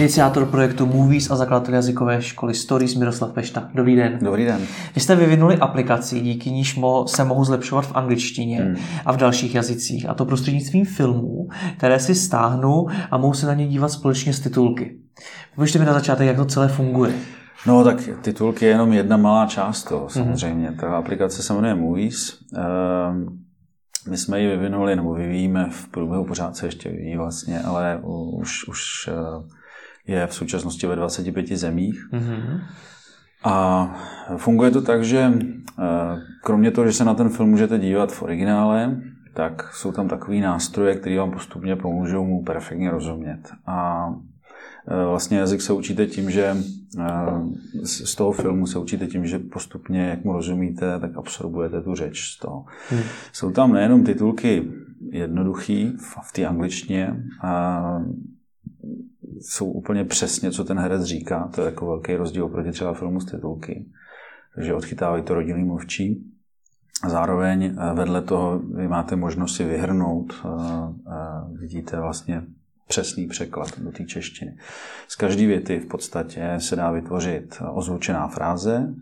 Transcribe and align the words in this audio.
Iniciátor 0.00 0.46
projektu 0.46 0.86
Movies 0.86 1.30
a 1.30 1.36
zakladatel 1.36 1.74
jazykové 1.74 2.22
školy 2.22 2.54
Stories 2.54 2.94
Miroslav 2.94 3.32
Pešta. 3.32 3.70
Dobrý 3.74 3.96
den. 3.96 4.18
Dobrý 4.22 4.44
den. 4.44 4.60
Vy 4.94 5.00
jste 5.00 5.16
vyvinuli 5.16 5.58
aplikaci, 5.58 6.20
díky 6.20 6.50
níž 6.50 6.76
mo, 6.76 7.08
se 7.08 7.24
mohu 7.24 7.44
zlepšovat 7.44 7.86
v 7.86 7.96
angličtině 7.96 8.60
hmm. 8.60 8.76
a 9.06 9.12
v 9.12 9.16
dalších 9.16 9.54
jazycích. 9.54 10.08
A 10.08 10.14
to 10.14 10.24
prostřednictvím 10.24 10.84
filmů, 10.84 11.48
které 11.76 12.00
si 12.00 12.14
stáhnu 12.14 12.86
a 13.10 13.18
mohu 13.18 13.34
se 13.34 13.46
na 13.46 13.54
ně 13.54 13.68
dívat 13.68 13.88
společně 13.88 14.32
s 14.32 14.40
titulky. 14.40 14.96
Můžete 15.56 15.78
mi 15.78 15.84
na 15.84 15.92
začátek, 15.92 16.26
jak 16.26 16.36
to 16.36 16.44
celé 16.44 16.68
funguje? 16.68 17.12
No 17.66 17.84
tak 17.84 18.08
titulky 18.20 18.64
je 18.64 18.70
jenom 18.70 18.92
jedna 18.92 19.16
malá 19.16 19.46
část 19.46 19.84
toho 19.84 20.08
samozřejmě. 20.08 20.70
Mm-hmm. 20.70 20.80
Ta 20.80 20.96
aplikace 20.96 21.42
se 21.42 21.54
jmenuje 21.54 21.74
Movies. 21.74 22.38
Ehm, 22.56 23.26
my 24.08 24.16
jsme 24.16 24.40
ji 24.40 24.48
vyvinuli, 24.48 24.96
nebo 24.96 25.14
vyvíjíme 25.14 25.68
v 25.70 25.88
průběhu, 25.88 26.24
pořád 26.24 26.56
se 26.56 26.66
ještě 26.66 26.88
vyvíjí 26.88 27.16
vlastně, 27.16 27.62
ale 27.62 28.00
už, 28.02 28.68
už 28.68 29.08
eh, 29.08 29.59
je 30.10 30.26
v 30.26 30.34
současnosti 30.34 30.86
ve 30.86 30.96
25 30.96 31.46
zemích. 31.46 32.08
Mm-hmm. 32.12 32.60
A 33.44 33.86
funguje 34.36 34.70
to 34.70 34.82
tak, 34.82 35.04
že 35.04 35.32
eh, 35.32 35.82
kromě 36.42 36.70
toho, 36.70 36.86
že 36.86 36.92
se 36.92 37.04
na 37.04 37.14
ten 37.14 37.28
film 37.28 37.50
můžete 37.50 37.78
dívat 37.78 38.12
v 38.12 38.22
originále, 38.22 39.00
tak 39.34 39.74
jsou 39.74 39.92
tam 39.92 40.08
takový 40.08 40.40
nástroje, 40.40 40.94
které 40.94 41.18
vám 41.18 41.30
postupně 41.30 41.76
pomůžou 41.76 42.24
mu 42.24 42.44
perfektně 42.44 42.90
rozumět. 42.90 43.40
A 43.66 44.08
eh, 44.88 45.04
vlastně 45.04 45.38
jazyk 45.38 45.62
se 45.62 45.72
učíte 45.72 46.06
tím, 46.06 46.30
že 46.30 46.56
eh, 46.98 47.06
z 47.84 48.14
toho 48.14 48.32
filmu 48.32 48.66
se 48.66 48.78
učíte 48.78 49.06
tím, 49.06 49.26
že 49.26 49.38
postupně, 49.38 50.00
jak 50.00 50.24
mu 50.24 50.32
rozumíte, 50.32 51.00
tak 51.00 51.16
absorbujete 51.16 51.80
tu 51.80 51.94
řeč 51.94 52.20
z 52.34 52.38
toho. 52.38 52.64
Hmm. 52.90 53.02
Jsou 53.32 53.50
tam 53.50 53.72
nejenom 53.72 54.04
titulky 54.04 54.72
jednoduchý 55.10 55.92
v 56.22 56.32
té 56.32 56.46
angličtině, 56.46 57.16
jsou 59.40 59.70
úplně 59.70 60.04
přesně, 60.04 60.50
co 60.50 60.64
ten 60.64 60.78
herec 60.78 61.02
říká. 61.02 61.50
To 61.54 61.60
je 61.60 61.64
jako 61.64 61.86
velký 61.86 62.14
rozdíl 62.14 62.44
oproti 62.44 62.70
třeba 62.70 62.94
filmu 62.94 63.20
z 63.20 63.30
titulky. 63.30 63.86
Takže 64.54 64.74
odchytávají 64.74 65.22
to 65.22 65.34
rodinný 65.34 65.64
mluvčí. 65.64 66.30
Zároveň 67.08 67.64
eh, 67.64 67.94
vedle 67.94 68.22
toho 68.22 68.58
vy 68.58 68.88
máte 68.88 69.16
možnost 69.16 69.56
si 69.56 69.64
vyhrnout, 69.64 70.34
eh, 70.44 70.48
eh, 71.08 71.58
vidíte 71.60 72.00
vlastně 72.00 72.42
přesný 72.88 73.26
překlad 73.26 73.78
do 73.78 73.92
té 73.92 74.04
češtiny. 74.04 74.56
Z 75.08 75.16
každé 75.16 75.46
věty 75.46 75.80
v 75.80 75.86
podstatě 75.86 76.54
se 76.58 76.76
dá 76.76 76.90
vytvořit 76.90 77.62
ozvučená 77.72 78.28
fráze, 78.28 78.94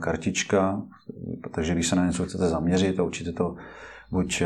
kartička, 0.00 0.82
takže 1.50 1.74
když 1.74 1.86
se 1.86 1.96
na 1.96 2.06
něco 2.06 2.24
chcete 2.24 2.48
zaměřit 2.48 3.00
a 3.00 3.02
učíte 3.02 3.32
to 3.32 3.56
buď 4.10 4.42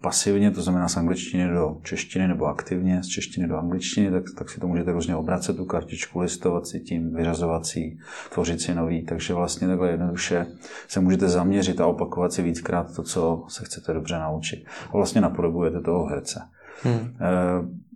pasivně, 0.00 0.50
to 0.50 0.62
znamená 0.62 0.88
z 0.88 0.96
angličtiny 0.96 1.48
do 1.48 1.76
češtiny 1.82 2.28
nebo 2.28 2.46
aktivně 2.46 3.02
z 3.02 3.06
češtiny 3.06 3.48
do 3.48 3.56
angličtiny, 3.56 4.10
tak, 4.10 4.24
tak 4.38 4.50
si 4.50 4.60
to 4.60 4.68
můžete 4.68 4.92
různě 4.92 5.16
obracet, 5.16 5.56
tu 5.56 5.64
kartičku, 5.64 6.20
listovat 6.20 6.66
si 6.66 6.80
tím, 6.80 7.14
vyřazovat 7.14 7.66
si, 7.66 7.98
tvořit 8.32 8.60
si 8.60 8.74
nový. 8.74 9.04
Takže 9.04 9.34
vlastně 9.34 9.68
takhle 9.68 9.90
jednoduše 9.90 10.46
se 10.88 11.00
můžete 11.00 11.28
zaměřit 11.28 11.80
a 11.80 11.86
opakovat 11.86 12.32
si 12.32 12.42
víckrát 12.42 12.96
to, 12.96 13.02
co 13.02 13.44
se 13.48 13.64
chcete 13.64 13.92
dobře 13.92 14.18
naučit. 14.18 14.64
A 14.88 14.92
vlastně 14.92 15.20
napodobujete 15.20 15.80
toho 15.80 16.06
herce. 16.06 16.40
Hmm. 16.82 17.16
Eh, 17.20 17.86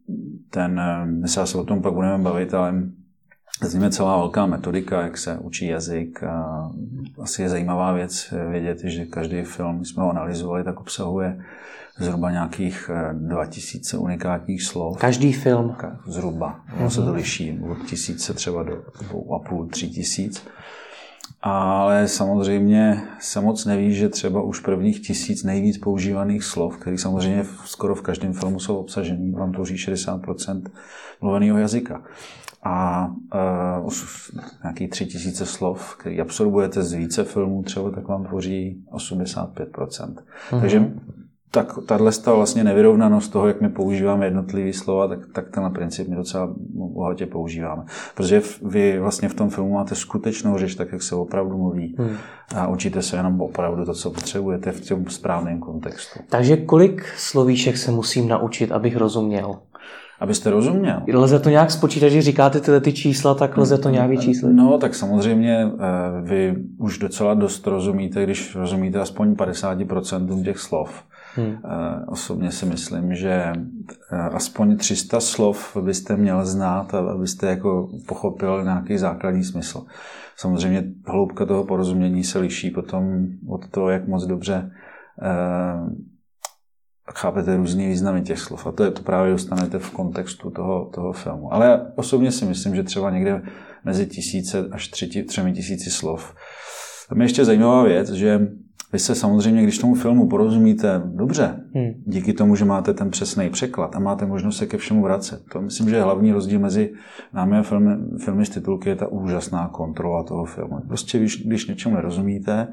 ten, 0.51 0.81
my 1.21 1.29
se 1.29 1.41
asi 1.41 1.59
o 1.59 1.65
tom 1.65 1.83
pak 1.83 1.95
budeme 1.95 2.19
bavit, 2.19 2.55
ale 2.55 2.75
ním 3.75 3.83
je 3.83 3.91
celá 3.91 4.17
velká 4.17 4.47
metodika, 4.47 5.03
jak 5.03 5.19
se 5.19 5.39
učí 5.39 5.67
jazyk. 5.67 6.23
A 6.23 6.71
asi 7.23 7.43
je 7.43 7.49
zajímavá 7.49 7.93
věc 7.93 8.35
vědět, 8.51 8.79
že 8.85 9.07
každý 9.07 9.43
film, 9.43 9.85
jsme 9.85 10.03
ho 10.03 10.11
analyzovali, 10.11 10.65
tak 10.65 10.81
obsahuje 10.81 11.41
zhruba 11.99 12.31
nějakých 12.31 12.91
2000 13.13 13.97
eh, 13.97 14.01
unikátních 14.01 14.63
slov. 14.63 14.99
Každý 14.99 15.33
film? 15.33 15.77
Zhruba. 16.07 16.61
Ono 16.77 16.87
mm-hmm. 16.87 16.91
se 16.91 17.01
to 17.01 17.07
mhm. 17.07 17.15
liší 17.15 17.61
od 17.71 17.87
tisíce 17.87 18.35
třeba 18.35 18.63
do 18.63 18.83
dvou 19.03 19.35
a 19.35 19.49
půl, 19.49 19.67
tři 19.67 19.89
tisíc. 19.89 20.47
Ale 21.43 22.09
samozřejmě 22.09 23.03
se 23.21 23.41
moc 23.41 23.65
neví, 23.65 23.95
že 23.95 24.09
třeba 24.09 24.43
už 24.43 24.61
prvních 24.61 25.01
tisíc 25.01 25.45
nejvíc 25.45 25.79
používaných 25.79 26.45
slov, 26.45 26.77
které 26.77 26.99
samozřejmě 26.99 27.45
skoro 27.65 27.95
v 27.95 28.03
každém 28.03 28.33
filmu 28.33 28.61
jsou 28.61 28.77
obsažený, 28.77 29.33
vám 29.33 29.53
tvoří 29.53 29.75
60% 29.75 30.63
mluveného 31.21 31.59
jazyka 31.59 32.03
a 32.63 33.07
uh, 33.83 33.91
nějaký 34.63 34.89
tři 34.89 35.07
tisíce 35.07 35.47
slov, 35.47 35.97
který 35.97 36.21
absorbujete 36.21 36.83
z 36.83 36.93
více 36.93 37.25
filmů 37.25 37.63
třeba, 37.63 37.91
tak 37.91 38.09
vám 38.09 38.25
tvoří 38.25 38.85
85%. 38.93 39.47
Mm-hmm. 39.55 40.61
Takže 40.61 40.91
tak 41.51 41.79
tahle 41.87 42.13
vlastně 42.27 42.65
nevyrovnanost 42.65 43.33
toho, 43.33 43.49
jak 43.49 43.61
my 43.61 43.69
používáme 43.69 44.27
jednotlivé 44.27 44.73
slova, 44.73 45.09
tak, 45.09 45.19
tak 45.33 45.51
tenhle 45.51 45.71
princip 45.71 46.09
my 46.09 46.17
docela 46.17 46.55
bohatě 46.71 47.27
používáme. 47.27 47.85
Protože 48.15 48.43
vy 48.63 48.99
vlastně 48.99 49.29
v 49.29 49.35
tom 49.35 49.51
filmu 49.51 49.75
máte 49.75 49.95
skutečnou 49.95 50.59
řeč, 50.59 50.75
tak 50.75 50.93
jak 50.93 51.03
se 51.03 51.15
opravdu 51.15 51.59
mluví. 51.59 51.97
Hmm. 51.99 52.17
A 52.57 52.69
učíte 52.69 53.03
se 53.03 53.17
jenom 53.17 53.41
opravdu 53.41 53.85
to, 53.85 53.95
co 53.95 54.11
potřebujete 54.11 54.73
v 54.73 54.89
tom 54.89 55.07
správném 55.07 55.61
kontextu. 55.61 56.21
Takže 56.29 56.57
kolik 56.57 57.05
slovíček 57.17 57.77
se 57.77 57.91
musím 57.91 58.29
naučit, 58.29 58.73
abych 58.73 58.97
rozuměl? 58.97 59.59
Abyste 60.21 60.51
rozuměl. 60.51 61.03
Lze 61.13 61.39
to 61.39 61.51
nějak 61.51 61.71
spočítat, 61.71 62.09
že 62.09 62.23
říkáte 62.23 62.61
tyhle 62.61 62.81
ty 62.81 62.93
čísla, 62.93 63.35
tak 63.35 63.57
lze 63.57 63.79
to 63.79 63.91
nějak 63.91 64.11
vyčíslit? 64.11 64.53
No, 64.55 64.79
tak 64.79 64.95
samozřejmě 64.95 65.67
eh, 65.67 66.21
vy 66.23 66.57
už 66.79 66.99
docela 66.99 67.35
dost 67.35 67.67
rozumíte, 67.67 68.25
když 68.25 68.55
rozumíte 68.55 69.01
aspoň 69.01 69.33
50% 69.33 70.45
těch 70.45 70.59
slov. 70.59 71.05
Hmm. 71.35 71.57
Eh, 71.65 72.07
osobně 72.07 72.51
si 72.51 72.67
myslím, 72.67 73.15
že 73.15 73.53
eh, 74.13 74.17
aspoň 74.17 74.77
300 74.77 75.21
slov 75.21 75.77
byste 75.81 76.17
měl 76.17 76.47
znát, 76.47 76.95
abyste 76.95 77.47
jako 77.47 77.89
pochopil 78.07 78.65
nějaký 78.65 78.99
základní 78.99 79.45
smysl. 79.45 79.85
Samozřejmě 80.37 80.85
hloubka 81.07 81.47
toho 81.47 81.65
porozumění 81.65 82.25
se 82.25 82.39
liší 82.39 82.71
potom 82.71 83.27
od 83.49 83.69
toho, 83.69 83.91
jak 83.91 84.09
moc 84.09 84.27
dobře 84.27 84.71
chápete 87.15 87.57
různý 87.57 87.87
významy 87.87 88.23
těch 88.23 88.39
slov. 88.39 88.67
A 88.67 88.73
to, 88.73 88.85
je, 88.85 88.91
to 88.91 89.03
právě 89.03 89.33
dostanete 89.33 89.79
v 89.79 89.91
kontextu 89.91 90.51
toho, 90.51 90.91
toho 90.95 91.13
filmu. 91.13 91.55
Ale 91.55 91.67
já 91.67 91.87
osobně 91.97 92.33
si 92.33 92.45
myslím, 92.45 92.77
že 92.77 92.83
třeba 92.83 93.11
někde 93.11 93.43
mezi 93.85 94.07
tisíce 94.07 94.69
až 94.73 94.89
tři, 94.89 95.23
třemi 95.23 95.53
tisíci 95.53 95.91
slov. 95.91 96.35
Tam 97.09 97.21
je 97.21 97.25
ještě 97.25 97.45
zajímavá 97.45 97.83
věc, 97.83 98.11
že 98.11 98.49
vy 98.93 98.99
se 98.99 99.15
samozřejmě, 99.15 99.63
když 99.63 99.79
tomu 99.79 99.95
filmu 99.95 100.29
porozumíte 100.29 101.03
dobře, 101.05 101.61
hmm. 101.75 101.93
díky 102.07 102.33
tomu, 102.33 102.57
že 102.57 102.65
máte 102.65 102.95
ten 102.95 103.11
přesný 103.11 103.51
překlad 103.51 103.97
a 103.97 103.99
máte 103.99 104.27
možnost 104.27 104.57
se 104.57 104.67
ke 104.67 104.77
všemu 104.77 105.03
vracet. 105.03 105.43
To 105.53 105.63
myslím, 105.63 105.89
že 105.89 105.97
je 105.97 106.03
hlavní 106.03 106.33
rozdíl 106.33 106.61
mezi 106.61 106.93
námi 107.33 107.59
a 107.59 107.63
filmy, 107.63 107.97
filmy 108.25 108.47
z 108.47 108.51
titulky 108.51 108.89
je 108.89 108.97
ta 108.97 109.07
úžasná 109.07 109.69
kontrola 109.69 110.23
toho 110.23 110.45
filmu. 110.45 110.81
Prostě 110.89 111.19
když, 111.19 111.47
když 111.47 111.67
něčemu 111.67 111.95
nerozumíte, 111.95 112.69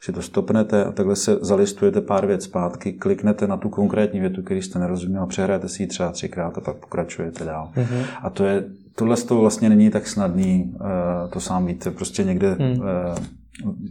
si 0.00 0.12
to 0.12 0.22
stopnete 0.22 0.84
a 0.84 0.92
takhle 0.92 1.16
se 1.16 1.36
zalistujete 1.40 2.00
pár 2.00 2.26
věc 2.26 2.44
zpátky, 2.44 2.92
kliknete 2.92 3.46
na 3.46 3.56
tu 3.56 3.68
konkrétní 3.68 4.20
větu, 4.20 4.42
který 4.42 4.62
jste 4.62 4.78
nerozuměl, 4.78 5.26
přehrajete 5.26 5.68
si 5.68 5.82
ji 5.82 5.86
třeba 5.86 6.12
třikrát 6.12 6.58
a 6.58 6.60
pak 6.60 6.76
pokračujete 6.76 7.44
dál. 7.44 7.70
Mm-hmm. 7.76 8.04
A 8.22 8.30
to 8.30 8.44
je, 8.44 8.64
tohle 8.94 9.16
to 9.16 9.40
vlastně 9.40 9.68
není 9.68 9.90
tak 9.90 10.06
snadný, 10.06 10.74
eh, 10.74 11.28
to 11.28 11.40
sám 11.40 11.66
víte, 11.66 11.90
prostě 11.90 12.24
někde 12.24 12.56
mm. 12.58 12.82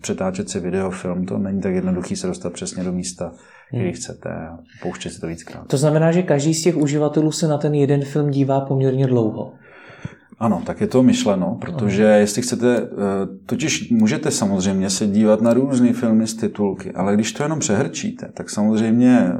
přetáčet 0.01 0.49
si 0.49 0.59
video, 0.59 0.91
film, 0.91 1.25
to 1.25 1.37
není 1.37 1.61
tak 1.61 1.73
jednoduchý 1.73 2.15
se 2.15 2.27
dostat 2.27 2.53
přesně 2.53 2.83
do 2.83 2.91
místa, 2.91 3.31
který 3.67 3.83
hmm. 3.83 3.93
chcete 3.93 4.29
a 4.29 4.59
pouštět 4.81 5.09
si 5.09 5.21
to 5.21 5.27
víckrát. 5.27 5.67
To 5.67 5.77
znamená, 5.77 6.11
že 6.11 6.21
každý 6.21 6.53
z 6.53 6.63
těch 6.63 6.77
uživatelů 6.77 7.31
se 7.31 7.47
na 7.47 7.57
ten 7.57 7.75
jeden 7.75 8.05
film 8.05 8.31
dívá 8.31 8.61
poměrně 8.61 9.07
dlouho. 9.07 9.53
Ano, 10.39 10.61
tak 10.65 10.81
je 10.81 10.87
to 10.87 11.03
myšleno, 11.03 11.57
protože 11.61 12.03
jestli 12.03 12.41
chcete, 12.41 12.77
eh, 12.77 12.87
totiž 13.45 13.89
můžete 13.89 14.31
samozřejmě 14.31 14.89
se 14.89 15.07
dívat 15.07 15.41
na 15.41 15.53
různé 15.53 15.93
filmy 15.93 16.27
z 16.27 16.35
titulky, 16.35 16.91
ale 16.91 17.13
když 17.13 17.33
to 17.33 17.43
jenom 17.43 17.59
přehrčíte, 17.59 18.31
tak 18.33 18.49
samozřejmě 18.49 19.31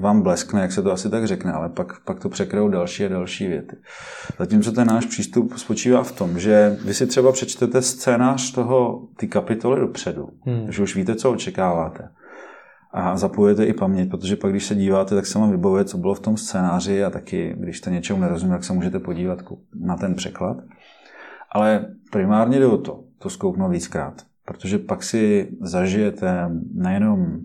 vám 0.00 0.22
bleskne, 0.22 0.60
jak 0.60 0.72
se 0.72 0.82
to 0.82 0.92
asi 0.92 1.10
tak 1.10 1.26
řekne, 1.26 1.52
ale 1.52 1.68
pak, 1.68 2.00
pak 2.04 2.20
to 2.20 2.28
překryjou 2.28 2.68
další 2.68 3.04
a 3.04 3.08
další 3.08 3.46
věty. 3.46 3.76
Zatímco 4.38 4.72
ten 4.72 4.88
náš 4.88 5.06
přístup 5.06 5.54
spočívá 5.56 6.02
v 6.02 6.12
tom, 6.12 6.38
že 6.38 6.76
vy 6.84 6.94
si 6.94 7.06
třeba 7.06 7.32
přečtete 7.32 7.82
scénář 7.82 8.52
toho, 8.52 9.02
ty 9.16 9.28
kapitoly 9.28 9.80
dopředu, 9.80 10.28
hmm. 10.46 10.72
že 10.72 10.82
už 10.82 10.96
víte, 10.96 11.14
co 11.14 11.32
očekáváte 11.32 12.08
a 12.92 13.16
zapojujete 13.16 13.64
i 13.64 13.72
paměť, 13.72 14.10
protože 14.10 14.36
pak, 14.36 14.50
když 14.50 14.66
se 14.66 14.74
díváte, 14.74 15.14
tak 15.14 15.26
se 15.26 15.38
vám 15.38 15.50
vybavuje, 15.50 15.84
co 15.84 15.98
bylo 15.98 16.14
v 16.14 16.20
tom 16.20 16.36
scénáři 16.36 17.04
a 17.04 17.10
taky, 17.10 17.54
když 17.58 17.78
jste 17.78 17.90
něčemu 17.90 18.20
nerozumí, 18.20 18.52
tak 18.52 18.64
se 18.64 18.72
můžete 18.72 18.98
podívat 18.98 19.38
na 19.74 19.96
ten 19.96 20.14
překlad. 20.14 20.56
Ale 21.52 21.86
primárně 22.12 22.58
jde 22.58 22.66
o 22.66 22.78
to, 22.78 23.04
to 23.18 23.30
zkouknout 23.30 23.72
víckrát. 23.72 24.22
protože 24.44 24.78
pak 24.78 25.02
si 25.02 25.50
zažijete 25.60 26.50
nejenom 26.74 27.38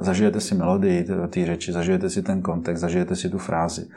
zažijete 0.00 0.40
si 0.40 0.54
melodii 0.54 1.06
té 1.28 1.46
řeči, 1.46 1.72
zažijete 1.72 2.10
si 2.10 2.22
ten 2.22 2.42
kontext, 2.42 2.80
zažijete 2.80 3.16
si 3.16 3.30
tu 3.30 3.38
frázi. 3.38 3.88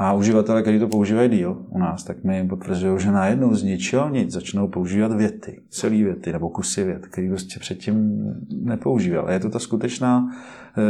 A 0.00 0.12
uživatelé, 0.12 0.62
kteří 0.62 0.78
to 0.78 0.88
používají 0.88 1.28
díl 1.28 1.66
u 1.68 1.78
nás, 1.78 2.04
tak 2.04 2.24
mi 2.24 2.48
potvrzují, 2.48 3.00
že 3.00 3.12
najednou 3.12 3.54
z 3.54 3.62
ničeho 3.62 4.08
nic 4.08 4.32
začnou 4.32 4.68
používat 4.68 5.12
věty, 5.12 5.60
celé 5.68 5.96
věty 5.96 6.32
nebo 6.32 6.50
kusy 6.50 6.84
vět, 6.84 7.06
který 7.06 7.28
prostě 7.28 7.60
předtím 7.60 8.22
nepoužíval. 8.50 9.26
A 9.26 9.32
je 9.32 9.40
to 9.40 9.50
ta 9.50 9.58
skutečná, 9.58 10.30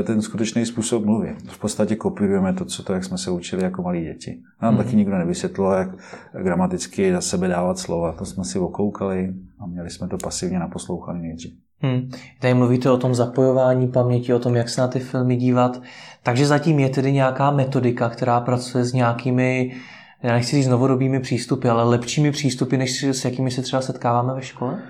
eh, 0.00 0.02
ten 0.02 0.22
skutečný 0.22 0.66
způsob 0.66 1.04
mluvy. 1.04 1.36
V 1.46 1.58
podstatě 1.58 1.96
kopírujeme 1.96 2.52
to, 2.52 2.64
co 2.64 2.82
to, 2.82 2.92
jak 2.92 3.04
jsme 3.04 3.18
se 3.18 3.30
učili 3.30 3.62
jako 3.62 3.82
malí 3.82 4.04
děti. 4.04 4.40
Nám 4.62 4.74
mm-hmm. 4.74 4.76
taky 4.76 4.96
nikdo 4.96 5.18
nevysvětlil, 5.18 5.72
jak 5.72 5.90
gramaticky 6.42 7.12
za 7.12 7.20
sebe 7.20 7.48
dávat 7.48 7.78
slova. 7.78 8.12
To 8.12 8.24
jsme 8.24 8.44
si 8.44 8.58
okoukali 8.58 9.34
a 9.58 9.66
měli 9.66 9.90
jsme 9.90 10.08
to 10.08 10.18
pasivně 10.18 10.58
naposlouchané 10.58 11.20
nejdřív. 11.20 11.67
Hmm. 11.80 12.10
Tady 12.40 12.54
mluvíte 12.54 12.90
o 12.90 12.96
tom 12.96 13.14
zapojování 13.14 13.88
paměti, 13.88 14.34
o 14.34 14.38
tom, 14.38 14.56
jak 14.56 14.68
se 14.68 14.80
na 14.80 14.88
ty 14.88 14.98
filmy 14.98 15.36
dívat. 15.36 15.82
Takže 16.22 16.46
zatím 16.46 16.78
je 16.78 16.88
tedy 16.88 17.12
nějaká 17.12 17.50
metodika, 17.50 18.08
která 18.08 18.40
pracuje 18.40 18.84
s 18.84 18.92
nějakými, 18.92 19.76
já 20.22 20.32
nechci 20.32 20.56
říct 20.56 20.68
novodobými 20.68 21.20
přístupy, 21.20 21.68
ale 21.68 21.84
lepšími 21.84 22.30
přístupy, 22.30 22.76
než 22.76 23.04
s 23.04 23.24
jakými 23.24 23.50
se 23.50 23.62
třeba 23.62 23.82
setkáváme 23.82 24.34
ve 24.34 24.42
škole? 24.42 24.82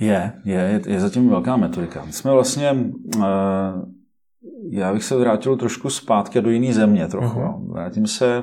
Je, 0.00 0.32
je, 0.44 0.80
je 0.86 1.00
zatím 1.00 1.28
velká 1.28 1.56
metodika. 1.56 2.04
My 2.04 2.12
jsme 2.12 2.32
vlastně, 2.32 2.72
uh, 3.16 3.24
já 4.70 4.92
bych 4.92 5.04
se 5.04 5.16
vrátil 5.16 5.56
trošku 5.56 5.90
zpátky 5.90 6.40
do 6.40 6.50
jiné 6.50 6.72
země 6.72 7.08
trochu. 7.08 7.40
Uh-huh. 7.40 7.72
Vrátím 7.72 8.06
se 8.06 8.42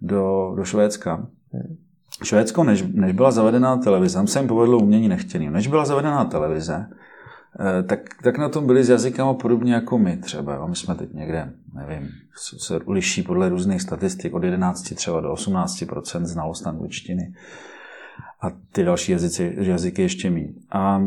do, 0.00 0.52
do 0.56 0.64
Švédska. 0.64 1.26
Uh-huh. 1.54 1.87
Švédsko, 2.22 2.64
než, 2.64 2.84
než 2.92 3.12
byla 3.12 3.30
zavedená 3.30 3.76
televize, 3.76 4.14
tam 4.14 4.26
se 4.26 4.38
jim 4.38 4.48
povedlo 4.48 4.78
umění 4.78 5.08
nechtěný. 5.08 5.50
Než 5.50 5.66
byla 5.66 5.84
zavedená 5.84 6.24
televize, 6.24 6.86
eh, 7.60 7.82
tak, 7.82 8.00
tak 8.22 8.38
na 8.38 8.48
tom 8.48 8.66
byli 8.66 8.84
s 8.84 8.88
jazykama 8.88 9.34
podobně 9.34 9.74
jako 9.74 9.98
my 9.98 10.16
třeba. 10.16 10.66
My 10.66 10.76
jsme 10.76 10.94
teď 10.94 11.12
někde, 11.12 11.52
nevím, 11.74 12.08
se 12.58 12.80
liší 12.88 13.22
podle 13.22 13.48
různých 13.48 13.82
statistik 13.82 14.34
od 14.34 14.44
11 14.44 14.94
třeba 14.94 15.20
do 15.20 15.32
18% 15.32 16.24
znalost 16.24 16.66
angličtiny 16.66 17.34
a 18.40 18.50
ty 18.72 18.84
další 18.84 19.12
jazyky, 19.12 19.56
jazyky 19.60 20.02
ještě 20.02 20.30
mít. 20.30 20.56
A 20.70 21.00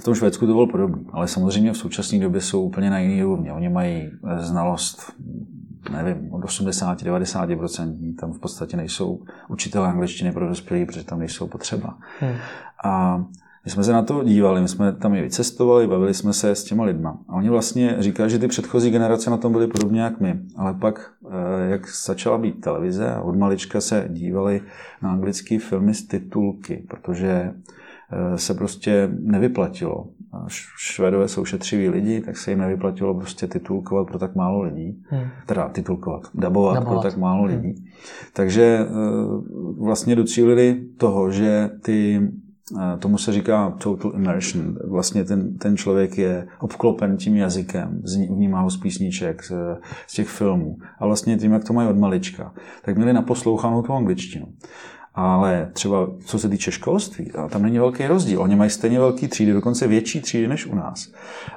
v 0.00 0.04
tom 0.04 0.14
Švédsku 0.14 0.46
to 0.46 0.52
bylo 0.52 0.66
podobné, 0.66 0.98
ale 1.12 1.28
samozřejmě 1.28 1.72
v 1.72 1.76
současné 1.76 2.18
době 2.18 2.40
jsou 2.40 2.62
úplně 2.62 2.90
na 2.90 2.98
jiný 2.98 3.24
úrovni. 3.24 3.52
Oni 3.52 3.68
mají 3.68 4.10
znalost 4.38 5.12
nevím, 5.90 6.32
od 6.32 6.44
80-90%, 6.44 8.14
tam 8.16 8.32
v 8.32 8.38
podstatě 8.38 8.76
nejsou 8.76 9.22
učitelé 9.48 9.88
angličtiny 9.88 10.32
pro 10.32 10.48
dospělí, 10.48 10.86
protože 10.86 11.04
tam 11.04 11.18
nejsou 11.18 11.46
potřeba. 11.46 11.98
Hmm. 12.20 12.34
A 12.84 13.24
my 13.64 13.70
jsme 13.70 13.84
se 13.84 13.92
na 13.92 14.02
to 14.02 14.24
dívali, 14.24 14.60
my 14.60 14.68
jsme 14.68 14.92
tam 14.92 15.14
i 15.14 15.22
vycestovali, 15.22 15.86
bavili 15.86 16.14
jsme 16.14 16.32
se 16.32 16.50
s 16.50 16.64
těma 16.64 16.84
lidma. 16.84 17.18
A 17.28 17.32
oni 17.32 17.48
vlastně 17.48 17.96
říkají, 17.98 18.30
že 18.30 18.38
ty 18.38 18.48
předchozí 18.48 18.90
generace 18.90 19.30
na 19.30 19.36
tom 19.36 19.52
byly 19.52 19.66
podobně 19.66 20.00
jak 20.00 20.20
my. 20.20 20.40
Ale 20.56 20.74
pak, 20.74 21.12
eh, 21.30 21.70
jak 21.70 21.88
začala 21.88 22.38
být 22.38 22.60
televize 22.60 23.14
a 23.14 23.20
od 23.20 23.36
malička 23.36 23.80
se 23.80 24.06
dívali 24.08 24.60
na 25.02 25.12
anglické 25.12 25.58
filmy 25.58 25.94
z 25.94 26.06
titulky, 26.06 26.86
protože 26.88 27.52
Eh, 28.12 28.38
se 28.38 28.54
prostě 28.54 29.08
nevyplatilo. 29.20 30.06
Švédové 30.76 31.28
jsou 31.28 31.44
šetřiví 31.44 31.88
lidi, 31.88 32.20
tak 32.20 32.36
se 32.36 32.50
jim 32.50 32.60
nevyplatilo 32.60 33.14
prostě 33.14 33.46
titulkovat 33.46 34.06
pro 34.06 34.18
tak 34.18 34.34
málo 34.34 34.62
lidí. 34.62 35.02
Hmm. 35.08 35.24
Teda 35.46 35.68
titulkovat, 35.68 36.22
dabovat, 36.34 36.74
dabovat. 36.74 37.02
pro 37.02 37.10
tak 37.10 37.18
málo 37.18 37.42
hmm. 37.42 37.54
lidí. 37.54 37.84
Takže 38.32 38.62
eh, 38.62 38.88
vlastně 39.78 40.16
docílili 40.16 40.80
toho, 40.96 41.30
že 41.30 41.70
ty 41.82 42.20
eh, 42.78 42.98
tomu 42.98 43.18
se 43.18 43.32
říká 43.32 43.70
total 43.70 44.12
immersion. 44.14 44.78
Vlastně 44.88 45.24
ten, 45.24 45.58
ten 45.58 45.76
člověk 45.76 46.18
je 46.18 46.46
obklopen 46.60 47.16
tím 47.16 47.36
jazykem, 47.36 48.02
vnímá 48.30 48.60
ho 48.60 48.70
z 48.70 48.76
písniček, 48.76 49.44
z, 49.44 49.52
z 50.06 50.12
těch 50.12 50.28
filmů. 50.28 50.76
A 50.98 51.06
vlastně 51.06 51.36
tím, 51.36 51.52
jak 51.52 51.64
to 51.64 51.72
mají 51.72 51.88
od 51.88 51.98
malička, 51.98 52.54
tak 52.84 52.96
měli 52.96 53.12
naposlouchanou 53.12 53.82
tu 53.82 53.92
angličtinu. 53.92 54.46
Ale 55.14 55.70
třeba 55.72 56.08
co 56.24 56.38
se 56.38 56.48
týče 56.48 56.72
školství, 56.72 57.30
tam 57.48 57.62
není 57.62 57.78
velký 57.78 58.06
rozdíl. 58.06 58.42
Oni 58.42 58.56
mají 58.56 58.70
stejně 58.70 58.98
velký 58.98 59.28
třídy, 59.28 59.52
dokonce 59.52 59.86
větší 59.86 60.20
třídy 60.20 60.48
než 60.48 60.66
u 60.66 60.74
nás. 60.74 61.12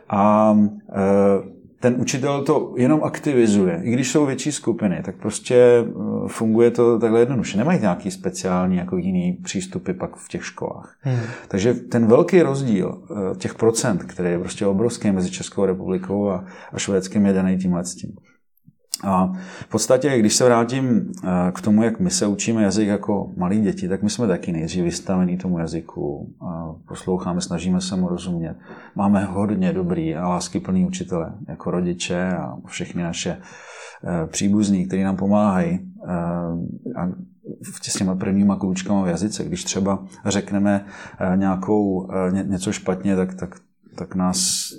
A 0.09 0.55
e, 0.89 1.55
ten 1.79 1.95
učitel 1.97 2.43
to 2.43 2.73
jenom 2.77 3.03
aktivizuje. 3.03 3.81
I 3.83 3.91
když 3.91 4.11
jsou 4.11 4.25
větší 4.25 4.51
skupiny, 4.51 5.01
tak 5.05 5.15
prostě 5.15 5.55
e, 5.55 5.85
funguje 6.27 6.71
to 6.71 6.99
takhle 6.99 7.19
jednoduše. 7.19 7.57
Nemají 7.57 7.79
nějaký 7.79 8.11
speciální 8.11 8.77
jako 8.77 8.97
jiný 8.97 9.33
přístupy 9.43 9.93
pak 9.93 10.15
v 10.15 10.29
těch 10.29 10.45
školách. 10.45 10.95
Hmm. 10.99 11.19
Takže 11.47 11.73
ten 11.73 12.07
velký 12.07 12.41
rozdíl 12.41 13.01
e, 13.31 13.35
těch 13.35 13.55
procent, 13.55 14.03
který 14.03 14.29
je 14.29 14.39
prostě 14.39 14.65
obrovský 14.65 15.11
mezi 15.11 15.31
Českou 15.31 15.65
republikou 15.65 16.29
a, 16.29 16.45
a 16.73 16.79
Švédskem, 16.79 17.25
je 17.25 17.33
daný 17.33 17.57
tímhle 17.57 17.85
s 17.85 17.95
tím. 17.95 18.15
A 19.03 19.33
v 19.59 19.67
podstatě, 19.67 20.19
když 20.19 20.35
se 20.35 20.45
vrátím 20.45 21.11
eh, 21.23 21.51
k 21.51 21.61
tomu, 21.61 21.83
jak 21.83 21.99
my 21.99 22.09
se 22.09 22.27
učíme 22.27 22.63
jazyk 22.63 22.87
jako 22.87 23.31
malí 23.37 23.61
děti, 23.61 23.87
tak 23.87 24.03
my 24.03 24.09
jsme 24.09 24.27
taky 24.27 24.51
nejdřív 24.51 24.83
vystavení 24.83 25.37
tomu 25.37 25.59
jazyku, 25.59 26.33
posloucháme, 26.87 27.41
snažíme 27.41 27.81
se 27.81 27.95
mu 27.95 28.07
rozumět. 28.07 28.57
Máme 28.95 29.25
hodně 29.25 29.73
dobrý 29.73 30.15
a 30.15 30.27
láskyplný 30.27 30.85
učitele, 30.85 31.33
jako 31.47 31.71
rodiče 31.71 32.31
a 32.31 32.55
všechny 32.65 33.03
naše 33.03 33.37
eh, 34.03 34.27
příbuzní, 34.27 34.87
kteří 34.87 35.03
nám 35.03 35.15
pomáhají 35.15 35.79
eh, 36.07 37.01
a 37.01 37.09
s 37.81 37.97
těma 37.97 38.15
prvníma 38.15 38.55
kůčkama 38.55 39.03
v 39.03 39.07
jazyce. 39.07 39.43
Když 39.43 39.63
třeba 39.63 40.05
řekneme 40.25 40.85
nějakou, 41.35 42.09
něco 42.31 42.71
špatně, 42.71 43.15
tak, 43.15 43.33
tak, 43.33 43.55
tak 43.95 44.15
nás 44.15 44.69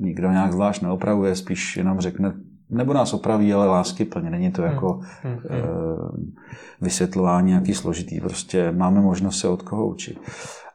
nikdo 0.00 0.30
nějak 0.30 0.52
zvlášť 0.52 0.82
neopravuje, 0.82 1.36
spíš 1.36 1.76
jenom 1.76 2.00
řekne 2.00 2.32
nebo 2.70 2.92
nás 2.92 3.12
opraví, 3.12 3.52
ale 3.52 3.66
lásky 3.66 4.04
plně. 4.04 4.30
Není 4.30 4.52
to 4.52 4.62
jako 4.62 5.00
hmm. 5.22 5.32
Hmm. 5.32 5.42
E, 5.50 5.62
vysvětlování 6.80 7.48
nějaký 7.48 7.74
složitý. 7.74 8.20
Prostě 8.20 8.72
máme 8.72 9.00
možnost 9.00 9.38
se 9.38 9.48
od 9.48 9.62
koho 9.62 9.86
učit. 9.88 10.20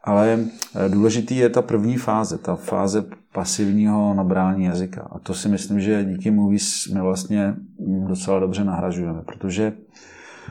Ale 0.03 0.39
eh, 0.39 0.89
důležitý 0.89 1.37
je 1.37 1.49
ta 1.49 1.61
první 1.61 1.97
fáze, 1.97 2.37
ta 2.37 2.55
fáze 2.55 3.05
pasivního 3.33 4.13
nabrání 4.13 4.65
jazyka. 4.65 5.07
A 5.11 5.19
to 5.19 5.33
si 5.33 5.49
myslím, 5.49 5.79
že 5.79 6.05
díky 6.05 6.31
Movies 6.31 6.87
my 6.93 7.01
vlastně 7.01 7.55
docela 8.07 8.39
dobře 8.39 8.63
nahražujeme, 8.63 9.21
protože 9.21 9.73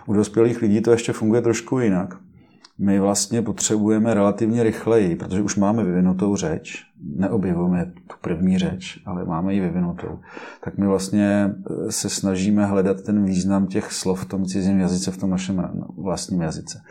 u 0.07 0.13
dospělých 0.13 0.63
lidí 0.63 0.81
to 0.81 0.91
ještě 0.91 1.13
funguje 1.13 1.43
trošku 1.43 1.79
jinak 1.79 2.17
my 2.81 3.01
vlastně 3.01 3.43
potřebujeme 3.43 4.15
relativně 4.15 4.63
rychleji, 4.63 5.17
protože 5.17 5.43
už 5.43 5.57
máme 5.57 5.85
vyvinutou 5.85 6.37
řeč, 6.37 6.85
neobjevujeme 7.17 7.93
tu 8.07 8.17
první 8.21 8.59
řeč, 8.59 9.03
ale 9.07 9.25
máme 9.25 9.55
ji 9.55 9.61
vyvinutou, 9.61 10.19
tak 10.65 10.79
my 10.79 10.87
vlastně 10.87 11.51
eh, 11.87 11.93
se 11.93 12.09
snažíme 12.09 12.67
hledat 12.67 13.01
ten 13.01 13.25
význam 13.25 13.67
těch 13.67 13.93
slov 13.93 14.25
v 14.25 14.29
tom 14.29 14.45
cizím 14.45 14.81
jazyce, 14.81 15.11
v 15.11 15.17
tom 15.17 15.31
našem 15.31 15.71
vlastním 15.99 16.41
jazyce. 16.41 16.83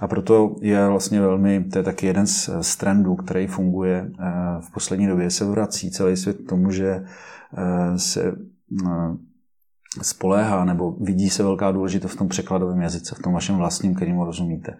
A 0.00 0.08
proto 0.08 0.56
je 0.60 0.88
vlastně 0.88 1.20
velmi, 1.20 1.64
to 1.64 1.78
je 1.78 1.84
taky 1.84 2.06
jeden 2.06 2.26
z, 2.26 2.50
z 2.60 2.76
trendů, 2.76 3.14
který 3.16 3.46
funguje 3.46 4.10
eh, 4.18 4.24
v 4.60 4.72
poslední 4.72 5.06
době, 5.06 5.30
se 5.30 5.44
vrací 5.44 5.90
celý 5.90 6.16
svět 6.16 6.36
k 6.36 6.48
tomu, 6.48 6.70
že 6.70 7.04
eh, 7.56 7.98
se 7.98 8.36
spoléhá 10.02 10.64
nebo 10.64 10.90
vidí 11.00 11.30
se 11.30 11.42
velká 11.42 11.72
důležitost 11.72 12.12
v 12.12 12.16
tom 12.16 12.28
překladovém 12.28 12.80
jazyce, 12.80 13.14
v 13.14 13.22
tom 13.22 13.32
vašem 13.32 13.56
vlastním, 13.56 13.94
kterým 13.94 14.20
rozumíte. 14.20 14.76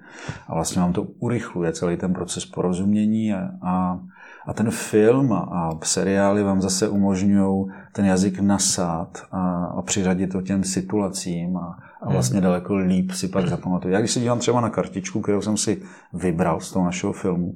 A 0.48 0.54
vlastně 0.54 0.82
vám 0.82 0.92
to 0.92 1.02
urychluje 1.02 1.72
celý 1.72 1.96
ten 1.96 2.12
proces 2.12 2.46
porozumění 2.46 3.34
a, 3.34 3.50
a, 3.62 4.00
a 4.46 4.52
ten 4.52 4.70
film 4.70 5.32
a, 5.32 5.78
seriály 5.82 6.42
vám 6.42 6.62
zase 6.62 6.88
umožňují 6.88 7.66
ten 7.92 8.04
jazyk 8.04 8.40
nasát 8.40 9.22
a, 9.32 9.64
a 9.64 9.82
přiřadit 9.82 10.32
to 10.32 10.42
těm 10.42 10.64
situacím 10.64 11.56
a, 11.56 11.78
a 12.02 12.10
vlastně 12.10 12.36
hmm. 12.36 12.44
daleko 12.44 12.76
líp 12.76 13.10
si 13.10 13.28
pak 13.28 13.48
zapamatuju. 13.48 13.94
Já 13.94 14.00
když 14.00 14.12
se 14.12 14.20
dívám 14.20 14.38
třeba 14.38 14.60
na 14.60 14.70
kartičku, 14.70 15.20
kterou 15.20 15.40
jsem 15.40 15.56
si 15.56 15.82
vybral 16.12 16.60
z 16.60 16.72
toho 16.72 16.84
našeho 16.84 17.12
filmu, 17.12 17.54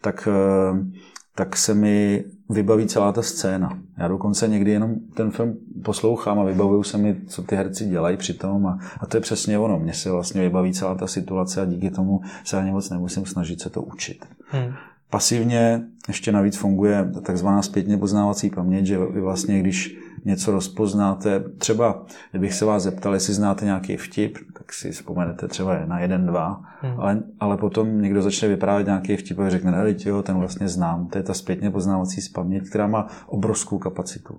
tak 0.00 0.28
eh, 0.30 1.04
tak 1.34 1.56
se 1.56 1.74
mi 1.74 2.24
vybaví 2.50 2.86
celá 2.86 3.12
ta 3.12 3.22
scéna. 3.22 3.78
Já 3.98 4.08
dokonce 4.08 4.48
někdy 4.48 4.70
jenom 4.70 4.94
ten 5.14 5.30
film 5.30 5.56
poslouchám 5.84 6.40
a 6.40 6.44
vybavuju 6.44 6.82
se 6.82 6.98
mi, 6.98 7.16
co 7.26 7.42
ty 7.42 7.56
herci 7.56 7.86
dělají 7.86 8.16
při 8.16 8.34
tom 8.34 8.66
a, 8.66 8.78
a 9.00 9.06
to 9.06 9.16
je 9.16 9.20
přesně 9.20 9.58
ono. 9.58 9.78
Mně 9.78 9.94
se 9.94 10.10
vlastně 10.10 10.40
vybaví 10.40 10.72
celá 10.72 10.94
ta 10.94 11.06
situace 11.06 11.62
a 11.62 11.64
díky 11.64 11.90
tomu 11.90 12.20
se 12.44 12.56
ani 12.56 12.70
moc 12.72 12.90
nemusím 12.90 13.26
snažit 13.26 13.60
se 13.60 13.70
to 13.70 13.82
učit. 13.82 14.24
Hmm. 14.48 14.72
Pasivně 15.10 15.82
ještě 16.08 16.32
navíc 16.32 16.56
funguje 16.56 17.10
takzvaná 17.22 17.62
zpětně 17.62 17.98
poznávací 17.98 18.50
paměť, 18.50 18.86
že 18.86 18.98
vy 18.98 19.20
vlastně, 19.20 19.60
když 19.60 19.96
něco 20.24 20.52
rozpoznáte, 20.52 21.44
třeba 21.58 22.04
kdybych 22.30 22.54
se 22.54 22.64
vás 22.64 22.82
zeptal, 22.82 23.14
jestli 23.14 23.34
znáte 23.34 23.64
nějaký 23.64 23.96
vtip, 23.96 24.38
tak 24.58 24.72
si 24.72 24.90
vzpomenete 24.90 25.48
třeba 25.48 25.84
na 25.86 26.00
jeden, 26.00 26.26
dva, 26.26 26.62
hmm. 26.80 27.00
ale, 27.00 27.22
ale 27.40 27.56
potom 27.56 28.02
někdo 28.02 28.22
začne 28.22 28.48
vyprávět 28.48 28.86
nějaký 28.86 29.16
vtip 29.16 29.38
a 29.38 29.50
řekne, 29.50 29.70
ne, 29.70 29.94
jo, 30.04 30.22
ten 30.22 30.36
vlastně 30.36 30.68
znám. 30.68 31.06
To 31.06 31.18
je 31.18 31.24
ta 31.24 31.34
zpětně 31.34 31.70
poznávací 31.70 32.20
paměť, 32.34 32.68
která 32.68 32.86
má 32.86 33.06
obrovskou 33.26 33.78
kapacitu. 33.78 34.38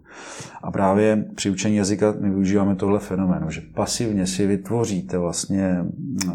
A 0.63 0.72
právě 0.72 1.25
při 1.36 1.50
učení 1.50 1.75
jazyka 1.75 2.13
my 2.20 2.30
využíváme 2.30 2.75
tohle 2.75 3.00
fenoménu, 3.00 3.50
že 3.50 3.62
pasivně 3.62 4.27
si 4.27 4.48
vytvoříte 4.48 5.18
vlastně 5.18 5.86
eh, 6.27 6.34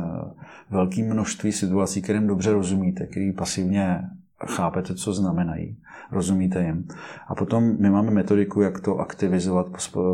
velké 0.71 1.03
množství 1.03 1.53
situací, 1.53 2.03
kterým 2.03 2.27
dobře 2.27 2.53
rozumíte, 2.53 3.07
který 3.07 3.33
pasivně 3.33 4.01
chápete, 4.47 4.95
co 4.95 5.13
znamenají, 5.13 5.77
rozumíte 6.13 6.63
jim. 6.63 6.89
A 7.29 7.35
potom 7.35 7.77
my 7.79 7.91
máme 7.91 8.11
metodiku, 8.11 8.61
jak 8.61 8.81
to 8.81 8.99
aktivizovat 8.99 9.67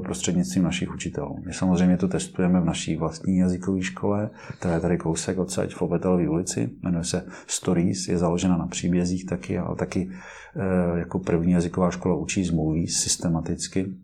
prostřednictvím 0.05 0.65
našich 0.65 0.95
učitelů. 0.95 1.39
My 1.47 1.53
samozřejmě 1.53 1.97
to 1.97 2.09
testujeme 2.09 2.61
v 2.61 2.65
naší 2.65 2.97
vlastní 2.97 3.39
jazykové 3.39 3.83
škole, 3.83 4.31
která 4.59 4.75
je 4.75 4.81
tady 4.81 4.99
kousek 4.99 5.39
odsaď 5.39 5.75
v 5.75 5.83
Obetelové 5.83 6.29
ulici, 6.29 6.71
jmenuje 6.83 7.05
se 7.05 7.27
Stories, 7.47 8.09
je 8.09 8.19
založena 8.19 8.57
na 8.57 8.67
příbězích 8.67 9.27
taky, 9.27 9.59
ale 9.59 9.77
taky 9.77 10.11
e, 10.57 10.99
jako 10.99 11.19
první 11.19 11.53
jazyková 11.53 11.91
škola 11.91 12.15
učí 12.15 12.45
z 12.45 12.53
systematicky. 12.87 13.95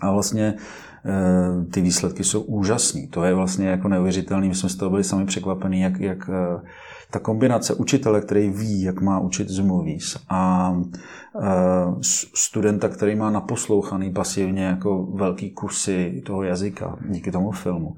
A 0.00 0.12
vlastně 0.12 0.44
e, 0.44 1.64
ty 1.64 1.80
výsledky 1.80 2.24
jsou 2.24 2.40
úžasné. 2.40 3.06
To 3.10 3.24
je 3.24 3.34
vlastně 3.34 3.68
jako 3.68 3.88
neuvěřitelné. 3.88 4.48
My 4.48 4.54
jsme 4.54 4.68
z 4.68 4.76
toho 4.76 4.90
byli 4.90 5.04
sami 5.04 5.26
překvapení, 5.26 5.80
jak, 5.80 6.00
jak 6.00 6.28
e, 6.28 6.32
ta 7.12 7.18
kombinace 7.18 7.74
učitele, 7.74 8.20
který 8.20 8.50
ví, 8.50 8.82
jak 8.82 9.00
má 9.00 9.20
učit 9.20 9.48
z 9.48 9.58
movies 9.58 10.16
a 10.28 10.72
e, 10.72 11.48
studenta, 12.34 12.88
který 12.88 13.14
má 13.14 13.30
naposlouchaný 13.30 14.12
pasivně 14.12 14.64
jako 14.64 15.02
velký 15.02 15.50
kusy 15.50 16.22
toho 16.26 16.42
jazyka 16.42 16.98
díky 17.08 17.32
tomu 17.32 17.50
filmu, 17.50 17.96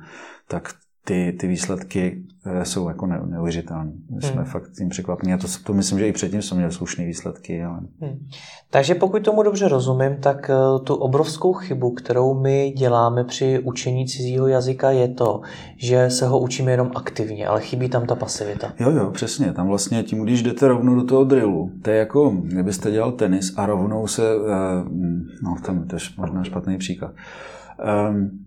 tak 0.48 0.74
ty, 1.04 1.36
ty 1.40 1.46
výsledky 1.46 2.22
eh, 2.46 2.64
jsou 2.64 2.88
jako 2.88 3.06
ne, 3.06 3.20
neuvěřitelné. 3.26 3.92
Jsme 4.20 4.30
hmm. 4.30 4.44
fakt 4.44 4.70
tím 4.78 4.88
překvapení. 4.88 5.32
A 5.32 5.38
to, 5.38 5.46
to 5.64 5.74
myslím, 5.74 5.98
že 5.98 6.08
i 6.08 6.12
předtím 6.12 6.42
jsme 6.42 6.56
měli 6.56 6.72
slušné 6.72 7.06
výsledky. 7.06 7.64
Ale... 7.64 7.80
Hmm. 8.00 8.26
Takže 8.70 8.94
pokud 8.94 9.22
tomu 9.22 9.42
dobře 9.42 9.68
rozumím, 9.68 10.16
tak 10.20 10.50
eh, 10.50 10.84
tu 10.84 10.94
obrovskou 10.94 11.52
chybu, 11.52 11.90
kterou 11.90 12.40
my 12.40 12.74
děláme 12.76 13.24
při 13.24 13.58
učení 13.58 14.06
cizího 14.06 14.46
jazyka, 14.46 14.90
je 14.90 15.08
to, 15.08 15.40
že 15.76 16.10
se 16.10 16.26
ho 16.26 16.38
učíme 16.38 16.70
jenom 16.70 16.90
aktivně, 16.94 17.46
ale 17.46 17.60
chybí 17.60 17.88
tam 17.88 18.06
ta 18.06 18.14
pasivita. 18.14 18.72
Jo, 18.80 18.90
jo, 18.90 19.10
přesně. 19.10 19.52
Tam 19.52 19.68
vlastně 19.68 20.02
tím, 20.02 20.22
když 20.22 20.42
jdete 20.42 20.68
rovnou 20.68 20.94
do 20.94 21.04
toho 21.04 21.24
drillu, 21.24 21.70
to 21.82 21.90
je 21.90 21.96
jako, 21.96 22.30
kdybyste 22.30 22.90
dělal 22.90 23.12
tenis 23.12 23.54
a 23.56 23.66
rovnou 23.66 24.06
se, 24.06 24.22
eh, 24.22 24.84
no 25.42 25.56
tam 25.66 25.86
to 25.86 25.96
je 25.96 26.00
možná 26.16 26.44
špatný 26.44 26.78
příklad, 26.78 27.12
um, 28.10 28.44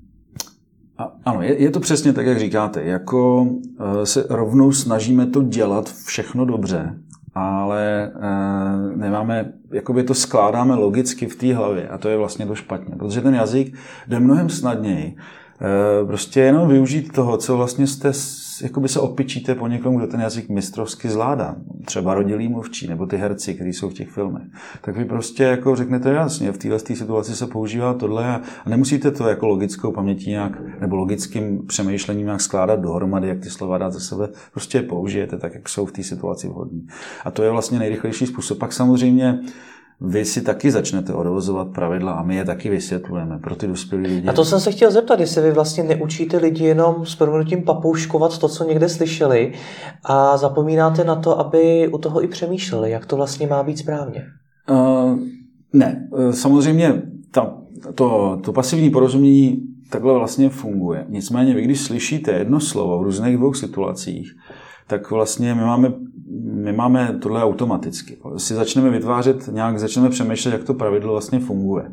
a, 0.97 1.11
ano, 1.25 1.41
je, 1.41 1.61
je 1.61 1.71
to 1.71 1.79
přesně 1.79 2.13
tak, 2.13 2.25
jak 2.25 2.39
říkáte. 2.39 2.83
Jako 2.83 3.41
uh, 3.41 3.57
se 4.03 4.25
rovnou 4.29 4.71
snažíme 4.71 5.25
to 5.25 5.43
dělat 5.43 5.93
všechno 6.05 6.45
dobře, 6.45 6.97
ale 7.35 8.11
uh, 8.15 8.97
nemáme, 8.97 9.53
jakoby 9.71 10.03
to 10.03 10.13
skládáme 10.13 10.75
logicky 10.75 11.25
v 11.25 11.35
té 11.35 11.55
hlavě 11.55 11.87
a 11.87 11.97
to 11.97 12.09
je 12.09 12.17
vlastně 12.17 12.45
to 12.45 12.55
špatně, 12.55 12.95
protože 12.95 13.21
ten 13.21 13.35
jazyk 13.35 13.75
jde 14.07 14.19
mnohem 14.19 14.49
snadněji. 14.49 15.15
Uh, 16.01 16.07
prostě 16.07 16.39
jenom 16.39 16.67
využít 16.67 17.13
toho, 17.13 17.37
co 17.37 17.57
vlastně 17.57 17.87
jste 17.87 18.13
jakoby 18.61 18.87
se 18.87 18.99
opičíte 18.99 19.55
po 19.55 19.67
někom, 19.67 19.95
kdo 19.95 20.07
ten 20.07 20.21
jazyk 20.21 20.49
mistrovsky 20.49 21.09
zvládá. 21.09 21.55
Třeba 21.85 22.13
rodilý 22.13 22.47
mluvčí, 22.47 22.87
nebo 22.87 23.05
ty 23.05 23.17
herci, 23.17 23.53
kteří 23.53 23.73
jsou 23.73 23.89
v 23.89 23.93
těch 23.93 24.09
filmech. 24.09 24.43
Tak 24.81 24.97
vy 24.97 25.05
prostě 25.05 25.43
jako 25.43 25.75
řeknete 25.75 26.09
jasně, 26.09 26.51
v 26.51 26.57
této 26.57 26.79
situaci 26.79 27.35
se 27.35 27.47
používá 27.47 27.93
tohle 27.93 28.35
a 28.65 28.69
nemusíte 28.69 29.11
to 29.11 29.27
jako 29.27 29.47
logickou 29.47 29.91
pamětí 29.91 30.29
nějak, 30.29 30.79
nebo 30.79 30.95
logickým 30.95 31.67
přemýšlením 31.67 32.25
nějak 32.25 32.41
skládat 32.41 32.79
dohromady, 32.79 33.27
jak 33.27 33.39
ty 33.39 33.49
slova 33.49 33.77
dát 33.77 33.93
ze 33.93 33.99
sebe. 33.99 34.29
Prostě 34.51 34.77
je 34.77 34.81
použijete 34.81 35.37
tak, 35.37 35.53
jak 35.53 35.69
jsou 35.69 35.85
v 35.85 35.91
té 35.91 36.03
situaci 36.03 36.47
vhodní. 36.47 36.87
A 37.25 37.31
to 37.31 37.43
je 37.43 37.51
vlastně 37.51 37.79
nejrychlejší 37.79 38.25
způsob. 38.25 38.57
Pak 38.57 38.73
samozřejmě 38.73 39.39
vy 40.01 40.25
si 40.25 40.41
taky 40.41 40.71
začnete 40.71 41.13
odvozovat 41.13 41.67
pravidla 41.67 42.11
a 42.11 42.23
my 42.23 42.35
je 42.35 42.45
taky 42.45 42.69
vysvětlujeme 42.69 43.39
pro 43.39 43.55
ty 43.55 43.67
dospělé 43.67 44.03
lidi. 44.03 44.27
A 44.27 44.33
to 44.33 44.45
jsem 44.45 44.59
se 44.59 44.71
chtěl 44.71 44.91
zeptat, 44.91 45.19
jestli 45.19 45.41
vy 45.41 45.51
vlastně 45.51 45.83
neučíte 45.83 46.37
lidi 46.37 46.65
jenom 46.65 47.05
s 47.05 47.15
proměnutím 47.15 47.63
papouškovat 47.63 48.37
to, 48.37 48.49
co 48.49 48.63
někde 48.63 48.89
slyšeli 48.89 49.53
a 50.03 50.37
zapomínáte 50.37 51.03
na 51.03 51.15
to, 51.15 51.39
aby 51.39 51.87
u 51.87 51.97
toho 51.97 52.23
i 52.23 52.27
přemýšleli, 52.27 52.91
jak 52.91 53.05
to 53.05 53.15
vlastně 53.15 53.47
má 53.47 53.63
být 53.63 53.77
správně. 53.77 54.23
Uh, 54.69 55.19
ne, 55.73 56.07
uh, 56.11 56.31
samozřejmě 56.31 57.01
ta, 57.31 57.57
to, 57.95 58.39
to 58.43 58.53
pasivní 58.53 58.89
porozumění 58.89 59.61
takhle 59.89 60.13
vlastně 60.13 60.49
funguje. 60.49 61.05
Nicméně 61.09 61.53
vy, 61.53 61.61
když 61.61 61.81
slyšíte 61.81 62.31
jedno 62.31 62.59
slovo 62.59 62.99
v 62.99 63.03
různých 63.03 63.37
dvou 63.37 63.53
situacích, 63.53 64.31
tak 64.87 65.11
vlastně 65.11 65.55
my 65.55 65.61
máme 65.61 65.93
my 66.53 66.73
máme 66.73 67.19
tohle 67.21 67.43
automaticky. 67.43 68.17
Si 68.37 68.53
začneme 68.53 68.89
vytvářet, 68.89 69.47
nějak 69.47 69.79
začneme 69.79 70.09
přemýšlet, 70.09 70.51
jak 70.51 70.63
to 70.63 70.73
pravidlo 70.73 71.11
vlastně 71.11 71.39
funguje. 71.39 71.91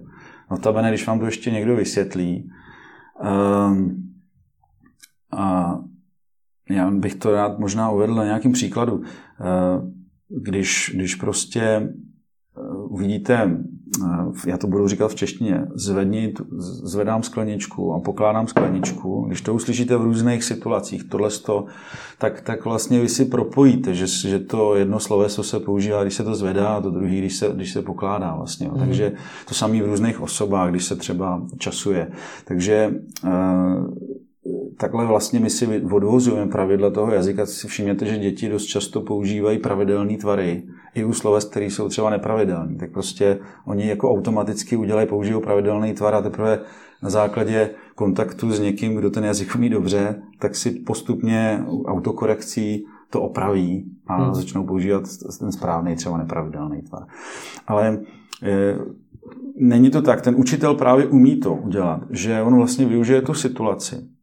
Notabene, 0.51 0.89
když 0.89 1.07
vám 1.07 1.19
to 1.19 1.25
ještě 1.25 1.51
někdo 1.51 1.77
vysvětlí, 1.77 2.51
um, 3.69 4.11
a 5.33 5.79
já 6.71 6.91
bych 6.91 7.15
to 7.15 7.33
rád 7.33 7.59
možná 7.59 7.91
uvedl 7.91 8.15
na 8.15 8.25
nějakým 8.25 8.53
příkladu. 8.53 8.97
Uh, 8.97 9.05
když, 10.43 10.93
když 10.95 11.15
prostě 11.15 11.89
uh, 12.57 12.93
uvidíte 12.93 13.51
Eh, 13.51 13.74
já 14.47 14.59
to 14.59 14.67
budu 14.67 14.89
říkat 14.89 15.09
v 15.09 15.15
češtině, 15.15 15.67
zvedni, 15.75 16.35
zvedám 16.83 17.23
skleničku 17.23 17.95
a 17.95 18.01
pokládám 18.01 18.47
skleničku. 18.47 19.25
Když 19.27 19.41
to 19.41 19.55
uslyšíte 19.55 19.97
v 19.97 20.03
různých 20.03 20.45
situacích, 20.45 21.05
tohle 21.05 21.31
to, 21.31 21.65
tak, 22.19 22.41
tak 22.41 22.65
vlastně 22.65 23.01
vy 23.01 23.09
si 23.09 23.25
propojíte, 23.25 23.95
že, 23.95 24.07
že 24.07 24.39
to 24.39 24.75
jedno 24.75 25.01
sloveso 25.01 25.43
se 25.43 25.61
používá, 25.61 26.03
když 26.03 26.15
se 26.15 26.25
to 26.25 26.35
zvedá, 26.35 26.69
a 26.69 26.81
to 26.81 26.91
druhý, 26.91 27.19
když 27.19 27.37
se, 27.37 27.51
když 27.55 27.73
se 27.73 27.83
pokládá 27.83 28.35
vlastně. 28.37 28.69
Mm. 28.69 28.79
Takže 28.79 29.13
to 29.49 29.55
samé 29.55 29.83
v 29.83 29.87
různých 29.87 30.21
osobách, 30.21 30.71
když 30.71 30.85
se 30.85 30.97
třeba 30.97 31.43
časuje. 31.59 32.11
Takže 32.45 32.95
uh, 33.25 33.31
takhle 34.77 35.07
vlastně 35.07 35.41
my 35.41 35.51
si 35.51 35.83
odvozujeme 35.83 36.51
pravidla 36.51 36.91
toho 36.91 37.13
jazyka. 37.13 37.47
Si 37.47 37.69
všimněte, 37.69 38.07
že 38.07 38.19
děti 38.19 38.49
dost 38.49 38.65
často 38.65 39.01
používají 39.01 39.59
pravidelné 39.59 40.17
tvary 40.17 40.63
i 40.95 41.05
u 41.05 41.13
sloves, 41.13 41.45
které 41.45 41.67
jsou 41.67 41.89
třeba 41.89 42.11
nepravidelné. 42.11 42.77
Tak 42.77 42.93
prostě 42.93 43.39
oni 43.67 43.89
jako 43.89 44.11
automaticky 44.11 44.77
udělají, 44.77 45.09
použijou 45.09 45.41
pravidelný 45.41 45.93
tvar 45.93 46.15
a 46.15 46.23
teprve 46.23 46.61
na 47.03 47.11
základě 47.11 47.71
kontaktu 47.95 48.51
s 48.53 48.61
někým, 48.61 48.95
kdo 48.95 49.11
ten 49.11 49.25
jazyk 49.25 49.55
umí 49.55 49.69
dobře, 49.69 50.23
tak 50.39 50.57
si 50.57 50.71
postupně 50.71 51.65
autokorekcí 51.87 52.87
to 53.11 53.23
opraví 53.23 53.85
a 54.07 54.17
hmm. 54.17 54.35
začnou 54.35 54.67
používat 54.67 55.03
ten 55.39 55.53
správný, 55.53 55.97
třeba 55.97 56.19
nepravidelný 56.19 56.83
tvar. 56.83 57.07
Ale 57.67 57.99
e, 58.43 58.79
není 59.57 59.91
to 59.91 60.03
tak. 60.03 60.23
Ten 60.23 60.35
učitel 60.35 60.75
právě 60.75 61.07
umí 61.07 61.37
to 61.37 61.55
udělat, 61.55 62.01
že 62.11 62.43
on 62.43 62.57
vlastně 62.57 62.87
využije 62.87 63.23
tu 63.23 63.35
situaci 63.35 64.14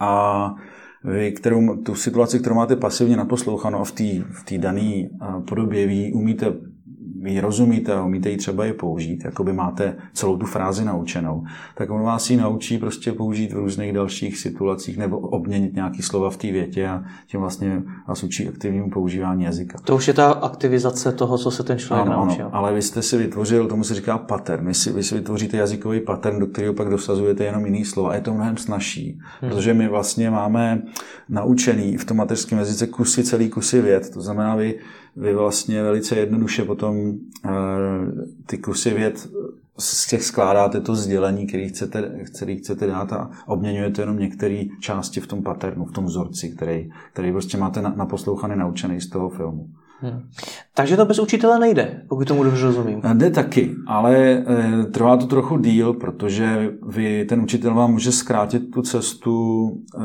a 0.00 0.54
vy, 1.04 1.32
kterou, 1.32 1.76
tu 1.76 1.94
situaci, 1.94 2.40
kterou 2.40 2.54
máte 2.54 2.76
pasivně 2.76 3.16
naposlouchanou 3.16 3.78
a 3.78 3.84
v 3.84 3.92
té 3.92 4.04
v 4.30 4.58
dané 4.58 5.08
podobě 5.48 5.86
vy 5.86 6.12
umíte 6.12 6.52
vy 7.24 7.30
ji 7.30 7.40
rozumíte 7.40 7.92
a 7.92 8.04
umíte 8.04 8.30
ji 8.30 8.36
třeba 8.36 8.66
i 8.66 8.72
použít, 8.72 9.24
jako 9.24 9.44
by 9.44 9.52
máte 9.52 9.96
celou 10.12 10.36
tu 10.36 10.46
frázi 10.46 10.84
naučenou, 10.84 11.44
tak 11.74 11.90
on 11.90 12.02
vás 12.02 12.30
ji 12.30 12.36
naučí 12.36 12.78
prostě 12.78 13.12
použít 13.12 13.52
v 13.52 13.56
různých 13.56 13.92
dalších 13.92 14.38
situacích 14.38 14.98
nebo 14.98 15.18
obměnit 15.18 15.74
nějaký 15.74 16.02
slova 16.02 16.30
v 16.30 16.36
té 16.36 16.52
větě 16.52 16.88
a 16.88 17.04
tím 17.26 17.40
vlastně 17.40 17.82
vás 18.08 18.22
učí 18.22 18.48
aktivnímu 18.48 18.90
používání 18.90 19.44
jazyka. 19.44 19.78
To 19.84 19.96
už 19.96 20.08
je 20.08 20.14
ta 20.14 20.32
aktivizace 20.32 21.12
toho, 21.12 21.38
co 21.38 21.50
se 21.50 21.62
ten 21.62 21.78
člověk 21.78 22.06
ano, 22.06 22.26
naučil. 22.26 22.46
Ano, 22.46 22.54
ale 22.54 22.74
vy 22.74 22.82
jste 22.82 23.02
si 23.02 23.16
vytvořil, 23.16 23.68
tomu 23.68 23.84
se 23.84 23.94
říká 23.94 24.18
pattern. 24.18 24.66
Vy 24.66 24.74
si, 24.74 24.92
vy 24.92 25.02
si 25.02 25.14
vytvoříte 25.14 25.56
jazykový 25.56 26.00
pattern, 26.00 26.38
do 26.38 26.46
kterého 26.46 26.74
pak 26.74 26.88
dosazujete 26.88 27.44
jenom 27.44 27.66
jiný 27.66 27.84
slova. 27.84 28.14
Je 28.14 28.20
to 28.20 28.34
mnohem 28.34 28.56
snažší, 28.56 29.18
hmm. 29.40 29.50
protože 29.50 29.74
my 29.74 29.88
vlastně 29.88 30.30
máme 30.30 30.82
naučený 31.28 31.96
v 31.96 32.04
tom 32.04 32.16
mateřském 32.16 32.58
jazyce 32.58 32.86
kusy, 32.86 33.24
celý 33.24 33.48
kusy 33.48 33.80
věd. 33.80 34.10
To 34.10 34.20
znamená, 34.20 34.56
vy 34.56 34.74
vy 35.16 35.34
vlastně 35.34 35.82
velice 35.82 36.16
jednoduše 36.16 36.64
potom 36.64 37.12
eh, 37.44 37.50
ty 38.46 38.58
kusy 38.58 38.90
věd 38.90 39.28
z 39.78 40.06
těch 40.06 40.24
skládáte 40.24 40.80
to 40.80 40.94
sdělení, 40.94 41.46
který 41.46 41.68
chcete, 41.68 42.24
který 42.34 42.56
chcete 42.56 42.86
dát 42.86 43.12
a 43.12 43.30
obměňujete 43.46 44.02
jenom 44.02 44.18
některé 44.18 44.64
části 44.80 45.20
v 45.20 45.26
tom 45.26 45.42
paternu, 45.42 45.84
v 45.84 45.92
tom 45.92 46.04
vzorci, 46.04 46.48
který, 46.48 46.90
který 47.12 47.32
prostě 47.32 47.58
máte 47.58 47.82
naposlouchaný, 47.82 48.56
naučený 48.56 49.00
z 49.00 49.08
toho 49.08 49.30
filmu. 49.30 49.68
Hmm. 50.00 50.28
Takže 50.74 50.96
to 50.96 51.04
bez 51.04 51.18
učitele 51.18 51.58
nejde, 51.58 52.02
pokud 52.08 52.28
tomu 52.28 52.44
dobře 52.44 52.64
rozumím. 52.64 53.00
Eh, 53.04 53.14
jde 53.14 53.30
taky, 53.30 53.74
ale 53.86 54.16
e, 54.16 54.84
trvá 54.84 55.16
to 55.16 55.26
trochu 55.26 55.58
díl, 55.58 55.92
protože 55.92 56.72
vy, 56.86 57.24
ten 57.24 57.40
učitel 57.40 57.74
vám 57.74 57.92
může 57.92 58.12
zkrátit 58.12 58.70
tu 58.70 58.82
cestu. 58.82 59.66
E, 59.96 60.00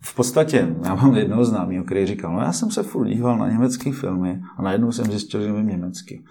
v 0.00 0.14
podstatě, 0.14 0.76
já 0.84 0.94
mám 0.94 1.16
jednoho 1.16 1.44
známého, 1.44 1.84
který 1.84 2.06
říkal, 2.06 2.32
no 2.32 2.40
já 2.40 2.52
jsem 2.52 2.70
se 2.70 2.82
furt 2.82 3.08
díval 3.08 3.38
na 3.38 3.48
německé 3.48 3.92
filmy 3.92 4.40
a 4.56 4.62
najednou 4.62 4.92
jsem 4.92 5.04
zjistil, 5.04 5.40
že 5.40 5.52
nevím 5.52 5.68
německy. 5.68 6.22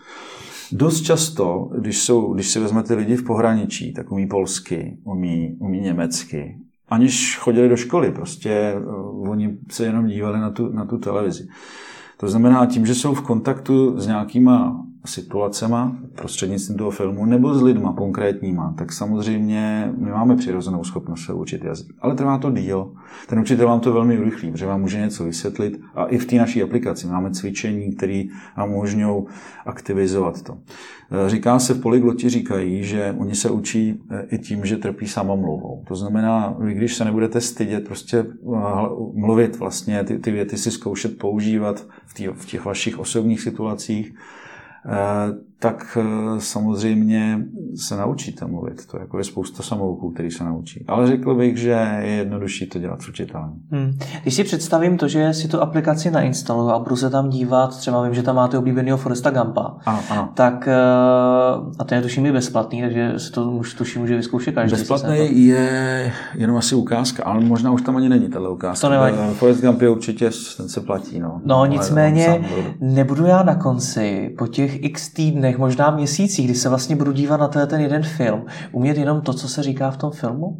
Dost 0.71 1.01
často, 1.01 1.69
když, 1.77 2.03
jsou, 2.03 2.33
když 2.33 2.47
si 2.47 2.59
vezmete 2.59 2.93
lidi 2.93 3.15
v 3.15 3.23
pohraničí, 3.23 3.93
tak 3.93 4.11
umí 4.11 4.27
polsky, 4.27 4.97
umí, 5.03 5.55
umí 5.59 5.81
německy, 5.81 6.57
aniž 6.89 7.37
chodili 7.37 7.69
do 7.69 7.77
školy, 7.77 8.11
prostě 8.11 8.75
oni 9.29 9.57
se 9.71 9.85
jenom 9.85 10.07
dívali 10.07 10.39
na 10.39 10.49
tu, 10.49 10.71
na 10.71 10.85
tu 10.85 10.97
televizi. 10.97 11.47
To 12.17 12.29
znamená, 12.29 12.65
tím, 12.65 12.85
že 12.85 12.95
jsou 12.95 13.13
v 13.13 13.21
kontaktu 13.21 13.99
s 14.01 14.07
nějakýma 14.07 14.84
situacema 15.05 15.97
prostřednictvím 16.15 16.77
toho 16.77 16.91
filmu 16.91 17.25
nebo 17.25 17.53
s 17.53 17.61
lidma 17.61 17.93
konkrétníma, 17.93 18.73
tak 18.77 18.93
samozřejmě 18.93 19.93
my 19.97 20.11
máme 20.11 20.35
přirozenou 20.35 20.83
schopnost 20.83 21.25
se 21.25 21.33
učit 21.33 21.63
jazyk. 21.63 21.87
Ale 22.01 22.15
trvá 22.15 22.37
to 22.37 22.51
díl. 22.51 22.91
Ten 23.27 23.39
učitel 23.39 23.67
vám 23.67 23.79
to 23.79 23.93
velmi 23.93 24.19
urychlí, 24.19 24.51
protože 24.51 24.65
vám 24.65 24.81
může 24.81 24.99
něco 24.99 25.23
vysvětlit. 25.23 25.81
A 25.95 26.05
i 26.05 26.17
v 26.17 26.25
té 26.25 26.35
naší 26.35 26.63
aplikaci 26.63 27.07
máme 27.07 27.31
cvičení, 27.31 27.95
které 27.95 28.23
vám 28.57 28.71
umožňují 28.71 29.23
aktivizovat 29.65 30.41
to. 30.41 30.57
Eh, 31.11 31.29
říká 31.29 31.59
se 31.59 31.73
v 31.73 31.81
polygloti, 31.81 32.29
říkají, 32.29 32.83
že 32.83 33.15
oni 33.17 33.35
se 33.35 33.49
učí 33.49 33.99
eh, 34.11 34.25
i 34.29 34.37
tím, 34.37 34.65
že 34.65 34.77
trpí 34.77 35.07
samomluvou. 35.07 35.83
To 35.87 35.95
znamená, 35.95 36.55
vy 36.59 36.73
když 36.73 36.95
se 36.95 37.05
nebudete 37.05 37.41
stydět 37.41 37.87
prostě 37.87 38.17
eh, 38.17 38.25
mluvit 39.13 39.59
vlastně, 39.59 40.03
ty, 40.03 40.19
ty 40.19 40.31
věty 40.31 40.57
si 40.57 40.71
zkoušet 40.71 41.17
používat 41.17 41.85
v, 42.05 42.13
tý, 42.13 42.27
v 42.27 42.45
těch 42.45 42.65
vašich 42.65 42.99
osobních 42.99 43.41
situacích, 43.41 44.15
呃 44.85 45.35
tak 45.59 45.97
samozřejmě 46.39 47.39
se 47.75 47.97
naučíte 47.97 48.45
mluvit. 48.45 48.85
To 48.85 48.99
jako 48.99 49.17
je 49.17 49.23
spousta 49.23 49.63
samouků, 49.63 50.11
který 50.11 50.31
se 50.31 50.43
naučí. 50.43 50.85
Ale 50.87 51.07
řekl 51.07 51.35
bych, 51.35 51.57
že 51.57 51.69
je 52.01 52.11
jednodušší 52.11 52.67
to 52.67 52.79
dělat 52.79 53.01
s 53.01 53.09
učitelem. 53.09 53.53
Hmm. 53.71 53.97
Když 54.21 54.33
si 54.33 54.43
představím 54.43 54.97
to, 54.97 55.07
že 55.07 55.33
si 55.33 55.47
tu 55.47 55.61
aplikaci 55.61 56.11
nainstaluju 56.11 56.69
a 56.69 56.79
budu 56.79 56.95
se 56.95 57.09
tam 57.09 57.29
dívat, 57.29 57.77
třeba 57.77 58.03
vím, 58.03 58.13
že 58.13 58.23
tam 58.23 58.35
máte 58.35 58.57
oblíbeného 58.57 58.97
Foresta 58.97 59.29
Gampa, 59.29 59.77
ano, 59.85 59.99
ano. 60.09 60.29
tak 60.33 60.67
eh, 60.67 60.75
a 61.79 61.83
to 61.83 61.95
je 61.95 62.01
tuším 62.01 62.25
i 62.25 62.31
bezplatný, 62.31 62.81
takže 62.81 63.13
se 63.17 63.31
to 63.31 63.51
už 63.51 63.73
tuším 63.73 64.01
může 64.01 64.15
vyzkoušet 64.15 64.55
každý. 64.55 64.77
Bezplatný 64.77 65.45
je 65.45 66.13
jenom 66.35 66.57
asi 66.57 66.75
ukázka, 66.75 67.23
ale 67.23 67.39
možná 67.39 67.71
už 67.71 67.81
tam 67.81 67.97
ani 67.97 68.09
není 68.09 68.29
tato 68.29 68.53
ukázka. 68.53 68.87
To 68.87 68.91
nevadí. 68.91 69.17
Forest 69.33 69.61
Gump 69.61 69.81
je 69.81 69.89
určitě, 69.89 70.29
ten 70.57 70.69
se 70.69 70.81
platí. 70.81 71.19
No, 71.19 71.41
no 71.45 71.65
nicméně 71.65 72.45
nebudu 72.79 73.25
já 73.25 73.43
na 73.43 73.55
konci 73.55 74.35
po 74.37 74.47
těch 74.47 74.83
x 74.83 75.09
týdnech, 75.09 75.44
možná 75.57 75.91
měsících, 75.91 76.45
kdy 76.45 76.55
se 76.55 76.69
vlastně 76.69 76.95
budu 76.95 77.11
dívat 77.11 77.39
na 77.39 77.47
ten 77.47 77.81
jeden 77.81 78.03
film, 78.03 78.45
umět 78.71 78.97
jenom 78.97 79.21
to, 79.21 79.33
co 79.33 79.47
se 79.47 79.63
říká 79.63 79.91
v 79.91 79.97
tom 79.97 80.11
filmu? 80.11 80.57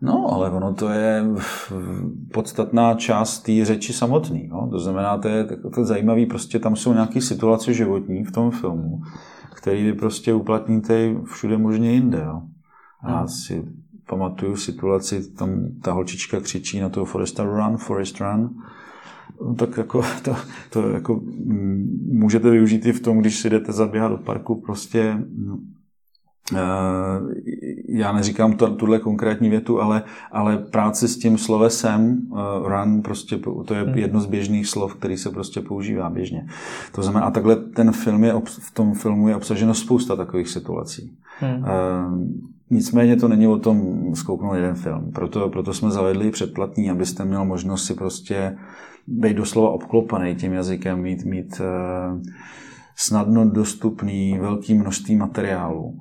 No, 0.00 0.32
ale 0.32 0.50
ono 0.50 0.74
to 0.74 0.88
je 0.88 1.24
podstatná 2.32 2.94
část 2.94 3.38
té 3.38 3.64
řeči 3.64 3.92
samotný. 3.92 4.48
No? 4.48 4.68
To 4.70 4.78
znamená, 4.78 5.18
to 5.18 5.28
je, 5.28 5.44
to 5.44 5.80
je 5.80 5.84
zajímavý, 5.84 6.26
prostě 6.26 6.58
tam 6.58 6.76
jsou 6.76 6.92
nějaké 6.92 7.20
situace 7.20 7.72
životní 7.72 8.24
v 8.24 8.32
tom 8.32 8.50
filmu, 8.50 9.00
které 9.54 9.82
vy 9.82 9.92
prostě 9.92 10.34
uplatníte 10.34 11.14
všude 11.24 11.58
možně 11.58 11.92
jinde. 11.92 12.22
Jo? 12.26 12.42
Já 13.08 13.18
hmm. 13.18 13.28
si 13.28 13.64
pamatuju 14.08 14.56
situaci, 14.56 15.32
tam 15.32 15.60
ta 15.82 15.92
holčička 15.92 16.40
křičí 16.40 16.80
na 16.80 16.88
toho 16.88 17.06
Foresta 17.06 17.44
Run, 17.44 17.76
Forest 17.76 18.20
Run, 18.20 18.50
no, 19.40 19.54
tak 19.54 19.76
jako 19.76 20.02
to, 20.22 20.36
to 20.70 20.88
jako 20.88 21.20
můžete 22.12 22.50
využít 22.50 22.86
i 22.86 22.92
v 22.92 23.00
tom, 23.00 23.18
když 23.18 23.38
si 23.38 23.50
jdete 23.50 23.72
zaběhat 23.72 24.10
do 24.10 24.18
parku, 24.18 24.60
prostě 24.60 25.18
Eh, 25.48 25.75
já 27.88 28.12
neříkám 28.12 28.52
tuhle 28.52 28.98
konkrétní 28.98 29.48
větu, 29.48 29.80
ale, 29.80 30.02
ale 30.32 30.58
práce 30.58 31.08
s 31.08 31.18
tím 31.18 31.38
slovesem 31.38 32.18
uh, 32.30 32.38
run, 32.68 33.02
prostě 33.02 33.38
to 33.64 33.74
je 33.74 33.82
hmm. 33.82 33.94
jedno 33.94 34.20
z 34.20 34.26
běžných 34.26 34.66
slov, 34.66 34.94
který 34.94 35.16
se 35.16 35.30
prostě 35.30 35.60
používá 35.60 36.10
běžně. 36.10 36.46
To 36.92 37.02
znamená, 37.02 37.26
a 37.26 37.30
takhle 37.30 37.56
ten 37.56 37.92
film 37.92 38.24
je, 38.24 38.34
v 38.44 38.74
tom 38.74 38.94
filmu 38.94 39.28
je 39.28 39.36
obsaženo 39.36 39.74
spousta 39.74 40.16
takových 40.16 40.48
situací. 40.48 41.16
Hmm. 41.40 41.58
Uh, 41.58 41.66
nicméně 42.70 43.16
to 43.16 43.28
není 43.28 43.46
o 43.46 43.58
tom 43.58 43.96
zkouknout 44.14 44.54
jeden 44.54 44.74
film. 44.74 45.10
Proto, 45.14 45.48
proto 45.48 45.74
jsme 45.74 45.90
zavedli 45.90 46.30
předplatný, 46.30 46.90
abyste 46.90 47.24
měl 47.24 47.44
možnost 47.44 47.84
si 47.84 47.94
prostě 47.94 48.56
být 49.06 49.36
doslova 49.36 49.70
obklopaný 49.70 50.34
tím 50.34 50.52
jazykem, 50.52 51.02
mít, 51.02 51.24
mít 51.24 51.60
uh, 51.60 52.20
snadno 52.96 53.50
dostupný 53.50 54.38
velký 54.38 54.74
množství 54.74 55.16
materiálu. 55.16 55.94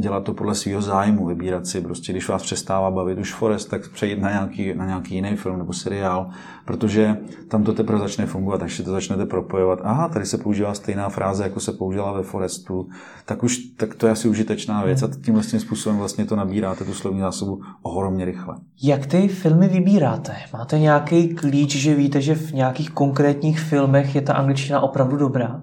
Dělat 0.00 0.24
to 0.24 0.34
podle 0.34 0.54
svého 0.54 0.82
zájmu, 0.82 1.26
vybírat 1.26 1.66
si 1.66 1.80
prostě, 1.80 2.12
když 2.12 2.28
vás 2.28 2.42
přestává 2.42 2.90
bavit 2.90 3.18
už 3.18 3.34
Forest, 3.34 3.70
tak 3.70 3.88
přejít 3.88 4.20
na 4.20 4.30
nějaký, 4.30 4.74
na 4.74 4.86
nějaký 4.86 5.14
jiný 5.14 5.36
film 5.36 5.58
nebo 5.58 5.72
seriál, 5.72 6.30
protože 6.64 7.16
tam 7.48 7.64
to 7.64 7.72
teprve 7.72 7.98
začne 7.98 8.26
fungovat, 8.26 8.62
až 8.62 8.76
si 8.76 8.82
to 8.82 8.90
začnete 8.90 9.26
propojovat. 9.26 9.78
Aha, 9.82 10.08
tady 10.08 10.26
se 10.26 10.38
používá 10.38 10.74
stejná 10.74 11.08
fráze, 11.08 11.42
jako 11.42 11.60
se 11.60 11.72
použila 11.72 12.12
ve 12.12 12.22
Forestu, 12.22 12.88
tak 13.26 13.42
už 13.42 13.56
tak 13.56 13.94
to 13.94 14.06
je 14.06 14.12
asi 14.12 14.28
užitečná 14.28 14.84
věc 14.84 15.02
a 15.02 15.08
tím 15.24 15.34
vlastně 15.34 15.60
způsobem 15.60 15.98
vlastně 15.98 16.24
to 16.24 16.36
nabíráte, 16.36 16.84
tu 16.84 16.94
slovní 16.94 17.20
zásobu 17.20 17.60
ohromně 17.82 18.24
rychle. 18.24 18.56
Jak 18.82 19.06
ty 19.06 19.28
filmy 19.28 19.68
vybíráte? 19.68 20.36
Máte 20.52 20.78
nějaký 20.78 21.34
klíč, 21.34 21.76
že 21.76 21.94
víte, 21.94 22.20
že 22.20 22.34
v 22.34 22.52
nějakých 22.52 22.90
konkrétních 22.90 23.60
filmech 23.60 24.14
je 24.14 24.20
ta 24.20 24.32
angličtina 24.32 24.80
opravdu 24.80 25.16
dobrá? 25.16 25.62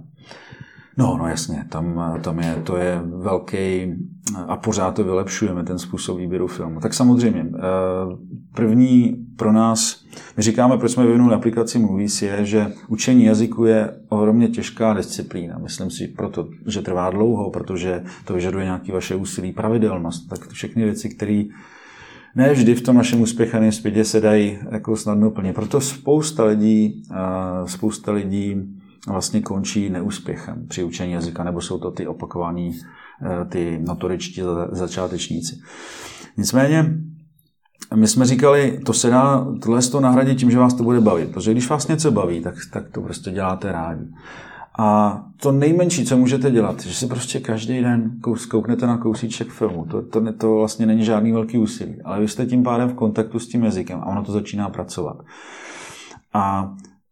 No, 0.99 1.17
no 1.17 1.27
jasně, 1.27 1.65
tam, 1.69 2.17
tam 2.21 2.39
je, 2.39 2.55
to 2.63 2.77
je 2.77 3.01
velký 3.03 3.93
a 4.47 4.57
pořád 4.57 4.95
to 4.95 5.03
vylepšujeme, 5.03 5.63
ten 5.63 5.79
způsob 5.79 6.17
výběru 6.17 6.47
filmu. 6.47 6.79
Tak 6.79 6.93
samozřejmě, 6.93 7.45
eh, 7.55 7.59
první 8.55 9.25
pro 9.35 9.51
nás, 9.51 10.05
my 10.37 10.43
říkáme, 10.43 10.77
proč 10.77 10.91
jsme 10.91 11.05
vyvinuli 11.05 11.35
aplikaci 11.35 11.79
Movies, 11.79 12.21
je, 12.21 12.45
že 12.45 12.71
učení 12.87 13.25
jazyku 13.25 13.65
je 13.65 13.93
ohromně 14.09 14.47
těžká 14.47 14.93
disciplína. 14.93 15.57
Myslím 15.57 15.91
si 15.91 16.07
proto, 16.07 16.47
že 16.67 16.81
trvá 16.81 17.09
dlouho, 17.09 17.49
protože 17.49 18.03
to 18.25 18.33
vyžaduje 18.33 18.65
nějaké 18.65 18.91
vaše 18.91 19.15
úsilí, 19.15 19.51
pravidelnost, 19.51 20.29
tak 20.29 20.47
všechny 20.47 20.83
věci, 20.83 21.09
které 21.09 21.43
ne 22.35 22.53
vždy 22.53 22.75
v 22.75 22.81
tom 22.81 22.95
našem 22.95 23.21
uspěchaném 23.21 23.71
světě 23.71 24.05
se 24.05 24.21
dají 24.21 24.57
jako 24.71 24.97
snadno 24.97 25.31
plně. 25.31 25.53
Proto 25.53 25.81
spousta 25.81 26.43
lidí, 26.43 27.03
eh, 27.11 27.67
spousta 27.67 28.11
lidí 28.11 28.78
vlastně 29.07 29.41
končí 29.41 29.89
neúspěchem 29.89 30.67
při 30.67 30.83
učení 30.83 31.11
jazyka, 31.11 31.43
nebo 31.43 31.61
jsou 31.61 31.79
to 31.79 31.91
ty 31.91 32.07
opakovaní, 32.07 32.79
eh, 33.25 33.45
ty 33.45 33.79
notoričtí 33.87 34.41
začátečníci. 34.71 35.59
Nicméně, 36.37 36.93
my 37.95 38.07
jsme 38.07 38.25
říkali, 38.25 38.79
to 38.85 38.93
se 38.93 39.09
dá 39.09 39.47
tohle 39.61 39.81
to 39.81 39.99
nahradit 39.99 40.37
tím, 40.37 40.51
že 40.51 40.57
vás 40.57 40.73
to 40.73 40.83
bude 40.83 41.01
bavit. 41.01 41.31
Protože 41.31 41.51
když 41.51 41.69
vás 41.69 41.87
něco 41.87 42.11
baví, 42.11 42.41
tak, 42.41 42.55
tak 42.73 42.89
to 42.89 43.01
prostě 43.01 43.31
děláte 43.31 43.71
rádi. 43.71 44.05
A 44.79 45.21
to 45.41 45.51
nejmenší, 45.51 46.05
co 46.05 46.17
můžete 46.17 46.51
dělat, 46.51 46.81
že 46.81 46.93
si 46.93 47.07
prostě 47.07 47.39
každý 47.39 47.81
den 47.81 48.19
kouknete 48.49 48.87
na 48.87 48.97
kousíček 48.97 49.49
filmu. 49.49 49.85
To, 49.85 50.01
to, 50.01 50.33
to 50.33 50.55
vlastně 50.55 50.85
není 50.85 51.05
žádný 51.05 51.31
velký 51.31 51.57
úsilí, 51.57 52.01
ale 52.01 52.19
vy 52.19 52.27
jste 52.27 52.45
tím 52.45 52.63
pádem 52.63 52.89
v 52.89 52.93
kontaktu 52.93 53.39
s 53.39 53.47
tím 53.47 53.63
jazykem 53.63 53.99
a 53.99 54.05
ono 54.05 54.23
to 54.23 54.31
začíná 54.31 54.69
pracovat. 54.69 55.17
A 56.33 56.63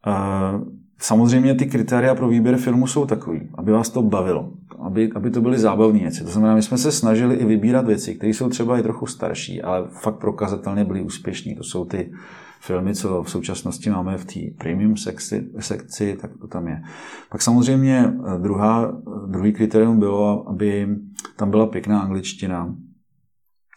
uh, 0.08 0.68
Samozřejmě 1.00 1.56
ty 1.56 1.66
kritéria 1.66 2.16
pro 2.16 2.28
výběr 2.28 2.58
filmu 2.58 2.88
jsou 2.88 3.06
takový, 3.06 3.42
aby 3.56 3.72
vás 3.72 3.90
to 3.90 4.02
bavilo, 4.02 4.52
aby, 4.80 5.12
aby 5.16 5.32
to 5.32 5.42
byly 5.42 5.60
zábavné 5.60 6.00
věci. 6.00 6.24
To 6.24 6.30
znamená, 6.30 6.56
my 6.56 6.62
jsme 6.62 6.78
se 6.78 6.92
snažili 6.92 7.36
i 7.36 7.46
vybírat 7.46 7.86
věci, 7.86 8.16
které 8.16 8.30
jsou 8.30 8.50
třeba 8.50 8.80
i 8.80 8.84
trochu 8.84 9.06
starší, 9.06 9.62
ale 9.62 9.88
fakt 10.02 10.16
prokazatelně 10.16 10.86
byly 10.86 11.02
úspěšní. 11.02 11.56
To 11.56 11.64
jsou 11.64 11.86
ty 11.86 12.12
filmy, 12.60 12.96
co 12.96 13.24
v 13.24 13.30
současnosti 13.30 13.90
máme 13.90 14.18
v 14.18 14.26
té 14.26 14.40
premium 14.58 14.98
sekci, 14.98 15.48
sekci, 15.60 16.18
tak 16.22 16.32
to 16.42 16.48
tam 16.48 16.68
je. 16.68 16.84
Pak 17.30 17.42
samozřejmě 17.42 18.14
eh, 18.36 18.40
druhá, 18.40 18.98
druhý 19.26 19.54
kritérium 19.54 20.00
bylo, 20.00 20.50
aby 20.50 20.88
tam 21.36 21.50
byla 21.50 21.66
pěkná 21.66 22.02
angličtina, 22.02 22.76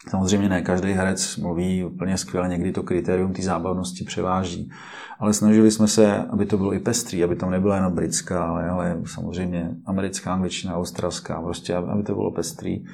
Samozřejmě 0.08 0.48
ne 0.48 0.62
každý 0.62 0.92
herec 0.92 1.36
mluví 1.36 1.84
úplně 1.84 2.18
skvěle, 2.18 2.48
někdy 2.48 2.72
to 2.72 2.82
kritérium 2.82 3.32
té 3.32 3.42
zábavnosti 3.42 4.04
převáží, 4.04 4.70
ale 5.18 5.32
snažili 5.32 5.70
jsme 5.70 5.88
se, 5.88 6.16
aby 6.16 6.46
to 6.46 6.56
bylo 6.56 6.74
i 6.74 6.78
pestrý, 6.78 7.24
aby 7.24 7.36
tam 7.36 7.50
nebyla 7.50 7.76
jen 7.76 7.90
britská, 7.94 8.44
ale, 8.44 8.68
ale 8.68 9.00
samozřejmě 9.04 9.70
americká, 9.86 10.32
angličtina, 10.32 10.76
australská, 10.76 11.42
prostě 11.42 11.74
aby 11.74 12.02
to 12.02 12.14
bylo 12.14 12.30
pestrý. 12.30 12.84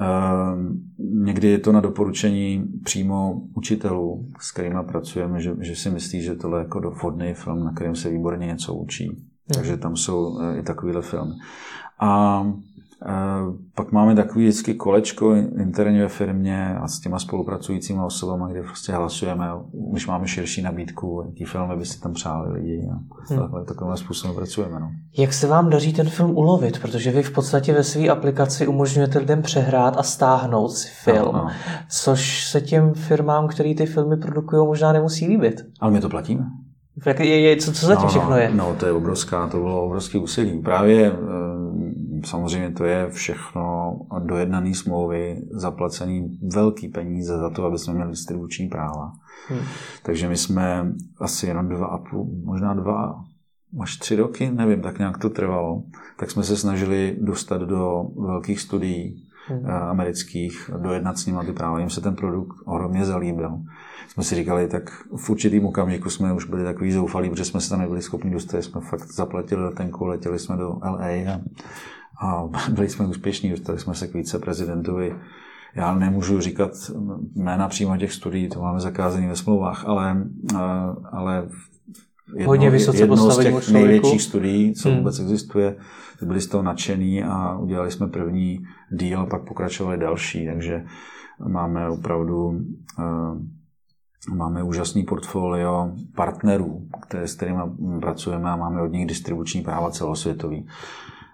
Ehm, 0.00 0.80
někdy 0.98 1.48
je 1.48 1.58
to 1.58 1.72
na 1.72 1.80
doporučení 1.80 2.64
přímo 2.84 3.42
učitelů, 3.54 4.26
s 4.40 4.52
kterými 4.52 4.78
pracujeme, 4.86 5.40
že, 5.40 5.54
že 5.60 5.76
si 5.76 5.90
myslí, 5.90 6.22
že 6.22 6.34
tohle 6.34 6.58
je 6.58 6.62
jako 6.62 6.90
vhodný 6.90 7.34
film, 7.34 7.64
na 7.64 7.72
kterém 7.72 7.96
se 7.96 8.10
výborně 8.10 8.46
něco 8.46 8.74
učí. 8.74 9.06
Hmm. 9.06 9.54
Takže 9.54 9.76
tam 9.76 9.96
jsou 9.96 10.40
eh, 10.40 10.58
i 10.58 10.62
takovýhle 10.62 11.02
filmy. 11.02 11.34
A 12.00 12.42
pak 13.74 13.92
máme 13.92 14.14
takový 14.14 14.44
vždycky 14.44 14.74
kolečko 14.74 15.34
interně 15.34 16.02
ve 16.02 16.08
firmě 16.08 16.74
a 16.74 16.88
s 16.88 17.00
těma 17.00 17.18
spolupracujícími 17.18 18.00
osobami, 18.02 18.44
kde 18.52 18.62
prostě 18.62 18.92
hlasujeme, 18.92 19.46
už 19.72 20.06
máme 20.06 20.28
širší 20.28 20.62
nabídku, 20.62 21.22
jaký 21.26 21.44
filmy 21.44 21.76
by 21.76 21.86
si 21.86 22.00
tam 22.00 22.12
přáli 22.12 22.52
lidi. 22.52 22.88
A 22.92 22.94
hmm. 23.28 23.40
takhle, 23.40 23.64
takovým 23.64 23.96
způsobem 23.96 24.36
pracujeme. 24.36 24.80
No. 24.80 24.90
Jak 25.18 25.32
se 25.32 25.46
vám 25.46 25.70
daří 25.70 25.92
ten 25.92 26.08
film 26.08 26.36
ulovit? 26.36 26.78
Protože 26.78 27.10
vy 27.10 27.22
v 27.22 27.30
podstatě 27.30 27.72
ve 27.72 27.84
své 27.84 28.08
aplikaci 28.08 28.66
umožňujete 28.66 29.18
lidem 29.18 29.42
přehrát 29.42 29.96
a 29.96 30.02
stáhnout 30.02 30.68
si 30.68 30.88
film, 31.04 31.32
no, 31.32 31.32
no. 31.32 31.48
což 31.88 32.44
se 32.44 32.60
těm 32.60 32.94
firmám, 32.94 33.48
které 33.48 33.74
ty 33.74 33.86
filmy 33.86 34.16
produkují, 34.16 34.66
možná 34.66 34.92
nemusí 34.92 35.28
líbit. 35.28 35.60
Ale 35.80 35.92
my 35.92 36.00
to 36.00 36.08
platíme. 36.08 36.44
Jak 37.06 37.20
je, 37.20 37.40
je, 37.40 37.56
co, 37.56 37.72
co 37.72 37.86
zatím 37.86 38.02
no, 38.02 38.08
všechno 38.08 38.36
je? 38.36 38.50
No, 38.54 38.74
to 38.80 38.86
je 38.86 38.92
obrovská, 38.92 39.48
to 39.48 39.56
bylo 39.56 39.84
obrovské 39.84 40.18
úsilí. 40.18 40.62
Právě 40.62 41.12
samozřejmě 42.24 42.70
to 42.70 42.84
je 42.84 43.10
všechno 43.10 43.96
dojednaný 44.18 44.74
smlouvy, 44.74 45.42
zaplacený 45.50 46.38
velký 46.52 46.88
peníze 46.88 47.38
za 47.38 47.50
to, 47.50 47.64
aby 47.64 47.78
jsme 47.78 47.94
měli 47.94 48.10
distribuční 48.10 48.68
práva. 48.68 49.12
Hmm. 49.48 49.60
Takže 50.02 50.28
my 50.28 50.36
jsme 50.36 50.92
asi 51.20 51.46
jenom 51.46 51.68
dva 51.68 51.86
a 51.86 51.98
půl, 51.98 52.30
možná 52.44 52.74
dva, 52.74 53.24
až 53.80 53.96
tři 53.96 54.16
roky, 54.16 54.50
nevím, 54.50 54.80
tak 54.80 54.98
nějak 54.98 55.18
to 55.18 55.30
trvalo, 55.30 55.82
tak 56.16 56.30
jsme 56.30 56.44
se 56.44 56.56
snažili 56.56 57.16
dostat 57.20 57.62
do 57.62 58.04
velkých 58.16 58.60
studií 58.60 59.28
hmm. 59.46 59.70
amerických, 59.70 60.70
dojednat 60.78 61.18
s 61.18 61.26
nimi 61.26 61.38
ty 61.46 61.52
práva. 61.52 61.78
Jim 61.78 61.90
se 61.90 62.00
ten 62.00 62.14
produkt 62.14 62.56
ohromně 62.64 63.04
zalíbil. 63.04 63.58
Jsme 64.08 64.22
si 64.22 64.34
říkali, 64.34 64.68
tak 64.68 64.90
v 65.16 65.30
určitým 65.30 65.66
okamžiku 65.66 66.10
jsme 66.10 66.32
už 66.32 66.44
byli 66.44 66.64
takový 66.64 66.92
zoufalí, 66.92 67.30
protože 67.30 67.44
jsme 67.44 67.60
se 67.60 67.70
tam 67.70 67.80
nebyli 67.80 68.02
schopni 68.02 68.30
dostat. 68.30 68.62
Jsme 68.62 68.80
fakt 68.80 69.12
zaplatili 69.12 69.64
letenku, 69.64 70.04
letěli 70.04 70.38
jsme 70.38 70.56
do 70.56 70.68
LA 70.82 71.06
a, 71.06 71.40
a 72.22 72.48
byli 72.70 72.88
jsme 72.88 73.06
úspěšní, 73.06 73.50
dostali 73.50 73.78
jsme 73.78 73.94
se 73.94 74.08
k 74.08 74.14
více 74.14 74.38
prezidentovi 74.38 75.14
já 75.74 75.94
nemůžu 75.94 76.40
říkat 76.40 76.70
jména 77.34 77.68
přímo 77.68 77.96
těch 77.96 78.12
studií, 78.12 78.48
to 78.48 78.62
máme 78.62 78.80
zakázané 78.80 79.28
ve 79.28 79.36
smlouvách, 79.36 79.84
ale, 79.86 80.24
ale 81.12 81.48
jedno, 82.36 82.46
Hodně 82.46 82.70
vysoce 82.70 82.98
jedno 82.98 83.30
z 83.30 83.38
těch 83.38 83.70
největších 83.70 84.22
studií, 84.22 84.74
co 84.74 84.88
hmm. 84.88 84.98
vůbec 84.98 85.18
existuje, 85.18 85.76
byli 86.22 86.40
z 86.40 86.46
toho 86.46 86.62
nadšený 86.62 87.24
a 87.24 87.56
udělali 87.56 87.90
jsme 87.90 88.06
první 88.08 88.66
díl 88.90 89.20
a 89.20 89.26
pak 89.26 89.48
pokračovali 89.48 89.98
další, 89.98 90.46
takže 90.46 90.84
máme 91.48 91.88
opravdu 91.88 92.60
máme 94.34 94.62
úžasný 94.62 95.02
portfolio 95.02 95.92
partnerů, 96.14 96.82
které, 97.02 97.28
s 97.28 97.34
kterými 97.34 97.60
pracujeme 98.00 98.50
a 98.50 98.56
máme 98.56 98.82
od 98.82 98.92
nich 98.92 99.06
distribuční 99.06 99.62
práva 99.62 99.90
celosvětový. 99.90 100.66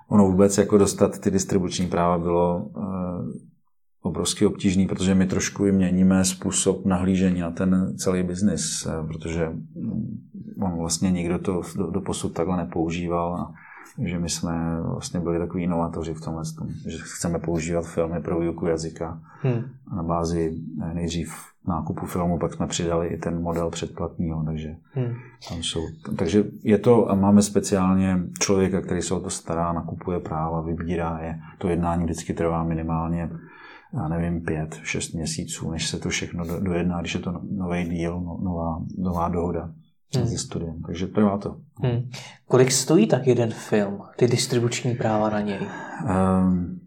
Ono 0.08 0.24
vůbec 0.24 0.58
jako 0.58 0.78
dostat 0.78 1.18
ty 1.18 1.30
distribuční 1.30 1.86
práva 1.86 2.18
bylo 2.18 2.70
obrovsky 4.02 4.46
obtížný, 4.46 4.86
protože 4.86 5.14
my 5.14 5.26
trošku 5.26 5.66
i 5.66 5.72
měníme 5.72 6.24
způsob 6.24 6.86
nahlížení 6.86 7.40
na 7.40 7.50
ten 7.50 7.94
celý 7.96 8.22
biznis, 8.22 8.86
eh, 8.86 9.06
protože 9.06 9.48
mm, 9.48 10.18
on 10.62 10.78
vlastně 10.78 11.10
nikdo 11.10 11.38
to 11.38 11.62
do, 11.76 11.90
do 11.90 12.00
posud 12.00 12.32
takhle 12.32 12.56
nepoužíval 12.56 13.34
a 13.34 13.54
že 14.04 14.18
my 14.18 14.28
jsme 14.28 14.80
vlastně 14.82 15.20
byli 15.20 15.38
takový 15.38 15.62
inovátoři 15.62 16.14
v 16.14 16.20
tomhle, 16.20 16.42
že 16.86 16.98
chceme 16.98 17.38
používat 17.38 17.86
filmy 17.86 18.20
pro 18.20 18.40
výuku 18.40 18.66
jazyka 18.66 19.20
hmm. 19.42 19.62
na 19.96 20.02
bázi 20.02 20.58
eh, 20.82 20.94
nejdřív 20.94 21.34
nákupu 21.68 22.06
filmu, 22.06 22.38
pak 22.38 22.54
jsme 22.54 22.66
přidali 22.66 23.08
i 23.08 23.18
ten 23.18 23.42
model 23.42 23.70
předplatního, 23.70 24.44
takže 24.44 24.76
hmm. 24.92 25.14
tam 25.48 25.62
jsou. 25.62 25.80
Takže 26.16 26.44
je 26.62 26.78
to, 26.78 27.10
a 27.10 27.14
máme 27.14 27.42
speciálně 27.42 28.18
člověka, 28.40 28.80
který 28.80 29.02
se 29.02 29.14
o 29.14 29.20
to 29.20 29.30
stará, 29.30 29.72
nakupuje 29.72 30.20
práva, 30.20 30.60
vybírá 30.60 31.18
je. 31.22 31.38
To 31.58 31.68
jednání 31.68 32.04
vždycky 32.04 32.34
trvá 32.34 32.64
minimálně 32.64 33.30
já 33.94 34.08
nevím, 34.08 34.40
pět, 34.40 34.80
šest 34.82 35.12
měsíců, 35.12 35.70
než 35.70 35.88
se 35.88 35.98
to 35.98 36.08
všechno 36.08 36.44
dojedná, 36.60 37.00
když 37.00 37.14
je 37.14 37.20
to 37.20 37.40
nový 37.50 37.84
díl, 37.84 38.20
no, 38.20 38.38
nová, 38.42 38.82
nová 38.98 39.28
dohoda 39.28 39.70
hmm. 40.16 40.26
se 40.26 40.38
studiem. 40.38 40.82
Takže 40.86 41.06
trvá 41.06 41.38
to. 41.38 41.56
Hmm. 41.82 42.10
Kolik 42.46 42.72
stojí 42.72 43.06
tak 43.06 43.26
jeden 43.26 43.50
film, 43.50 44.00
ty 44.16 44.26
distribuční 44.26 44.94
práva 44.94 45.30
na 45.30 45.40
něj? 45.40 45.58
Um, 45.60 46.80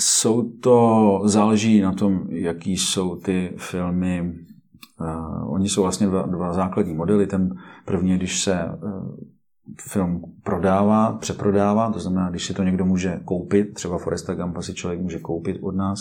jsou 0.00 0.50
to, 0.50 1.20
záleží 1.24 1.80
na 1.80 1.92
tom, 1.92 2.26
jaký 2.28 2.76
jsou 2.76 3.16
ty 3.16 3.52
filmy. 3.56 4.34
Uh, 5.00 5.54
oni 5.54 5.68
jsou 5.68 5.82
vlastně 5.82 6.06
dva, 6.06 6.22
dva 6.22 6.52
základní 6.52 6.94
modely. 6.94 7.26
Ten 7.26 7.54
první, 7.84 8.16
když 8.16 8.42
se 8.42 8.64
uh, 8.64 9.16
film 9.80 10.22
prodává, 10.42 11.12
přeprodává, 11.12 11.92
to 11.92 11.98
znamená, 11.98 12.30
když 12.30 12.46
si 12.46 12.54
to 12.54 12.62
někdo 12.62 12.84
může 12.84 13.20
koupit, 13.24 13.74
třeba 13.74 13.98
Foresta 13.98 14.34
Gampa 14.34 14.62
si 14.62 14.74
člověk 14.74 15.00
může 15.00 15.18
koupit 15.18 15.58
od 15.62 15.74
nás, 15.74 16.00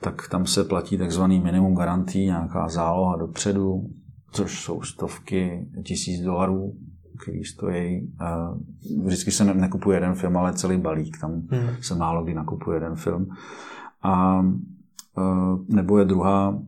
tak 0.00 0.28
tam 0.28 0.46
se 0.46 0.64
platí 0.64 0.98
takzvaný 0.98 1.40
minimum 1.40 1.74
garantí, 1.74 2.24
nějaká 2.24 2.68
záloha 2.68 3.16
dopředu, 3.16 3.90
což 4.32 4.60
jsou 4.60 4.82
stovky 4.82 5.68
tisíc 5.84 6.20
dolarů, 6.20 6.74
který 7.22 7.44
stojí. 7.44 8.12
Vždycky 9.04 9.30
se 9.30 9.54
nekupuje 9.54 9.96
jeden 9.96 10.14
film, 10.14 10.36
ale 10.36 10.52
celý 10.52 10.78
balík. 10.78 11.20
Tam 11.20 11.32
hmm. 11.32 11.68
se 11.80 11.94
málo 11.94 12.24
kdy 12.24 12.34
nakupuje 12.34 12.76
jeden 12.76 12.94
film. 12.94 13.28
A 14.02 14.42
nebo 15.68 15.98
je 15.98 16.04
druhá 16.04 16.58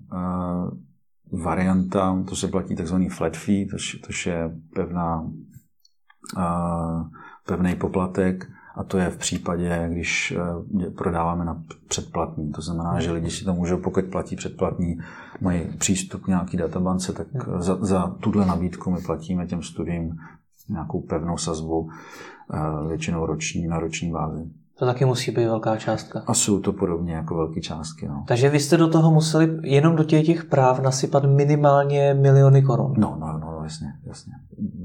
varianta, 1.32 2.22
to 2.28 2.36
se 2.36 2.48
platí 2.48 2.76
takzvaný 2.76 3.08
flat 3.08 3.36
fee, 3.36 3.66
to 3.66 4.30
je 4.30 4.50
pevná 4.74 5.30
pevný 7.46 7.74
poplatek 7.74 8.50
a 8.76 8.84
to 8.84 8.98
je 8.98 9.10
v 9.10 9.16
případě, 9.16 9.88
když 9.92 10.34
prodáváme 10.96 11.44
na 11.44 11.62
předplatní. 11.88 12.52
To 12.52 12.62
znamená, 12.62 13.00
že 13.00 13.12
lidi 13.12 13.30
si 13.30 13.44
to 13.44 13.54
můžou, 13.54 13.76
pokud 13.76 14.04
platí 14.04 14.36
předplatní, 14.36 14.98
mají 15.40 15.60
přístup 15.78 16.22
k 16.22 16.28
nějaký 16.28 16.56
databance, 16.56 17.12
tak 17.12 17.26
za, 17.58 17.78
za 17.80 18.06
tuhle 18.06 18.46
nabídku 18.46 18.90
my 18.90 19.00
platíme 19.00 19.46
těm 19.46 19.62
studiím 19.62 20.18
nějakou 20.68 21.00
pevnou 21.00 21.36
sazbu, 21.36 21.88
eh, 22.54 22.88
většinou 22.88 23.26
roční, 23.26 23.66
na 23.66 23.78
roční 23.78 24.12
bázi. 24.12 24.50
To 24.78 24.86
taky 24.86 25.04
musí 25.04 25.30
být 25.30 25.44
velká 25.44 25.76
částka. 25.76 26.22
A 26.26 26.34
jsou 26.34 26.60
to 26.60 26.72
podobně 26.72 27.14
jako 27.14 27.36
velké 27.36 27.60
částky. 27.60 28.08
No. 28.08 28.24
Takže 28.28 28.48
vy 28.48 28.60
jste 28.60 28.76
do 28.76 28.88
toho 28.88 29.10
museli 29.10 29.58
jenom 29.62 29.96
do 29.96 30.04
těch, 30.04 30.26
těch 30.26 30.44
práv 30.44 30.80
nasypat 30.80 31.24
minimálně 31.24 32.14
miliony 32.14 32.62
korun. 32.62 32.94
No, 32.98 33.16
no, 33.20 33.38
no, 33.38 33.60
jasně, 33.62 33.86
jasně. 34.04 34.32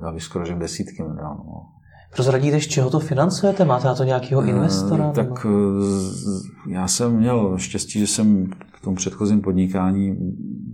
Já 0.01 0.11
bych 0.11 0.23
skoro 0.23 0.45
řekl 0.45 0.59
desítky 0.59 1.03
milionů. 1.03 1.43
No. 1.45 1.65
Prozradíte, 2.13 2.59
z 2.59 2.67
čeho 2.67 2.89
to 2.89 2.99
financujete? 2.99 3.65
Máte 3.65 3.87
na 3.87 3.95
to 3.95 4.03
nějakého 4.03 4.41
eh, 4.43 4.49
investora? 4.49 5.09
E, 5.09 5.13
tak 5.13 5.45
nebo? 5.45 5.57
Eh, 6.67 6.73
já 6.73 6.87
jsem 6.87 7.11
měl 7.11 7.57
štěstí, 7.57 7.99
že 7.99 8.07
jsem 8.07 8.49
v 8.77 8.81
tom 8.81 8.95
předchozím 8.95 9.41
podnikání 9.41 10.17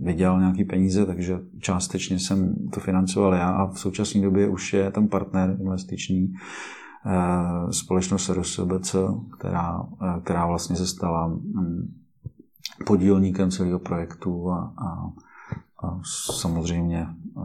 vydělal 0.02 0.40
nějaký 0.40 0.64
peníze, 0.64 1.06
takže 1.06 1.38
částečně 1.58 2.18
jsem 2.18 2.54
to 2.72 2.80
financoval 2.80 3.34
já 3.34 3.50
a 3.50 3.66
v 3.66 3.78
současné 3.78 4.22
době 4.22 4.48
už 4.48 4.72
je 4.72 4.90
tam 4.90 5.08
partner 5.08 5.56
investiční, 5.60 6.34
Eh, 7.06 7.72
společnost 7.72 8.30
RSBC, 8.30 8.96
která, 9.38 9.82
eh, 10.02 10.20
která 10.20 10.46
vlastně 10.46 10.76
se 10.76 10.86
stala 10.86 11.26
mm, 11.26 11.94
podílníkem 12.86 13.50
celého 13.50 13.78
projektu 13.78 14.50
a, 14.50 14.74
a, 14.78 15.10
a 15.86 16.00
samozřejmě 16.40 17.06
eh, 17.06 17.40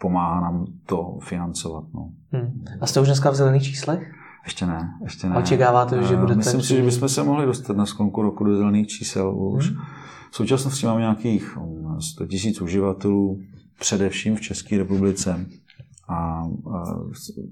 pomáhá 0.00 0.40
nám 0.40 0.66
to 0.86 1.18
financovat. 1.22 1.84
No. 1.94 2.10
Hmm. 2.32 2.64
A 2.80 2.86
jste 2.86 3.00
už 3.00 3.06
dneska 3.06 3.30
v 3.30 3.34
zelených 3.34 3.62
číslech? 3.62 4.14
Ještě 4.44 4.66
ne, 4.66 4.94
ještě 5.04 5.28
ne. 5.28 5.36
Očekáváte, 5.36 6.02
že 6.02 6.16
budete... 6.16 6.36
Myslím 6.36 6.62
si, 6.62 6.76
že 6.76 6.82
bychom 6.82 7.08
se 7.08 7.22
mohli 7.22 7.46
dostat 7.46 7.76
na 7.76 7.86
skonku 7.86 8.22
roku 8.22 8.44
do 8.44 8.56
zelených 8.56 8.86
čísel 8.86 9.36
už. 9.36 9.70
Hmm. 9.70 9.80
V 10.30 10.36
současnosti 10.36 10.86
máme 10.86 11.00
nějakých 11.00 11.58
100 12.00 12.24
000 12.24 12.32
uživatelů, 12.62 13.40
především 13.80 14.36
v 14.36 14.40
České 14.40 14.78
republice 14.78 15.46
a, 16.08 16.44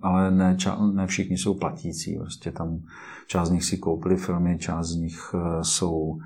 ale 0.02 0.30
ne, 0.30 0.56
ne 0.92 1.06
všichni 1.06 1.38
jsou 1.38 1.54
platící. 1.54 2.16
Prostě 2.16 2.52
tam 2.52 2.80
část 3.26 3.48
z 3.48 3.52
nich 3.52 3.64
si 3.64 3.78
koupili 3.78 4.16
filmy, 4.16 4.58
část 4.58 4.88
z 4.88 4.96
nich 4.96 5.34
jsou 5.62 6.18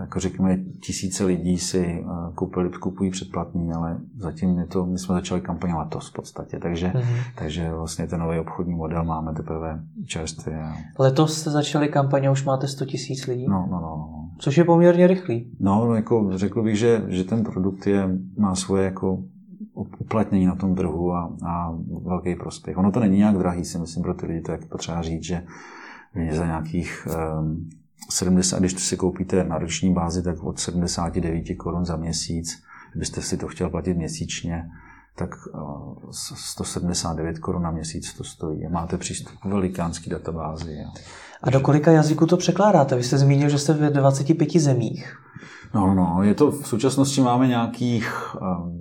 jako 0.00 0.20
řekněme, 0.20 0.58
tisíce 0.80 1.24
lidí 1.24 1.58
si 1.58 1.80
e, 1.80 2.04
koupili, 2.34 2.70
kupují 2.70 3.10
předplatní, 3.10 3.72
ale 3.72 3.98
zatím 4.16 4.58
je 4.58 4.66
to, 4.66 4.86
my 4.86 4.98
jsme 4.98 5.14
začali 5.14 5.40
kampaně 5.40 5.74
letos 5.74 6.10
v 6.10 6.12
podstatě, 6.12 6.58
takže, 6.58 6.88
mm-hmm. 6.88 7.22
takže 7.38 7.72
vlastně 7.72 8.06
ten 8.06 8.20
nový 8.20 8.38
obchodní 8.38 8.74
model 8.74 9.04
máme 9.04 9.32
teprve 9.32 9.80
čerstvě. 10.06 10.62
Letos 10.98 11.38
jste 11.38 11.50
začali 11.50 11.88
kampaně, 11.88 12.30
už 12.30 12.44
máte 12.44 12.68
100 12.68 12.84
tisíc 12.84 13.26
lidí? 13.26 13.46
No, 13.48 13.68
no, 13.70 13.80
no, 13.80 13.80
no. 13.80 14.30
Což 14.38 14.58
je 14.58 14.64
poměrně 14.64 15.06
rychlý. 15.06 15.50
No, 15.60 15.84
no 15.84 15.94
jako 15.94 16.30
řekl 16.34 16.62
bych, 16.62 16.78
že, 16.78 17.02
že 17.08 17.24
ten 17.24 17.44
produkt 17.44 17.86
je, 17.86 18.08
má 18.38 18.54
svoje 18.54 18.84
jako 18.84 19.22
uplatnění 19.74 20.46
na 20.46 20.54
tom 20.54 20.74
trhu 20.74 21.12
a, 21.12 21.36
a 21.46 21.74
velký 22.02 22.34
prospěch. 22.34 22.78
Ono 22.78 22.92
to 22.92 23.00
není 23.00 23.18
nějak 23.18 23.38
drahý, 23.38 23.64
si 23.64 23.78
myslím, 23.78 24.02
pro 24.02 24.14
ty 24.14 24.26
lidi, 24.26 24.40
to 24.40 24.52
je 24.52 24.58
potřeba 24.68 25.02
říct, 25.02 25.24
že 25.24 25.42
za 26.30 26.46
nějakých 26.46 27.08
um, 27.40 27.68
70, 28.10 28.58
když 28.58 28.82
si 28.82 28.96
koupíte 28.96 29.44
na 29.44 29.58
roční 29.58 29.94
bázi, 29.94 30.22
tak 30.22 30.42
od 30.42 30.60
79 30.60 31.54
korun 31.54 31.84
za 31.84 31.96
měsíc, 31.96 32.62
kdybyste 32.92 33.22
si 33.22 33.36
to 33.36 33.48
chtěl 33.48 33.70
platit 33.70 33.96
měsíčně, 33.96 34.70
tak 35.16 35.30
179 36.10 37.38
korun 37.38 37.62
na 37.62 37.70
měsíc 37.70 38.14
to 38.14 38.24
stojí. 38.24 38.68
Máte 38.68 38.96
přístup 38.96 39.38
k 39.38 39.44
velikánský 39.44 40.10
databázi. 40.10 40.78
A 41.42 41.50
do 41.50 41.60
kolika 41.60 41.90
jazyků 41.90 42.26
to 42.26 42.36
překládáte? 42.36 42.96
Vy 42.96 43.02
jste 43.02 43.18
zmínil, 43.18 43.48
že 43.48 43.58
jste 43.58 43.72
v 43.72 43.90
25 43.90 44.56
zemích. 44.56 45.16
No, 45.74 45.94
no, 45.94 46.22
je 46.22 46.34
to, 46.34 46.50
v 46.50 46.68
současnosti 46.68 47.20
máme 47.20 47.48
nějakých 47.48 48.12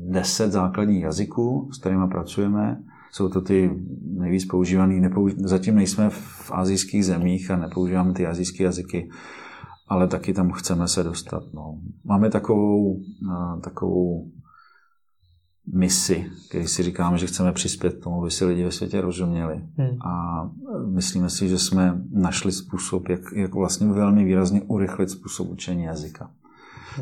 deset 0.10 0.52
základních 0.52 1.04
jazyků, 1.04 1.70
s 1.74 1.78
kterými 1.78 2.08
pracujeme. 2.08 2.78
Jsou 3.12 3.30
to 3.30 3.42
ty 3.42 3.72
nejvíc 4.04 4.46
používaný, 4.46 5.00
nepouž... 5.00 5.34
zatím 5.38 5.76
nejsme 5.76 6.10
v 6.10 6.52
azijských 6.52 7.06
zemích 7.06 7.52
a 7.52 7.58
nepoužíváme 7.58 8.14
ty 8.14 8.28
azijské 8.28 8.64
jazyky, 8.64 9.10
ale 9.88 10.08
taky 10.08 10.34
tam 10.34 10.52
chceme 10.52 10.88
se 10.88 11.04
dostat. 11.04 11.44
No. 11.54 11.80
Máme 12.04 12.30
takovou, 12.30 13.02
takovou 13.62 14.32
misi, 15.74 16.26
který 16.50 16.68
si 16.68 16.84
říkáme, 16.84 17.18
že 17.18 17.28
chceme 17.28 17.52
přispět 17.52 17.94
k 17.94 18.04
tomu, 18.04 18.22
aby 18.22 18.32
si 18.32 18.46
lidi 18.46 18.64
ve 18.64 18.72
světě 18.72 19.02
rozuměli. 19.02 19.62
Hmm. 19.78 20.02
A 20.02 20.44
myslíme 20.88 21.30
si, 21.30 21.48
že 21.48 21.60
jsme 21.60 22.02
našli 22.12 22.52
způsob, 22.52 23.10
jak, 23.10 23.22
jak 23.36 23.54
vlastně 23.54 23.88
velmi 23.88 24.24
výrazně 24.24 24.62
urychlit 24.62 25.10
způsob 25.10 25.50
učení 25.50 25.84
jazyka. 25.84 26.32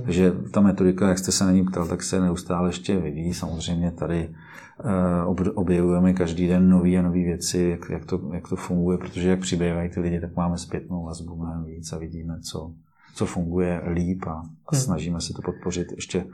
Takže 0.06 0.34
ta 0.52 0.62
metodika, 0.62 1.10
jak 1.10 1.18
jste 1.18 1.32
se 1.32 1.46
na 1.46 1.52
ní 1.52 1.66
ptal, 1.66 1.88
tak 1.88 2.04
se 2.04 2.22
neustále 2.22 2.70
ještě 2.70 3.00
vyvíjí. 3.00 3.34
Samozřejmě 3.34 3.92
tady 3.92 4.30
eh, 4.30 5.24
objevujeme 5.56 6.14
každý 6.14 6.48
den 6.48 6.70
nové 6.70 6.98
a 6.98 7.02
nové 7.02 7.24
věci, 7.24 7.60
jak, 7.60 7.90
jak, 7.90 8.06
to, 8.06 8.22
jak 8.34 8.48
to 8.48 8.56
funguje, 8.56 8.98
protože 8.98 9.30
jak 9.30 9.40
přibývají 9.40 9.90
ty 9.90 10.00
lidi, 10.00 10.20
tak 10.20 10.36
máme 10.36 10.58
zpětnou 10.58 11.06
vazbu 11.06 11.36
mnohem 11.36 11.66
víc 11.66 11.94
a 11.94 11.98
vidíme, 11.98 12.40
co, 12.40 12.72
co 13.16 13.26
funguje 13.26 13.82
líp 13.94 14.24
a, 14.28 14.32
a 14.32 14.76
hmm. 14.76 14.82
snažíme 14.82 15.22
se 15.22 15.34
to 15.34 15.42
podpořit 15.42 15.88
ještě 15.96 16.26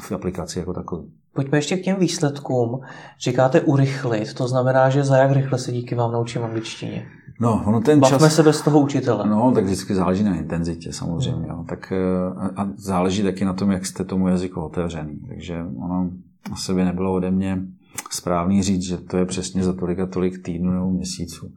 v 0.00 0.12
aplikaci 0.12 0.58
jako 0.58 0.72
takové. 0.72 1.04
Pojďme 1.34 1.58
ještě 1.58 1.76
k 1.76 1.82
těm 1.82 1.96
výsledkům. 1.96 2.80
Říkáte 3.20 3.60
urychlit, 3.60 4.34
to 4.34 4.48
znamená, 4.48 4.90
že 4.90 5.04
za 5.04 5.16
jak 5.16 5.32
rychle 5.32 5.58
se 5.58 5.72
díky 5.72 5.94
vám 5.94 6.12
naučím 6.12 6.44
angličtině? 6.44 7.06
No, 7.40 7.62
ono 7.66 7.80
ten 7.80 8.00
Bavme 8.00 8.18
čas... 8.18 8.34
se 8.34 8.42
bez 8.42 8.62
toho 8.62 8.80
učitele. 8.80 9.28
No, 9.28 9.52
tak 9.54 9.64
vždycky 9.64 9.94
záleží 9.94 10.24
na 10.24 10.34
intenzitě 10.34 10.92
samozřejmě. 10.92 11.46
Jo. 11.48 11.64
Tak, 11.68 11.92
eh, 11.92 12.50
a 12.56 12.68
záleží 12.76 13.22
taky 13.22 13.44
na 13.44 13.52
tom, 13.52 13.70
jak 13.70 13.86
jste 13.86 14.04
tomu 14.04 14.28
jazyku 14.28 14.60
otevřený. 14.60 15.20
Takže 15.28 15.64
ono 15.76 16.10
asi 16.52 16.74
by 16.74 16.84
nebylo 16.84 17.12
ode 17.12 17.30
mě 17.30 17.62
správný 18.10 18.62
říct, 18.62 18.82
že 18.82 18.96
to 18.96 19.16
je 19.16 19.26
přesně 19.26 19.64
za 19.64 19.72
tolik 19.72 19.98
a 19.98 20.06
tolik 20.06 20.42
týdnů 20.42 20.72
nebo 20.72 20.90
měsíců. 20.90 21.50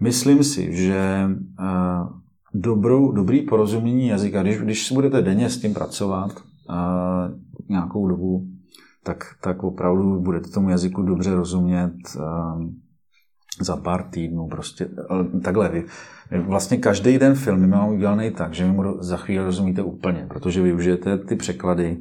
Myslím 0.00 0.44
si, 0.44 0.76
že 0.76 1.30
eh, 1.60 2.18
dobrou, 2.54 3.12
dobrý 3.12 3.42
porozumění 3.42 4.08
jazyka, 4.08 4.42
když, 4.42 4.58
když 4.58 4.92
budete 4.92 5.22
denně 5.22 5.50
s 5.50 5.60
tím 5.60 5.74
pracovat 5.74 6.30
uh, 6.68 6.74
nějakou 7.68 8.08
dobu, 8.08 8.46
tak, 9.04 9.24
tak 9.40 9.64
opravdu 9.64 10.20
budete 10.20 10.50
tomu 10.50 10.70
jazyku 10.70 11.02
dobře 11.02 11.34
rozumět 11.34 11.94
za 13.60 13.76
pár 13.76 14.02
týdnů. 14.02 14.48
Prostě 14.48 14.88
takhle 15.42 15.68
vy. 15.68 15.84
Vlastně 16.46 16.76
každý 16.76 17.18
den 17.18 17.34
film 17.34 17.70
mám 17.70 17.88
udělaný 17.88 18.30
tak, 18.30 18.54
že 18.54 18.64
vy 18.64 18.72
mu 18.72 19.02
za 19.02 19.16
chvíli 19.16 19.44
rozumíte 19.44 19.82
úplně, 19.82 20.26
protože 20.28 20.62
využijete 20.62 21.18
ty 21.18 21.36
překlady, 21.36 21.98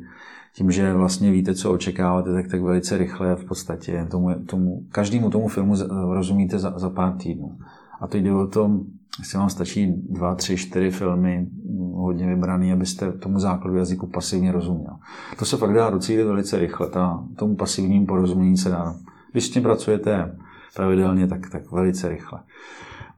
tím, 0.54 0.72
že 0.72 0.94
vlastně 0.94 1.32
víte, 1.32 1.56
co 1.56 1.72
očekáváte, 1.72 2.34
tak, 2.34 2.48
tak 2.48 2.62
velice 2.62 2.98
rychle 2.98 3.36
v 3.36 3.46
podstatě 3.46 4.08
tomu, 4.12 4.36
tomu, 4.46 4.84
každému 4.92 5.30
tomu 5.30 5.48
filmu 5.48 5.76
rozumíte 6.14 6.60
za, 6.60 6.80
za 6.80 6.90
pár 6.90 7.14
týdnů. 7.14 7.58
A 8.02 8.08
teď 8.08 8.24
jde 8.24 8.34
o 8.34 8.48
tom, 8.48 8.82
jestli 9.20 9.40
vám 9.40 9.50
stačí 9.50 9.94
dva, 10.10 10.36
tři, 10.36 10.58
čtyři 10.58 10.92
filmy, 10.92 11.48
hodně 11.94 12.28
vybraný, 12.28 12.74
abyste 12.74 13.12
tomu 13.12 13.40
základu 13.40 13.78
jazyku 13.78 14.08
pasivně 14.08 14.52
rozuměl. 14.52 14.94
To 15.40 15.46
se 15.46 15.58
fakt 15.58 15.74
dá 15.74 15.90
docílit 15.90 16.24
velice 16.24 16.60
rychle. 16.60 16.90
Ta, 16.90 17.24
tomu 17.36 17.56
pasivním 17.56 18.06
porozumění 18.06 18.58
se 18.58 18.70
dá. 18.70 18.96
Když 19.32 19.46
s 19.46 19.50
tím 19.50 19.64
pracujete 19.64 20.36
pravidelně, 20.76 21.28
tak, 21.28 21.50
tak 21.50 21.72
velice 21.72 22.10
rychle. 22.10 22.40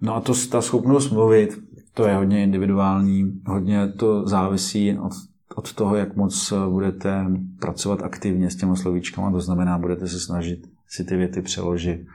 No 0.01 0.15
a 0.15 0.21
to, 0.21 0.33
ta 0.51 0.61
schopnost 0.61 1.11
mluvit, 1.11 1.59
to 1.93 2.07
je 2.07 2.15
hodně 2.15 2.43
individuální, 2.43 3.41
hodně 3.47 3.87
to 3.87 4.27
závisí 4.27 4.97
od, 4.99 5.11
od 5.55 5.73
toho, 5.73 5.95
jak 5.95 6.15
moc 6.15 6.53
budete 6.69 7.25
pracovat 7.59 8.03
aktivně 8.03 8.49
s 8.49 8.55
těma 8.55 8.75
slovíčkama, 8.75 9.31
to 9.31 9.39
znamená, 9.39 9.77
budete 9.77 10.07
se 10.07 10.19
snažit 10.19 10.67
si 10.89 11.03
ty 11.03 11.15
věty 11.15 11.41
přeložit. 11.41 12.05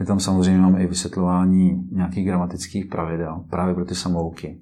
My 0.00 0.06
tam 0.06 0.20
samozřejmě 0.20 0.60
máme 0.60 0.82
i 0.82 0.86
vysvětlování 0.86 1.88
nějakých 1.92 2.26
gramatických 2.26 2.86
pravidel 2.86 3.44
právě 3.50 3.74
pro 3.74 3.84
ty 3.84 3.94
samouky. 3.94 4.60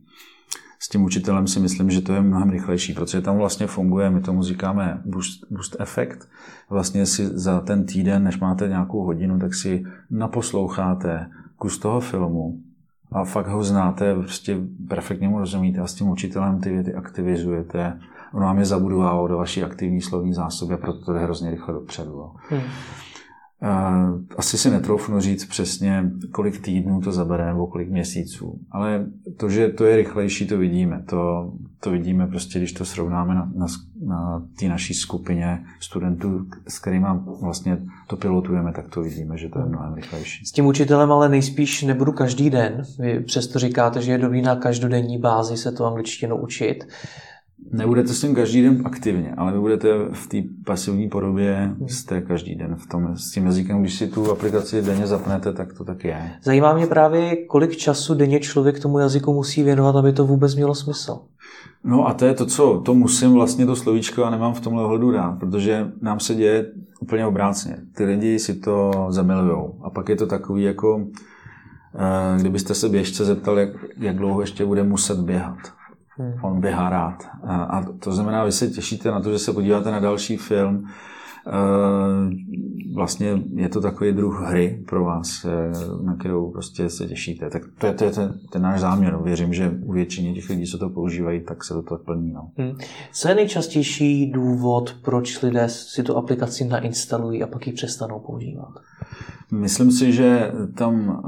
S 0.79 0.89
tím 0.89 1.05
učitelem 1.05 1.47
si 1.47 1.61
myslím, 1.61 1.91
že 1.91 2.01
to 2.01 2.13
je 2.13 2.21
mnohem 2.21 2.51
rychlejší, 2.51 2.95
protože 2.95 3.21
tam 3.21 3.37
vlastně 3.37 3.67
funguje, 3.67 4.11
my 4.11 4.21
tomu 4.21 4.43
říkáme 4.43 5.03
boost, 5.05 5.45
boost 5.51 5.77
efekt. 5.81 6.29
Vlastně 6.71 7.07
si 7.07 7.27
za 7.27 7.61
ten 7.61 7.87
týden, 7.87 8.25
než 8.25 8.41
máte 8.41 8.69
nějakou 8.69 9.05
hodinu, 9.05 9.39
tak 9.39 9.55
si 9.55 9.85
naposloucháte 10.11 11.27
kus 11.57 11.79
toho 11.79 12.01
filmu 12.01 12.59
a 13.13 13.25
fakt 13.25 13.49
ho 13.49 13.63
znáte, 13.63 14.15
prostě 14.15 14.59
perfektně 14.89 15.29
mu 15.29 15.39
rozumíte 15.39 15.81
a 15.81 15.87
s 15.87 15.95
tím 15.95 16.09
učitelem 16.09 16.61
ty 16.61 16.71
věty 16.71 16.95
aktivizujete. 16.95 18.01
On 18.33 18.43
vám 18.43 18.59
je 18.59 18.65
zabudovalo 18.65 19.29
do 19.29 19.37
vaší 19.37 19.65
aktivní 19.65 20.01
slovní 20.01 20.33
zásoby 20.33 20.75
a 20.75 20.77
proto 20.77 21.05
to 21.05 21.13
jde 21.13 21.19
hrozně 21.19 21.51
rychle 21.51 21.75
dopředu. 21.75 22.31
Hmm. 22.51 22.61
Asi 24.37 24.59
si 24.59 24.71
netroufnu 24.71 25.21
říct 25.21 25.45
přesně, 25.45 26.11
kolik 26.31 26.61
týdnů 26.61 27.01
to 27.01 27.13
zabere 27.13 27.47
nebo 27.47 27.67
kolik 27.67 27.91
měsíců, 27.91 28.61
ale 28.71 29.07
to, 29.37 29.51
že 29.51 29.69
to 29.69 29.85
je 29.85 29.97
rychlejší, 29.97 30.47
to 30.47 30.59
vidíme. 30.59 31.03
To, 31.09 31.53
to 31.81 31.91
vidíme 31.91 32.27
prostě, 32.27 32.59
když 32.59 32.73
to 32.73 32.85
srovnáme 32.85 33.35
na, 33.35 33.51
na, 33.55 33.67
na 34.07 34.43
té 34.59 34.69
naší 34.69 34.95
skupině 34.95 35.65
studentů, 35.81 36.47
s 36.69 36.79
kterými 36.79 37.07
vlastně 37.41 37.79
to 38.07 38.17
pilotujeme, 38.17 38.73
tak 38.73 38.89
to 38.89 39.03
vidíme, 39.03 39.39
že 39.39 39.49
to 39.49 39.59
je 39.59 39.65
mnohem 39.65 39.95
rychlejší. 39.95 40.47
S 40.47 40.53
tím 40.53 40.67
učitelem 40.67 41.13
ale 41.13 41.29
nejspíš 41.29 41.83
nebudu 41.83 42.13
každý 42.13 42.51
den. 42.51 42.83
Vy 42.99 43.21
přesto 43.21 43.59
říkáte, 43.59 44.03
že 44.03 44.13
je 44.13 44.19
dobrý 44.19 44.43
na 44.43 44.57
každodenní 44.57 45.19
bázi 45.19 45.57
se 45.57 45.73
to 45.73 45.87
angličtinu 45.87 46.37
učit. 46.37 46.85
Nebudete 47.73 48.09
s 48.09 48.21
tím 48.21 48.35
každý 48.35 48.63
den 48.63 48.83
aktivně, 48.85 49.35
ale 49.37 49.53
vy 49.53 49.59
budete 49.59 49.89
v 50.13 50.27
té 50.27 50.37
pasivní 50.67 51.09
podobě, 51.09 51.75
jste 51.87 52.21
každý 52.21 52.55
den 52.55 52.77
v 52.77 52.87
tom, 52.87 53.17
s 53.17 53.31
tím 53.31 53.47
jazykem, 53.47 53.81
když 53.81 53.95
si 53.95 54.07
tu 54.07 54.31
aplikaci 54.31 54.83
denně 54.83 55.07
zapnete, 55.07 55.53
tak 55.53 55.73
to 55.73 55.85
tak 55.85 56.05
je. 56.05 56.31
Zajímá 56.43 56.75
mě 56.75 56.87
právě, 56.87 57.37
kolik 57.37 57.77
času 57.77 58.15
denně 58.15 58.41
člověk 58.41 58.81
tomu 58.81 58.99
jazyku 58.99 59.33
musí 59.33 59.63
věnovat, 59.63 59.97
aby 59.97 60.13
to 60.13 60.27
vůbec 60.27 60.55
mělo 60.55 60.75
smysl. 60.75 61.21
No 61.85 62.09
a 62.09 62.15
to 62.15 62.25
je 62.25 62.35
to, 62.35 62.47
co 62.47 62.83
to 62.85 62.95
musím 62.95 63.33
vlastně 63.33 63.67
to 63.67 63.77
slovíčko 63.77 64.25
a 64.25 64.31
nemám 64.31 64.55
v 64.55 64.61
tomhle 64.61 64.85
ohledu 64.85 65.11
rád, 65.11 65.33
protože 65.33 65.93
nám 66.03 66.21
se 66.21 66.35
děje 66.35 66.67
úplně 67.01 67.27
obrácně. 67.27 67.77
Ty 67.97 68.05
lidi 68.05 68.39
si 68.39 68.55
to 68.55 69.07
zamilujou 69.09 69.75
a 69.83 69.91
pak 69.91 70.09
je 70.09 70.17
to 70.17 70.27
takový 70.27 70.63
jako, 70.63 71.07
eh, 71.95 72.41
kdybyste 72.41 72.75
se 72.75 72.89
běžce 72.89 73.25
zeptal, 73.25 73.59
jak, 73.59 73.71
jak 73.99 74.17
dlouho 74.17 74.41
ještě 74.41 74.67
bude 74.67 74.83
muset 74.83 75.19
běhat 75.19 75.57
Hmm. 75.57 75.78
On 76.43 76.61
běhá 76.61 76.91
rád. 76.91 77.25
A 77.45 77.85
to 78.01 78.13
znamená, 78.13 78.45
vy 78.45 78.53
se 78.53 78.69
těšíte 78.69 79.11
na 79.11 79.21
to, 79.21 79.33
že 79.33 79.39
se 79.39 79.53
podíváte 79.53 79.91
na 79.91 80.01
další 80.01 80.37
film. 80.37 80.85
Vlastně 82.95 83.43
je 83.55 83.69
to 83.69 83.81
takový 83.81 84.13
druh 84.13 84.41
hry 84.41 84.85
pro 84.89 85.05
vás, 85.05 85.45
e, 85.45 85.73
na 86.05 86.17
kterou 86.17 86.51
prostě 86.51 86.91
se 86.91 87.07
těšíte. 87.07 87.51
Tak 87.51 87.63
to 87.79 87.87
je, 87.87 87.93
to 87.93 88.05
je 88.05 88.11
ten, 88.11 88.41
ten 88.53 88.63
náš 88.63 88.81
záměr. 88.81 89.19
Věřím, 89.23 89.55
že 89.55 89.71
u 89.85 89.93
většiny 89.93 90.35
těch 90.35 90.51
lidí, 90.51 90.67
co 90.67 90.79
to 90.79 90.91
používají, 90.91 91.41
tak 91.41 91.65
se 91.65 91.75
to 91.75 91.83
tak 91.83 92.03
plní. 92.03 92.33
No. 92.33 92.51
Hmm. 92.57 92.73
Co 93.13 93.29
je 93.29 93.35
nejčastější 93.35 94.31
důvod, 94.31 94.97
proč 95.05 95.43
lidé 95.43 95.69
si 95.69 96.03
tu 96.03 96.17
aplikaci 96.17 96.65
nainstalují 96.65 97.43
a 97.43 97.47
pak 97.47 97.67
ji 97.67 97.73
přestanou 97.73 98.19
používat? 98.19 98.73
Myslím 99.53 99.91
si, 99.91 100.13
že 100.13 100.53
tam 100.75 101.23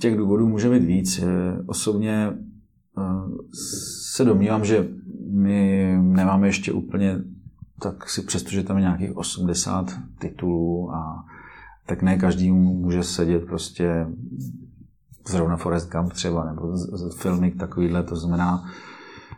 těch 0.00 0.16
důvodů 0.16 0.48
může 0.48 0.70
být 0.70 0.84
víc. 0.84 1.24
Osobně 1.66 2.32
se 4.20 4.24
domnívám, 4.24 4.64
že 4.64 4.88
my 5.30 5.96
nemáme 6.00 6.48
ještě 6.48 6.72
úplně 6.72 7.18
tak 7.82 8.10
si 8.10 8.22
přesto, 8.22 8.50
že 8.50 8.62
tam 8.62 8.76
je 8.76 8.82
nějakých 8.82 9.16
80 9.16 9.98
titulů 10.18 10.94
a 10.94 11.24
tak 11.86 12.02
ne 12.02 12.18
každý 12.18 12.52
může 12.52 13.02
sedět 13.02 13.46
prostě 13.46 14.06
zrovna 15.28 15.56
Forest 15.56 15.90
Gump 15.92 16.12
třeba, 16.12 16.44
nebo 16.44 16.76
filmy 17.16 17.50
takovýhle, 17.50 18.02
to 18.02 18.16
znamená, 18.16 18.64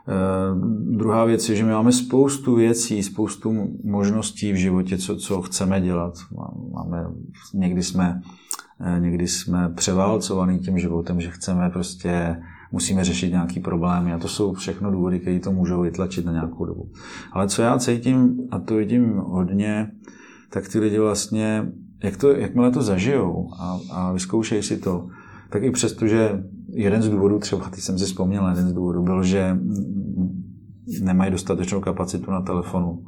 Uh, 0.03 0.59
druhá 0.97 1.25
věc 1.25 1.49
je, 1.49 1.57
že 1.57 1.64
my 1.64 1.71
máme 1.71 1.92
spoustu 1.92 2.55
věcí, 2.55 3.03
spoustu 3.03 3.68
možností 3.85 4.53
v 4.53 4.57
životě, 4.57 4.99
co, 4.99 5.16
co 5.16 5.42
chceme 5.42 5.81
dělat. 5.81 6.14
Máme, 6.73 7.07
někdy, 7.55 7.83
jsme, 7.83 8.23
eh, 8.81 9.01
někdy 9.01 9.29
jsme 9.29 9.68
převálcovaný 9.75 10.59
tím 10.59 10.79
životem, 10.79 11.21
že 11.21 11.31
chceme 11.31 11.71
prostě 11.71 12.37
musíme 12.72 13.04
řešit 13.04 13.30
nějaký 13.30 13.61
problémy 13.61 14.12
a 14.12 14.18
to 14.18 14.28
jsou 14.28 14.54
všechno 14.54 14.90
důvody, 14.90 15.20
které 15.20 15.40
to 15.40 15.52
můžou 15.52 15.82
vytlačit 15.82 16.24
na 16.24 16.32
nějakou 16.32 16.64
dobu. 16.64 16.90
Ale 17.32 17.48
co 17.48 17.62
já 17.62 17.78
cítím, 17.78 18.48
a 18.50 18.58
to 18.58 18.74
vidím 18.74 19.12
hodně, 19.16 19.90
tak 20.50 20.68
ty 20.68 20.78
lidi 20.78 20.98
vlastně, 20.98 21.72
jak 22.04 22.16
to, 22.16 22.30
jakmile 22.30 22.70
to 22.70 22.82
zažijou 22.82 23.48
a, 23.61 23.80
a 23.92 24.12
vyzkoušejí 24.12 24.62
si 24.62 24.76
to, 24.76 25.08
tak 25.50 25.62
i 25.62 25.70
přesto, 25.70 26.06
že 26.06 26.44
jeden 26.68 27.02
z 27.02 27.08
důvodů, 27.08 27.38
třeba 27.38 27.68
ty 27.68 27.80
jsem 27.80 27.98
si 27.98 28.04
vzpomněl, 28.04 28.48
jeden 28.48 28.68
z 28.68 28.72
důvodů 28.72 29.02
byl, 29.02 29.22
že 29.22 29.56
nemají 31.02 31.30
dostatečnou 31.30 31.80
kapacitu 31.80 32.30
na 32.30 32.40
telefonu. 32.40 33.04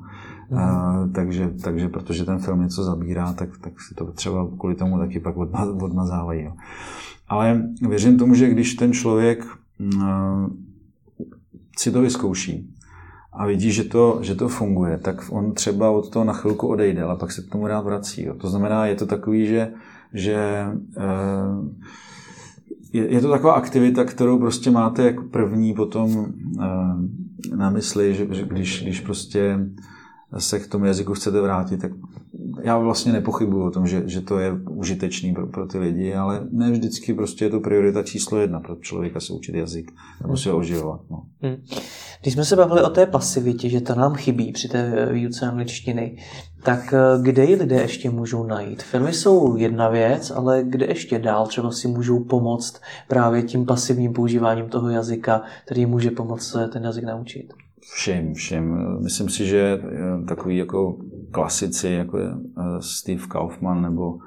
A, 0.56 0.94
takže, 1.14 1.50
takže 1.64 1.88
protože 1.88 2.24
ten 2.24 2.38
film 2.38 2.62
něco 2.62 2.84
zabírá, 2.84 3.32
tak, 3.32 3.48
tak 3.58 3.80
si 3.80 3.94
to 3.94 4.12
třeba 4.12 4.48
kvůli 4.58 4.74
tomu 4.74 4.98
taky 4.98 5.20
pak 5.20 5.36
odmazávají. 5.82 6.44
Jo. 6.44 6.52
Ale 7.28 7.62
věřím 7.88 8.18
tomu, 8.18 8.34
že 8.34 8.48
když 8.48 8.74
ten 8.74 8.92
člověk 8.92 9.46
mm, 9.78 10.64
si 11.78 11.90
to 11.90 12.00
vyzkouší 12.00 12.74
a 13.32 13.46
vidí, 13.46 13.72
že 13.72 13.84
to, 13.84 14.18
že 14.22 14.34
to 14.34 14.48
funguje, 14.48 14.98
tak 14.98 15.24
on 15.30 15.52
třeba 15.52 15.90
od 15.90 16.10
toho 16.10 16.24
na 16.24 16.32
chvilku 16.32 16.68
odejde, 16.68 17.02
ale 17.02 17.16
pak 17.16 17.32
se 17.32 17.42
k 17.42 17.50
tomu 17.50 17.66
rád 17.66 17.80
vrací. 17.80 18.24
Jo. 18.24 18.34
To 18.34 18.48
znamená, 18.48 18.86
je 18.86 18.94
to 18.94 19.06
takový, 19.06 19.46
že, 19.46 19.72
že 20.12 20.66
eh, 20.96 21.54
je, 22.92 23.12
je 23.12 23.20
to 23.20 23.30
taková 23.30 23.52
aktivita, 23.52 24.04
kterou 24.04 24.38
prostě 24.38 24.70
máte 24.70 25.02
jako 25.02 25.22
první 25.22 25.74
potom 25.74 26.26
eh, 26.60 27.56
na 27.56 27.70
mysli, 27.70 28.14
že, 28.14 28.26
že 28.30 28.46
když, 28.46 28.82
když 28.82 29.00
prostě 29.00 29.58
se 30.38 30.60
k 30.60 30.66
tomu 30.66 30.84
jazyku 30.84 31.14
chcete 31.14 31.40
vrátit, 31.40 31.80
tak 31.80 31.92
já 32.62 32.78
vlastně 32.78 33.12
nepochybuji 33.12 33.66
o 33.66 33.70
tom, 33.70 33.86
že, 33.86 34.02
že 34.06 34.20
to 34.20 34.38
je 34.38 34.52
užitečný 34.70 35.34
pro, 35.34 35.46
pro 35.46 35.66
ty 35.66 35.78
lidi, 35.78 36.14
ale 36.14 36.46
ne 36.50 36.70
vždycky 36.70 37.14
prostě 37.14 37.44
je 37.44 37.50
to 37.50 37.60
priorita 37.60 38.02
číslo 38.02 38.38
jedna 38.38 38.60
pro 38.60 38.76
člověka 38.76 39.20
se 39.20 39.32
učit 39.32 39.54
jazyk 39.54 39.92
nebo 40.22 40.36
si 40.36 40.48
ho 40.48 40.56
oživovat. 40.56 41.00
No. 41.10 41.22
Hmm. 41.40 41.56
Když 42.22 42.34
jsme 42.34 42.44
se 42.44 42.56
bavili 42.56 42.82
o 42.82 42.90
té 42.90 43.06
pasivitě, 43.06 43.68
že 43.68 43.80
to 43.80 43.94
nám 43.94 44.14
chybí 44.14 44.52
při 44.52 44.68
té 44.68 45.12
výuce 45.12 45.46
angličtiny, 45.46 46.16
tak 46.62 46.94
eh, 46.94 47.22
kde 47.22 47.44
ji 47.44 47.54
lidé 47.54 47.76
ještě 47.76 48.10
můžou 48.10 48.46
najít? 48.46 48.82
Filmy 48.82 49.12
jsou 49.12 49.56
jedna 49.56 49.88
věc, 49.88 50.30
ale 50.30 50.64
kde 50.66 50.86
ještě 50.86 51.18
dál 51.18 51.46
třeba 51.46 51.70
si 51.70 51.88
můžou 51.88 52.24
pomoct 52.24 52.80
právě 53.08 53.42
tím 53.42 53.66
pasivním 53.66 54.12
používáním 54.12 54.68
toho 54.68 54.90
jazyka, 54.90 55.42
který 55.64 55.86
může 55.86 56.10
pomoct 56.10 56.56
ten 56.72 56.84
jazyk 56.84 57.04
naučit? 57.04 57.52
Všem, 57.92 58.34
všem. 58.34 58.96
Myslím 59.02 59.28
si, 59.28 59.46
že 59.46 59.80
eh, 59.82 60.24
takový 60.28 60.56
jako 60.56 60.98
klasici, 61.30 61.88
jako 61.88 62.18
je 62.18 62.28
eh, 62.28 62.62
Steve 62.80 63.26
Kaufman 63.26 63.82
nebo 63.82 64.18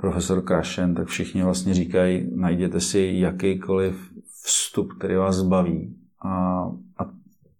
profesor 0.00 0.42
Krashen, 0.42 0.94
tak 0.94 1.08
všichni 1.08 1.42
vlastně 1.42 1.74
říkají, 1.74 2.30
najděte 2.34 2.80
si 2.80 3.12
jakýkoliv 3.14 4.12
vstup, 4.44 4.92
který 4.92 5.14
vás 5.14 5.42
baví. 5.42 5.96
A, 6.22 6.62
a 6.98 7.10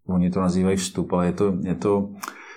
oni 0.06 0.30
to 0.30 0.40
nazývají 0.40 0.76
vstup, 0.76 1.12
ale 1.12 1.26
je 1.26 1.32
to, 1.32 1.56
je 1.62 1.74
to 1.74 2.10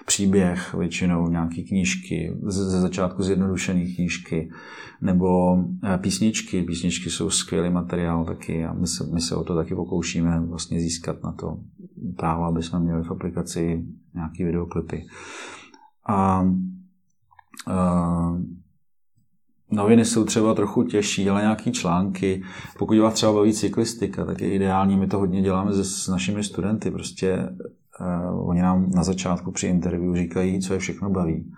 příběh 0.06 0.74
většinou, 0.74 1.30
nějaký 1.30 1.64
knížky, 1.64 2.34
ze 2.44 2.82
začátku 2.82 3.24
zjednodušené 3.24 3.86
knížky, 3.86 4.50
nebo 5.02 5.58
eh, 5.84 5.98
písničky. 5.98 6.64
Písničky 6.64 7.10
jsou 7.10 7.30
skvělý 7.30 7.70
materiál 7.70 8.26
taky 8.26 8.66
a 8.66 8.74
my 8.74 8.88
se, 8.88 9.04
my 9.14 9.22
se 9.22 9.36
o 9.36 9.44
to 9.44 9.56
taky 9.56 9.76
pokoušíme 9.76 10.40
vlastně 10.40 10.80
získat 10.80 11.24
na 11.24 11.32
to 11.32 11.60
právo, 12.18 12.44
aby 12.44 12.64
jsme 12.64 12.80
měli 12.80 13.04
v 13.04 13.12
aplikaci 13.12 13.86
nějaký 14.14 14.44
videoklipy. 14.44 15.06
A, 16.06 16.16
a 16.16 16.44
eh, 17.70 18.60
Noviny 19.72 20.06
jsou 20.06 20.26
třeba 20.26 20.54
trochu 20.54 20.84
těžší, 20.84 21.30
ale 21.30 21.42
nějaký 21.42 21.72
články. 21.72 22.44
Pokud 22.78 22.98
vás 22.98 23.14
třeba 23.14 23.34
baví 23.34 23.54
cyklistika, 23.54 24.26
tak 24.26 24.42
je 24.42 24.52
ideální. 24.52 24.98
My 24.98 25.08
to 25.08 25.18
hodně 25.18 25.42
děláme 25.42 25.74
se, 25.74 25.84
s 25.84 26.08
našimi 26.08 26.44
studenty. 26.44 26.92
Prostě 26.92 27.50
uh, 28.30 28.50
oni 28.50 28.62
nám 28.62 28.92
na 28.96 29.04
začátku 29.04 29.52
při 29.52 29.68
interview 29.68 30.16
říkají, 30.16 30.62
co 30.62 30.74
je 30.74 30.80
všechno 30.80 31.10
baví. 31.10 31.52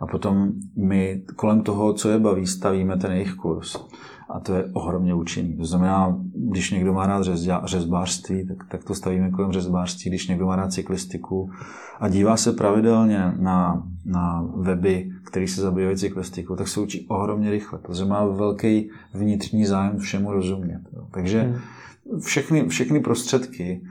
A 0.00 0.06
potom 0.06 0.52
my 0.76 1.22
kolem 1.36 1.62
toho, 1.62 1.92
co 1.92 2.08
je 2.08 2.18
baví, 2.18 2.46
stavíme 2.46 2.96
ten 2.96 3.12
jejich 3.12 3.34
kurz. 3.34 3.76
A 4.30 4.40
to 4.40 4.54
je 4.54 4.64
ohromně 4.72 5.14
účinný. 5.14 5.56
To 5.56 5.64
znamená, 5.64 6.18
když 6.34 6.70
někdo 6.70 6.92
má 6.92 7.06
rád 7.06 7.22
řezbářství, 7.64 8.46
tak, 8.46 8.68
tak 8.68 8.84
to 8.84 8.94
stavíme 8.94 9.30
kolem 9.30 9.52
řezbářství. 9.52 10.10
Když 10.10 10.28
někdo 10.28 10.46
má 10.46 10.56
rád 10.56 10.72
cyklistiku 10.72 11.50
a 12.00 12.08
dívá 12.08 12.36
se 12.36 12.52
pravidelně 12.52 13.32
na, 13.38 13.82
na 14.04 14.48
weby, 14.56 15.10
které 15.24 15.48
se 15.48 15.60
zabývají 15.60 15.96
cyklistikou, 15.96 16.56
tak 16.56 16.68
se 16.68 16.80
učí 16.80 17.06
ohromně 17.08 17.50
rychle, 17.50 17.78
protože 17.78 18.04
má 18.04 18.26
velký 18.26 18.90
vnitřní 19.14 19.66
zájem 19.66 19.98
všemu 19.98 20.32
rozumět. 20.32 20.80
Takže 21.10 21.40
hmm. 21.40 22.20
všechny, 22.20 22.68
všechny 22.68 23.00
prostředky 23.00 23.82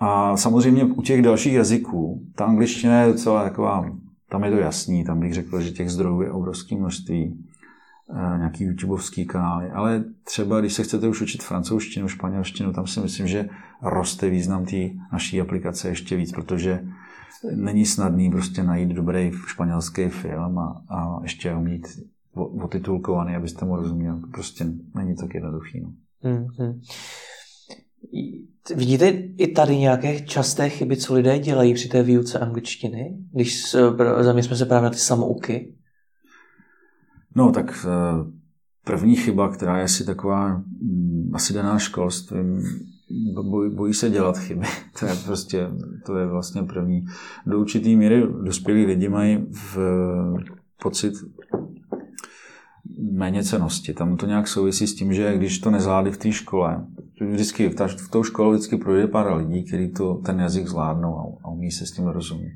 a 0.00 0.36
samozřejmě 0.36 0.84
u 0.84 1.02
těch 1.02 1.22
dalších 1.22 1.52
jazyků, 1.52 2.22
ta 2.34 2.44
angličtina 2.44 3.00
je 3.00 3.12
docela 3.12 3.44
taková, 3.44 3.90
tam 4.30 4.44
je 4.44 4.50
to 4.50 4.56
jasný, 4.56 5.04
tam 5.04 5.20
bych 5.20 5.34
řekl, 5.34 5.60
že 5.60 5.70
těch 5.70 5.90
zdrojů 5.90 6.22
je 6.22 6.30
obrovské 6.30 6.76
množství, 6.76 7.44
nějaký 8.36 8.64
YouTubeovský 8.64 9.26
kanály, 9.26 9.70
ale 9.70 10.04
třeba 10.24 10.60
když 10.60 10.72
se 10.72 10.82
chcete 10.82 11.08
už 11.08 11.20
učit 11.20 11.42
francouzštinu, 11.42 12.08
španělštinu, 12.08 12.72
tam 12.72 12.86
si 12.86 13.00
myslím, 13.00 13.26
že 13.26 13.48
roste 13.82 14.30
význam 14.30 14.64
té 14.64 14.76
naší 15.12 15.40
aplikace 15.40 15.88
ještě 15.88 16.16
víc, 16.16 16.32
protože 16.32 16.84
není 17.54 17.86
snadný 17.86 18.30
prostě 18.30 18.62
najít 18.62 18.88
dobrý 18.88 19.32
španělský 19.46 20.08
film 20.08 20.58
a, 20.58 20.82
a 20.90 21.22
ještě 21.22 21.52
ho 21.52 21.62
mít 21.62 21.86
otitulkovaný, 22.62 23.36
abyste 23.36 23.64
mu 23.64 23.76
rozuměl. 23.76 24.20
Prostě 24.32 24.66
není 24.94 25.16
tak 25.16 25.34
jednoduchý. 25.34 25.80
No. 25.80 25.92
Mm-hmm. 26.24 26.80
Vidíte 28.76 29.08
i 29.36 29.46
tady 29.46 29.76
nějaké 29.76 30.20
časté 30.20 30.68
chyby, 30.68 30.96
co 30.96 31.14
lidé 31.14 31.38
dělají 31.38 31.74
při 31.74 31.88
té 31.88 32.02
výuce 32.02 32.38
angličtiny, 32.38 33.18
když 33.32 33.62
zaměříme 34.20 34.56
se 34.56 34.66
právě 34.66 34.84
na 34.84 34.90
ty 34.90 34.98
samouky? 34.98 35.74
No, 37.38 37.52
tak 37.52 37.86
eh, 37.86 38.32
první 38.84 39.16
chyba, 39.16 39.48
která 39.48 39.78
je 39.78 39.84
asi 39.84 40.06
taková, 40.06 40.62
mm, 40.82 41.30
asi 41.34 41.54
daná 41.54 41.78
školstvím, 41.78 42.62
bojí, 43.74 43.94
se 43.94 44.10
dělat 44.10 44.38
chyby. 44.38 44.66
To 45.00 45.06
je 45.06 45.14
prostě, 45.26 45.68
to 46.06 46.16
je 46.16 46.26
vlastně 46.26 46.62
první. 46.62 47.04
Do 47.46 47.60
určitý 47.60 47.96
míry 47.96 48.26
dospělí 48.42 48.86
lidi 48.86 49.08
mají 49.08 49.46
v 49.50 49.78
pocit 50.82 51.14
méně 53.12 53.44
cenosti. 53.44 53.94
Tam 53.94 54.16
to 54.16 54.26
nějak 54.26 54.48
souvisí 54.48 54.86
s 54.86 54.94
tím, 54.94 55.12
že 55.12 55.36
když 55.36 55.58
to 55.58 55.70
nezvládli 55.70 56.10
v 56.10 56.18
té 56.18 56.32
škole, 56.32 56.86
vždycky 57.30 57.68
v 57.68 58.10
tou 58.10 58.22
škole 58.22 58.54
vždycky 58.54 58.76
projde 58.76 59.06
pár 59.06 59.36
lidí, 59.36 59.64
kteří 59.64 59.88
to, 59.88 60.14
ten 60.14 60.40
jazyk 60.40 60.66
zvládnou 60.66 61.18
a, 61.18 61.22
a 61.44 61.50
umí 61.50 61.70
se 61.70 61.86
s 61.86 61.92
tím 61.92 62.06
rozumět. 62.06 62.52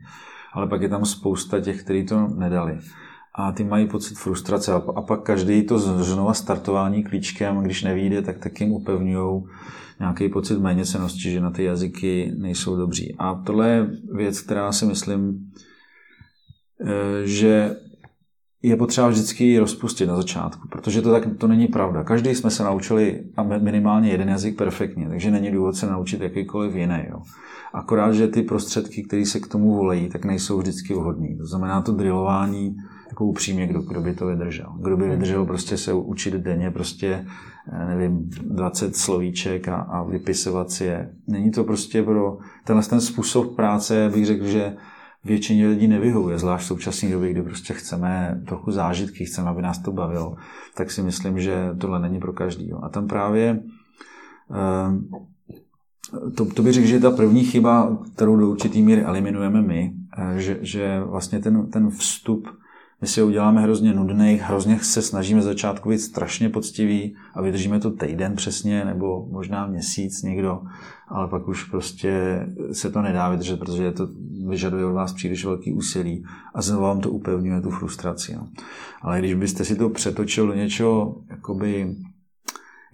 Ale 0.52 0.66
pak 0.66 0.82
je 0.82 0.88
tam 0.88 1.04
spousta 1.04 1.60
těch, 1.60 1.82
kteří 1.84 2.06
to 2.06 2.28
nedali. 2.28 2.78
A 3.34 3.52
ty 3.52 3.64
mají 3.64 3.88
pocit 3.88 4.18
frustrace 4.18 4.72
a, 4.72 4.82
a 4.96 5.02
pak 5.02 5.22
každý 5.22 5.62
to 5.62 5.78
znova 5.78 6.34
startování 6.34 7.04
klíčkem, 7.04 7.58
když 7.58 7.82
nevíde, 7.82 8.22
tak 8.22 8.38
tak 8.38 8.60
jim 8.60 8.72
upevňují 8.72 9.42
nějaký 10.00 10.28
pocit 10.28 10.58
méněcenosti, 10.58 11.30
že 11.30 11.40
na 11.40 11.50
ty 11.50 11.64
jazyky 11.64 12.32
nejsou 12.38 12.76
dobří. 12.76 13.14
A 13.18 13.34
tohle 13.34 13.68
je 13.68 13.90
věc, 14.14 14.40
která 14.40 14.72
si 14.72 14.86
myslím, 14.86 15.52
eh, 16.86 17.26
že 17.26 17.76
je 18.62 18.76
potřeba 18.76 19.08
vždycky 19.08 19.58
rozpustit 19.58 20.08
na 20.08 20.16
začátku, 20.16 20.68
protože 20.68 21.02
to 21.02 21.10
tak 21.10 21.22
to 21.38 21.48
není 21.48 21.66
pravda. 21.66 22.04
Každý 22.04 22.34
jsme 22.34 22.50
se 22.50 22.62
naučili 22.62 23.24
minimálně 23.60 24.10
jeden 24.10 24.28
jazyk 24.28 24.56
perfektně, 24.56 25.08
takže 25.08 25.30
není 25.30 25.50
důvod 25.50 25.76
se 25.76 25.86
naučit 25.86 26.20
jakýkoliv 26.20 26.74
jiný. 26.74 27.04
Jo. 27.10 27.22
Akorát, 27.74 28.12
že 28.12 28.28
ty 28.28 28.42
prostředky, 28.42 29.02
které 29.02 29.26
se 29.26 29.40
k 29.40 29.46
tomu 29.46 29.76
volejí, 29.76 30.08
tak 30.08 30.24
nejsou 30.24 30.58
vždycky 30.58 30.94
vhodné. 30.94 31.36
To 31.36 31.46
znamená 31.46 31.82
to 31.82 31.92
drillování, 31.92 32.76
jako 33.12 33.24
upřímně, 33.24 33.66
kdo, 33.66 33.80
kdo 33.80 34.00
by 34.00 34.14
to 34.14 34.26
vydržel. 34.26 34.72
Kdo 34.82 34.96
by 34.96 35.08
vydržel 35.08 35.46
prostě 35.46 35.76
se 35.76 35.92
učit 35.92 36.34
denně 36.34 36.70
prostě, 36.70 37.26
nevím, 37.88 38.30
20 38.42 38.96
slovíček 38.96 39.68
a, 39.68 39.76
a 39.76 40.02
vypisovat 40.02 40.70
si 40.70 40.84
je. 40.84 41.12
Není 41.26 41.50
to 41.50 41.64
prostě 41.64 42.02
pro 42.02 42.38
tenhle 42.64 42.84
ten 42.84 43.00
způsob 43.00 43.56
práce, 43.56 44.10
bych 44.14 44.26
řekl, 44.26 44.46
že 44.46 44.76
většině 45.24 45.68
lidí 45.68 45.88
nevyhovuje, 45.88 46.38
zvlášť 46.38 46.64
v 46.64 46.68
současné 46.68 47.10
době, 47.10 47.30
kdy 47.30 47.42
prostě 47.42 47.74
chceme 47.74 48.42
trochu 48.46 48.70
zážitky, 48.70 49.24
chceme, 49.24 49.48
aby 49.48 49.62
nás 49.62 49.78
to 49.78 49.92
bavilo, 49.92 50.36
tak 50.74 50.90
si 50.90 51.02
myslím, 51.02 51.40
že 51.40 51.70
tohle 51.78 52.00
není 52.00 52.20
pro 52.20 52.32
každý. 52.32 52.72
A 52.82 52.88
tam 52.88 53.08
právě 53.08 53.62
eh, 54.50 55.20
to, 56.36 56.44
to 56.44 56.62
bych 56.62 56.72
řekl, 56.72 56.86
že 56.86 56.94
je 56.94 57.00
ta 57.00 57.10
první 57.10 57.44
chyba, 57.44 57.98
kterou 58.14 58.36
do 58.36 58.50
určitý 58.50 58.82
míry 58.82 59.02
eliminujeme 59.02 59.62
my, 59.62 59.94
eh, 60.18 60.40
že, 60.40 60.58
že 60.60 61.00
vlastně 61.04 61.40
ten, 61.40 61.70
ten 61.70 61.90
vstup 61.90 62.61
my 63.02 63.08
si 63.08 63.20
ho 63.20 63.26
uděláme 63.26 63.60
hrozně 63.60 63.94
nudný, 63.94 64.40
hrozně 64.42 64.78
se 64.78 65.02
snažíme 65.02 65.42
začátku 65.42 65.88
být 65.88 65.98
strašně 65.98 66.48
poctivý 66.48 67.16
a 67.34 67.42
vydržíme 67.42 67.80
to 67.80 67.90
týden 67.90 68.36
přesně, 68.36 68.84
nebo 68.84 69.26
možná 69.30 69.66
měsíc 69.66 70.22
někdo, 70.22 70.62
ale 71.08 71.28
pak 71.28 71.48
už 71.48 71.64
prostě 71.64 72.42
se 72.72 72.90
to 72.90 73.02
nedá 73.02 73.28
vydržet, 73.28 73.58
protože 73.58 73.92
to 73.92 74.08
vyžaduje 74.48 74.86
od 74.86 74.92
vás 74.92 75.12
příliš 75.12 75.44
velký 75.44 75.72
úsilí 75.72 76.24
a 76.54 76.62
znovu 76.62 76.82
vám 76.82 77.00
to 77.00 77.10
upevňuje 77.10 77.60
tu 77.60 77.70
frustraci. 77.70 78.34
No. 78.34 78.48
Ale 79.02 79.18
když 79.18 79.34
byste 79.34 79.64
si 79.64 79.76
to 79.76 79.88
přetočil 79.88 80.46
do 80.46 80.54
něčeho 80.54 81.16
jakoby 81.30 81.96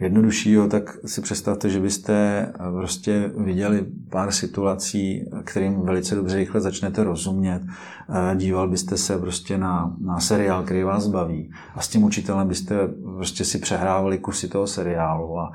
jednoduššího, 0.00 0.68
tak 0.68 0.98
si 1.06 1.20
představte, 1.20 1.70
že 1.70 1.80
byste 1.80 2.12
eh, 2.14 2.72
prostě 2.72 3.32
viděli 3.36 3.86
pár 4.10 4.32
situací, 4.32 5.24
kterým 5.44 5.80
velice 5.80 6.14
dobře 6.14 6.36
rychle 6.36 6.60
začnete 6.60 7.04
rozumět. 7.04 7.62
Eh, 8.10 8.36
díval 8.36 8.68
byste 8.68 8.96
se 8.96 9.18
prostě 9.18 9.58
na, 9.58 9.96
na 10.00 10.20
seriál, 10.20 10.62
který 10.62 10.82
vás 10.82 11.06
baví 11.06 11.50
a 11.74 11.80
s 11.80 11.88
tím 11.88 12.02
učitelem 12.02 12.48
byste 12.48 12.88
prostě 13.16 13.44
si 13.44 13.58
přehrávali 13.58 14.18
kusy 14.18 14.48
toho 14.48 14.66
seriálu 14.66 15.38
a, 15.38 15.52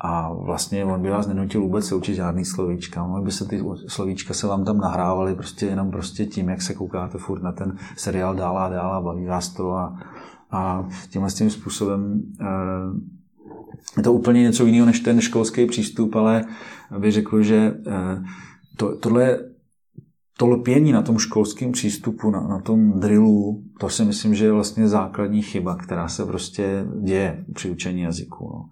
a 0.00 0.32
vlastně 0.32 0.84
on 0.84 1.02
by 1.02 1.10
vás 1.10 1.26
nenutil 1.26 1.60
vůbec 1.60 1.86
se 1.86 1.94
učit 1.94 2.14
žádný 2.14 2.44
slovíčka. 2.44 3.04
On 3.04 3.24
by 3.24 3.32
se 3.32 3.48
ty 3.48 3.64
slovíčka 3.86 4.34
se 4.34 4.46
vám 4.46 4.64
tam 4.64 4.78
nahrávaly 4.78 5.34
prostě 5.34 5.66
jenom 5.66 5.90
prostě 5.90 6.26
tím, 6.26 6.48
jak 6.48 6.62
se 6.62 6.74
koukáte 6.74 7.18
furt 7.18 7.42
na 7.42 7.52
ten 7.52 7.76
seriál 7.96 8.34
dál 8.34 8.58
a 8.58 8.68
dál 8.68 8.92
a 8.92 9.00
baví 9.00 9.26
vás 9.26 9.48
to 9.48 9.72
a, 9.72 9.98
a 10.50 10.88
tímhle 11.10 11.30
tím 11.30 11.50
způsobem 11.50 12.22
eh, 12.40 12.46
je 13.96 14.02
to 14.02 14.12
úplně 14.12 14.42
něco 14.42 14.66
jiného 14.66 14.86
než 14.86 15.00
ten 15.00 15.20
školský 15.20 15.66
přístup, 15.66 16.16
ale 16.16 16.44
bych 16.98 17.12
řekl, 17.12 17.42
že 17.42 17.74
eh, 17.86 18.22
to, 18.76 18.96
tohle 18.96 19.38
to 20.38 20.48
lpění 20.48 20.92
na 20.92 21.02
tom 21.02 21.18
školském 21.18 21.72
přístupu, 21.72 22.30
na, 22.30 22.40
na 22.40 22.60
tom 22.60 23.00
drillu, 23.00 23.62
to 23.80 23.88
si 23.88 24.04
myslím, 24.04 24.34
že 24.34 24.44
je 24.44 24.52
vlastně 24.52 24.88
základní 24.88 25.42
chyba, 25.42 25.76
která 25.76 26.08
se 26.08 26.26
prostě 26.26 26.84
děje 27.02 27.44
při 27.54 27.70
učení 27.70 28.00
jazyku. 28.00 28.44
No. 28.44 28.68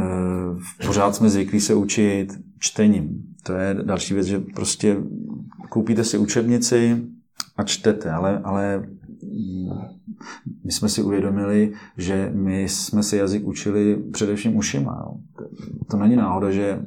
E, 0.00 0.86
pořád 0.86 1.14
jsme 1.14 1.28
zvyklí 1.28 1.60
se 1.60 1.74
učit 1.74 2.38
čtením. 2.58 3.22
To 3.42 3.52
je 3.52 3.74
další 3.82 4.14
věc, 4.14 4.26
že 4.26 4.40
prostě 4.40 4.96
koupíte 5.68 6.04
si 6.04 6.18
učebnici 6.18 7.02
a 7.56 7.62
čtete, 7.62 8.10
ale, 8.10 8.40
ale 8.44 8.88
my 10.64 10.72
jsme 10.72 10.88
si 10.88 11.02
uvědomili, 11.02 11.72
že 11.96 12.30
my 12.34 12.62
jsme 12.62 13.02
si 13.02 13.16
jazyk 13.16 13.46
učili 13.46 13.96
především 14.12 14.56
ušima. 14.56 15.04
Jo. 15.06 15.14
To 15.90 15.96
není 15.96 16.16
náhoda, 16.16 16.50
že 16.50 16.84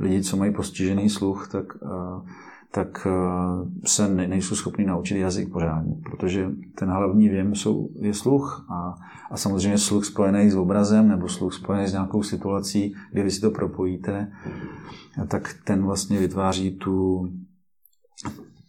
lidi, 0.00 0.22
co 0.22 0.36
mají 0.36 0.52
postižený 0.52 1.10
sluch, 1.10 1.48
tak 1.48 1.66
tak 2.74 3.06
se 3.84 4.08
nejsou 4.08 4.54
schopni 4.54 4.84
naučit 4.84 5.18
jazyk 5.18 5.52
pořádně, 5.52 5.94
protože 6.10 6.50
ten 6.74 6.88
hlavní 6.88 7.28
věm 7.28 7.54
jsou, 7.54 7.88
je 7.94 8.14
sluch 8.14 8.66
a, 8.68 8.94
a 9.30 9.36
samozřejmě 9.36 9.78
sluch 9.78 10.04
spojený 10.04 10.50
s 10.50 10.56
obrazem 10.56 11.08
nebo 11.08 11.28
sluch 11.28 11.54
spojený 11.54 11.86
s 11.86 11.92
nějakou 11.92 12.22
situací, 12.22 12.94
kdy 13.12 13.22
vy 13.22 13.30
si 13.30 13.40
to 13.40 13.50
propojíte, 13.50 14.32
tak 15.28 15.54
ten 15.64 15.82
vlastně 15.82 16.18
vytváří 16.18 16.70
tu, 16.70 17.28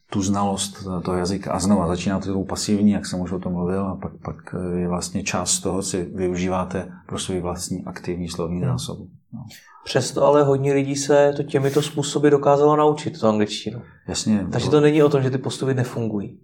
tu 0.10 0.22
znalost 0.22 0.88
toho 1.04 1.18
jazyka. 1.18 1.52
A 1.52 1.60
znova 1.60 1.88
začíná 1.88 2.20
to 2.20 2.34
tou 2.34 2.44
pasivní, 2.44 2.92
jak 2.92 3.06
jsem 3.06 3.20
už 3.20 3.32
o 3.32 3.40
tom 3.40 3.54
mluvil, 3.54 3.86
a 3.86 3.96
pak, 3.96 4.12
pak 4.26 4.56
je 4.78 4.88
vlastně 4.88 5.24
část 5.24 5.60
toho, 5.60 5.84
si 5.84 6.10
využíváte 6.16 6.92
pro 7.08 7.20
svůj 7.20 7.40
vlastní 7.40 7.86
aktivní 7.86 8.30
slovní 8.30 8.62
hmm. 8.62 8.72
zásobu. 8.72 9.08
No. 9.34 9.46
Přesto 9.86 10.24
ale 10.24 10.44
hodně 10.44 10.74
lidí 10.74 10.96
se 10.96 11.34
to 11.38 11.44
těmito 11.44 11.82
způsoby 11.82 12.30
dokázalo 12.30 12.76
naučit, 12.76 13.20
to 13.20 13.30
angličtinu. 13.30 13.82
Jasně. 14.08 14.48
Takže 14.52 14.70
to 14.70 14.82
není 14.82 15.04
o 15.04 15.10
tom, 15.10 15.24
že 15.24 15.30
ty 15.30 15.38
postupy 15.38 15.74
nefungují. 15.74 16.40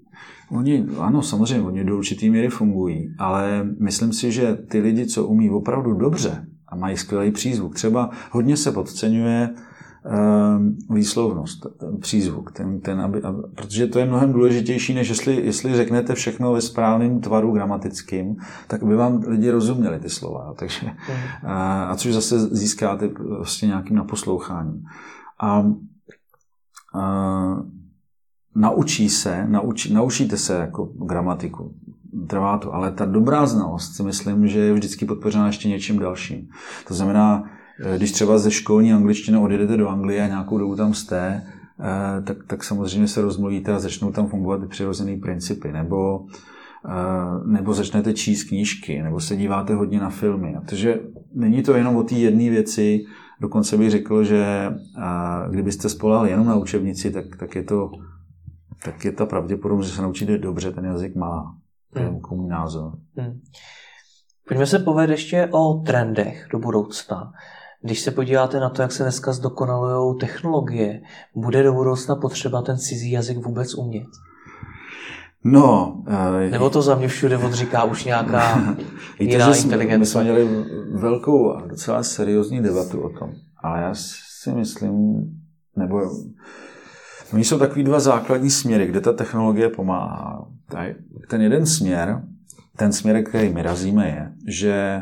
Oni, 0.52 0.86
ano, 1.00 1.22
samozřejmě, 1.22 1.68
oni 1.68 1.84
do 1.84 1.98
určitý 1.98 2.30
míry 2.30 2.50
fungují, 2.50 3.16
ale 3.20 3.68
myslím 3.80 4.14
si, 4.14 4.32
že 4.32 4.56
ty 4.56 4.80
lidi, 4.80 5.06
co 5.06 5.26
umí 5.26 5.50
opravdu 5.50 5.94
dobře 5.94 6.46
a 6.68 6.76
mají 6.76 6.98
skvělý 6.98 7.32
přízvuk, 7.32 7.76
třeba 7.76 8.10
hodně 8.32 8.58
se 8.58 8.72
podceňuje 8.72 9.50
Ehm, 9.50 9.69
výslovnost, 10.90 11.66
ten 11.78 11.98
přízvuk, 11.98 12.52
ten, 12.52 12.80
ten, 12.80 13.02
aby, 13.02 13.22
aby, 13.22 13.42
protože 13.56 13.88
to 13.88 14.00
je 14.00 14.06
mnohem 14.06 14.34
důležitější, 14.34 14.94
než 14.94 15.10
jestli, 15.10 15.46
jestli 15.46 15.76
řeknete 15.76 16.16
všechno 16.16 16.54
ve 16.54 16.62
správném 16.62 17.22
tvaru 17.22 17.52
gramatickým, 17.52 18.36
tak 18.68 18.84
by 18.84 18.96
vám 18.96 19.24
lidi 19.28 19.50
rozuměli 19.50 20.00
ty 20.00 20.10
slova. 20.10 20.54
Takže, 20.60 20.86
mhm. 20.86 21.52
a, 21.52 21.84
a 21.84 21.96
což 21.96 22.14
zase 22.14 22.40
získáte 22.40 23.10
vlastně 23.38 23.68
nějakým 23.68 23.96
naposloucháním. 23.96 24.84
A, 25.42 25.66
a 26.96 27.56
naučí 28.56 29.10
se, 29.10 29.48
naučí, 29.48 29.94
naučíte 29.94 30.38
se 30.38 30.54
jako 30.56 30.86
gramatiku. 30.86 31.74
Trvá 32.28 32.58
to, 32.58 32.74
ale 32.74 32.92
ta 32.92 33.06
dobrá 33.06 33.46
znalost 33.46 33.96
si 33.96 34.04
myslím, 34.04 34.48
že 34.48 34.60
je 34.60 34.74
vždycky 34.74 35.06
podpořena 35.06 35.48
ještě 35.48 35.70
něčím 35.70 36.00
dalším. 36.00 36.50
To 36.88 36.94
znamená, 36.94 37.44
když 37.98 38.12
třeba 38.12 38.38
ze 38.38 38.52
školní 38.52 38.94
angličtiny 38.94 39.38
odjedete 39.38 39.78
do 39.78 39.90
Anglie 39.90 40.24
a 40.24 40.28
nějakou 40.28 40.58
dobu 40.58 40.76
tam 40.76 40.94
jste, 40.94 41.44
eh, 41.80 42.22
tak, 42.22 42.38
tak 42.48 42.64
samozřejmě 42.64 43.08
se 43.08 43.22
rozmluvíte 43.22 43.74
a 43.74 43.80
začnou 43.80 44.12
tam 44.12 44.28
fungovat 44.28 44.70
přirozené 44.70 45.18
principy. 45.18 45.72
Nebo, 45.72 46.26
eh, 46.86 47.48
nebo 47.48 47.74
začnete 47.74 48.14
číst 48.14 48.44
knížky, 48.44 49.02
nebo 49.02 49.20
se 49.20 49.36
díváte 49.36 49.76
hodně 49.76 50.00
na 50.00 50.10
filmy. 50.10 50.56
Takže 50.70 51.00
není 51.34 51.64
to 51.64 51.74
jenom 51.74 51.96
o 51.96 52.04
té 52.04 52.16
jedné 52.16 52.50
věci, 52.50 53.06
dokonce 53.42 53.78
bych 53.78 53.92
řekl, 53.92 54.24
že 54.24 54.46
kdybyste 55.50 55.90
spolehli 55.90 56.30
jenom 56.30 56.48
na 56.48 56.56
učebnici, 56.56 57.12
tak, 57.12 57.26
tak, 57.40 57.56
je 57.56 57.64
to, 57.64 57.92
tak 58.84 59.06
je 59.06 59.12
ta 59.12 59.26
pravděpodobnost, 59.26 59.88
že 59.88 59.96
se 59.96 60.02
naučíte 60.02 60.38
dobře, 60.38 60.72
ten 60.72 60.86
jazyk 60.86 61.16
má. 61.16 61.56
To 61.94 62.00
je 62.00 62.06
hmm. 62.06 62.48
názor. 62.48 62.92
Hmm. 63.18 63.40
Pojďme 64.48 64.66
se 64.66 64.80
povědět 64.80 65.14
ještě 65.14 65.50
o 65.52 65.74
trendech 65.74 66.48
do 66.52 66.60
budoucna. 66.60 67.32
Když 67.82 68.00
se 68.00 68.12
podíváte 68.12 68.60
na 68.60 68.70
to, 68.70 68.82
jak 68.82 68.92
se 68.92 69.04
dneska 69.04 69.34
zdokonalují 69.34 70.18
technologie, 70.20 71.02
bude 71.36 71.64
do 71.64 71.74
budoucna 71.74 72.16
potřeba 72.16 72.62
ten 72.62 72.78
cizí 72.78 73.12
jazyk 73.12 73.38
vůbec 73.38 73.76
umět? 73.76 74.08
No. 75.44 75.96
Uh, 76.08 76.52
Nebo 76.52 76.70
to 76.70 76.82
za 76.82 76.96
mě 76.96 77.08
všude 77.08 77.38
odříká 77.38 77.84
už 77.84 78.06
nějaká 78.06 78.56
víte, 79.20 79.34
jiná 79.34 79.52
že 79.52 79.62
inteligence? 79.62 80.00
My 80.00 80.06
jsme 80.06 80.24
měli 80.24 80.66
velkou 80.94 81.54
a 81.54 81.68
docela 81.68 82.04
seriózní 82.04 82.62
debatu 82.62 83.02
o 83.02 83.10
tom. 83.10 83.32
Ale 83.64 83.82
já 83.82 83.92
si 83.96 84.52
myslím, 84.52 85.24
nebo 85.76 86.02
Oni 87.34 87.44
jsou 87.44 87.60
takový 87.60 87.84
dva 87.84 88.00
základní 88.00 88.50
směry, 88.50 88.88
kde 88.88 89.02
ta 89.02 89.14
technologie 89.14 89.70
pomáhá. 89.70 90.48
Ten 91.28 91.42
jeden 91.42 91.66
směr, 91.66 92.24
ten 92.78 92.92
směr, 92.92 93.24
který 93.24 93.50
my 93.50 93.62
razíme, 93.62 94.08
je, 94.08 94.32
že 94.48 95.02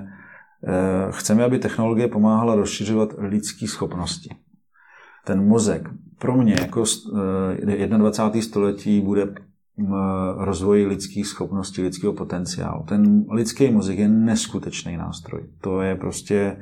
chceme, 1.11 1.43
aby 1.43 1.59
technologie 1.59 2.07
pomáhala 2.07 2.55
rozšiřovat 2.55 3.09
lidské 3.17 3.67
schopnosti. 3.67 4.29
Ten 5.25 5.47
mozek 5.47 5.89
pro 6.19 6.37
mě 6.37 6.55
jako 6.59 6.83
21. 7.97 8.39
Eh, 8.39 8.41
století 8.41 9.01
bude 9.01 9.27
rozvoj 10.37 10.85
lidských 10.85 11.27
schopností, 11.27 11.81
lidského 11.81 12.13
potenciálu. 12.13 12.83
Ten 12.83 13.25
lidský 13.29 13.71
mozek 13.71 13.99
je 13.99 14.07
neskutečný 14.07 14.97
nástroj. 14.97 15.41
To 15.61 15.81
je 15.81 15.95
prostě 15.95 16.57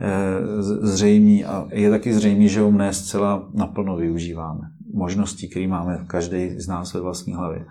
eh, 0.00 0.62
zřejmý 0.80 1.44
a 1.44 1.66
je 1.70 1.90
taky 1.90 2.14
zřejmý, 2.14 2.48
že 2.48 2.60
ho 2.60 2.70
ne 2.70 2.92
zcela 2.92 3.48
naplno 3.54 3.96
využíváme. 3.96 4.60
Možností, 4.94 5.48
které 5.48 5.68
máme 5.68 6.04
každý 6.06 6.60
z 6.60 6.68
nás 6.68 6.94
ve 6.94 7.00
vlastní 7.00 7.34
hlavě. 7.34 7.66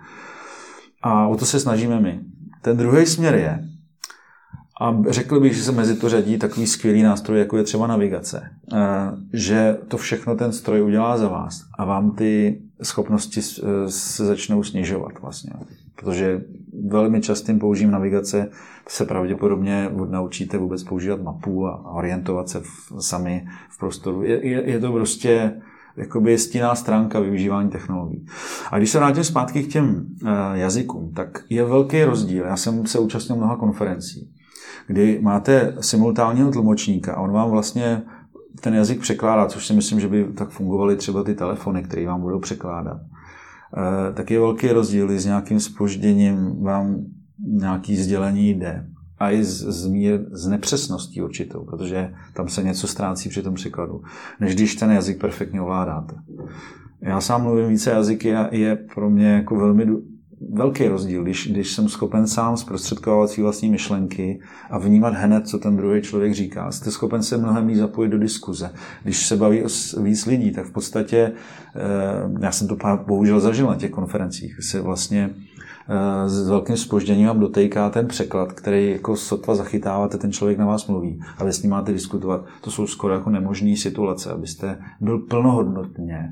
A 1.02 1.26
o 1.26 1.36
to 1.36 1.46
se 1.46 1.60
snažíme 1.60 2.00
my. 2.00 2.20
Ten 2.62 2.76
druhý 2.76 3.06
směr 3.06 3.34
je, 3.34 3.69
a 4.80 4.96
řekl 5.08 5.40
bych, 5.40 5.56
že 5.56 5.62
se 5.62 5.72
mezi 5.72 5.96
to 5.96 6.08
řadí 6.08 6.38
takový 6.38 6.66
skvělý 6.66 7.02
nástroj, 7.02 7.38
jako 7.38 7.56
je 7.56 7.62
třeba 7.62 7.86
navigace. 7.86 8.50
Eh, 8.72 8.76
že 9.32 9.78
to 9.88 9.96
všechno 9.96 10.36
ten 10.36 10.52
stroj 10.52 10.82
udělá 10.82 11.16
za 11.16 11.28
vás 11.28 11.64
a 11.78 11.84
vám 11.84 12.10
ty 12.10 12.60
schopnosti 12.82 13.42
se 13.88 14.26
začnou 14.26 14.62
snižovat 14.62 15.12
vlastně. 15.22 15.52
Protože 15.96 16.42
velmi 16.88 17.20
častým 17.20 17.58
použitím 17.58 17.90
navigace 17.90 18.50
se 18.88 19.04
pravděpodobně 19.04 19.90
naučíte 20.08 20.58
vůbec 20.58 20.84
používat 20.84 21.22
mapu 21.22 21.66
a 21.66 21.92
orientovat 21.92 22.48
se 22.48 22.60
v, 22.60 22.92
sami 23.00 23.46
v 23.70 23.78
prostoru. 23.78 24.22
Je, 24.22 24.46
je, 24.46 24.70
je 24.70 24.80
to 24.80 24.92
prostě 24.92 25.52
jakoby 25.96 26.38
stinná 26.38 26.74
stránka 26.74 27.20
využívání 27.20 27.70
technologií. 27.70 28.26
A 28.70 28.78
když 28.78 28.90
se 28.90 28.98
vrátím 28.98 29.24
zpátky 29.24 29.62
k 29.62 29.72
těm 29.72 30.06
eh, 30.26 30.58
jazykům, 30.58 31.12
tak 31.14 31.44
je 31.50 31.64
velký 31.64 32.04
rozdíl. 32.04 32.44
Já 32.44 32.56
jsem 32.56 32.86
se 32.86 32.98
účastnil 32.98 33.36
mnoha 33.36 33.56
konferencí 33.56 34.30
kdy 34.86 35.18
máte 35.22 35.76
simultánního 35.80 36.50
tlumočníka 36.50 37.14
a 37.14 37.20
on 37.20 37.32
vám 37.32 37.50
vlastně 37.50 38.02
ten 38.60 38.74
jazyk 38.74 39.00
překládá, 39.00 39.46
což 39.46 39.66
si 39.66 39.72
myslím, 39.72 40.00
že 40.00 40.08
by 40.08 40.24
tak 40.34 40.50
fungovaly 40.50 40.96
třeba 40.96 41.22
ty 41.22 41.34
telefony, 41.34 41.82
které 41.82 42.06
vám 42.06 42.20
budou 42.20 42.38
překládat. 42.38 43.00
E, 43.00 44.12
tak 44.12 44.30
je 44.30 44.40
velký 44.40 44.68
rozdíl, 44.68 45.18
s 45.18 45.24
nějakým 45.24 45.60
spožděním 45.60 46.62
vám 46.62 46.96
nějaký 47.46 47.96
sdělení 47.96 48.50
jde. 48.50 48.86
A 49.18 49.30
i 49.30 49.44
z, 49.44 49.62
z, 49.62 49.86
mír, 49.86 50.20
z 50.32 50.46
nepřesností 50.46 51.22
určitou, 51.22 51.64
protože 51.64 52.14
tam 52.34 52.48
se 52.48 52.62
něco 52.62 52.86
ztrácí 52.86 53.28
při 53.28 53.42
tom 53.42 53.54
překladu, 53.54 54.02
než 54.40 54.54
když 54.54 54.74
ten 54.74 54.90
jazyk 54.90 55.20
perfektně 55.20 55.60
ovládáte. 55.60 56.14
Já 57.02 57.20
sám 57.20 57.42
mluvím 57.42 57.68
více 57.68 57.90
jazyky 57.90 58.36
a 58.36 58.54
je 58.54 58.76
pro 58.94 59.10
mě 59.10 59.26
jako 59.26 59.56
velmi 59.56 59.86
velký 60.48 60.88
rozdíl, 60.88 61.22
když, 61.22 61.48
když 61.52 61.72
jsem 61.72 61.88
schopen 61.88 62.26
sám 62.26 62.56
zprostředkovávat 62.56 63.30
své 63.30 63.42
vlastní 63.42 63.70
myšlenky 63.70 64.40
a 64.70 64.78
vnímat 64.78 65.14
hned, 65.14 65.48
co 65.48 65.58
ten 65.58 65.76
druhý 65.76 66.02
člověk 66.02 66.34
říká. 66.34 66.72
Jste 66.72 66.90
schopen 66.90 67.22
se 67.22 67.36
mnohem 67.36 67.66
víc 67.66 67.78
zapojit 67.78 68.08
do 68.08 68.18
diskuze. 68.18 68.70
Když 69.02 69.26
se 69.26 69.36
baví 69.36 69.62
o 69.62 69.68
víc 70.02 70.26
lidí, 70.26 70.50
tak 70.50 70.66
v 70.66 70.72
podstatě, 70.72 71.32
eh, 71.76 71.80
já 72.40 72.52
jsem 72.52 72.68
to 72.68 72.76
bohužel 73.06 73.40
zažil 73.40 73.66
na 73.66 73.76
těch 73.76 73.90
konferencích, 73.90 74.56
se 74.60 74.80
vlastně 74.80 75.30
eh, 75.88 76.28
s 76.28 76.48
velkým 76.48 76.76
spožděním 76.76 77.26
vám 77.26 77.40
dotejká 77.40 77.90
ten 77.90 78.06
překlad, 78.08 78.52
který 78.52 78.90
jako 78.90 79.16
sotva 79.16 79.54
zachytáváte, 79.54 80.18
ten 80.18 80.32
člověk 80.32 80.58
na 80.58 80.66
vás 80.66 80.86
mluví 80.86 81.20
a 81.38 81.44
vy 81.44 81.52
s 81.52 81.62
ním 81.62 81.70
máte 81.70 81.92
diskutovat. 81.92 82.44
To 82.60 82.70
jsou 82.70 82.86
skoro 82.86 83.14
jako 83.14 83.30
nemožné 83.30 83.76
situace, 83.76 84.30
abyste 84.30 84.78
byl 85.00 85.18
plnohodnotně 85.18 86.30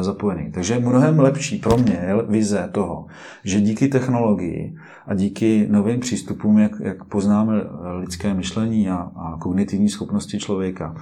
zapojený. 0.00 0.52
Takže 0.52 0.74
je 0.74 0.80
mnohem 0.80 1.18
lepší 1.18 1.58
pro 1.58 1.76
mě 1.76 2.00
vize 2.28 2.68
toho, 2.72 3.06
že 3.44 3.60
díky 3.60 3.88
technologii 3.88 4.76
a 5.06 5.14
díky 5.14 5.66
novým 5.70 6.00
přístupům, 6.00 6.58
jak, 6.58 6.72
jak 6.80 7.04
poznáme 7.04 7.54
lidské 8.00 8.34
myšlení 8.34 8.90
a, 8.90 8.96
a 8.96 9.36
kognitivní 9.38 9.88
schopnosti 9.88 10.38
člověka, 10.38 10.94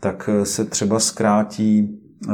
tak 0.00 0.30
eh, 0.32 0.46
se 0.46 0.64
třeba 0.64 0.98
zkrátí 0.98 1.98
eh, 2.28 2.32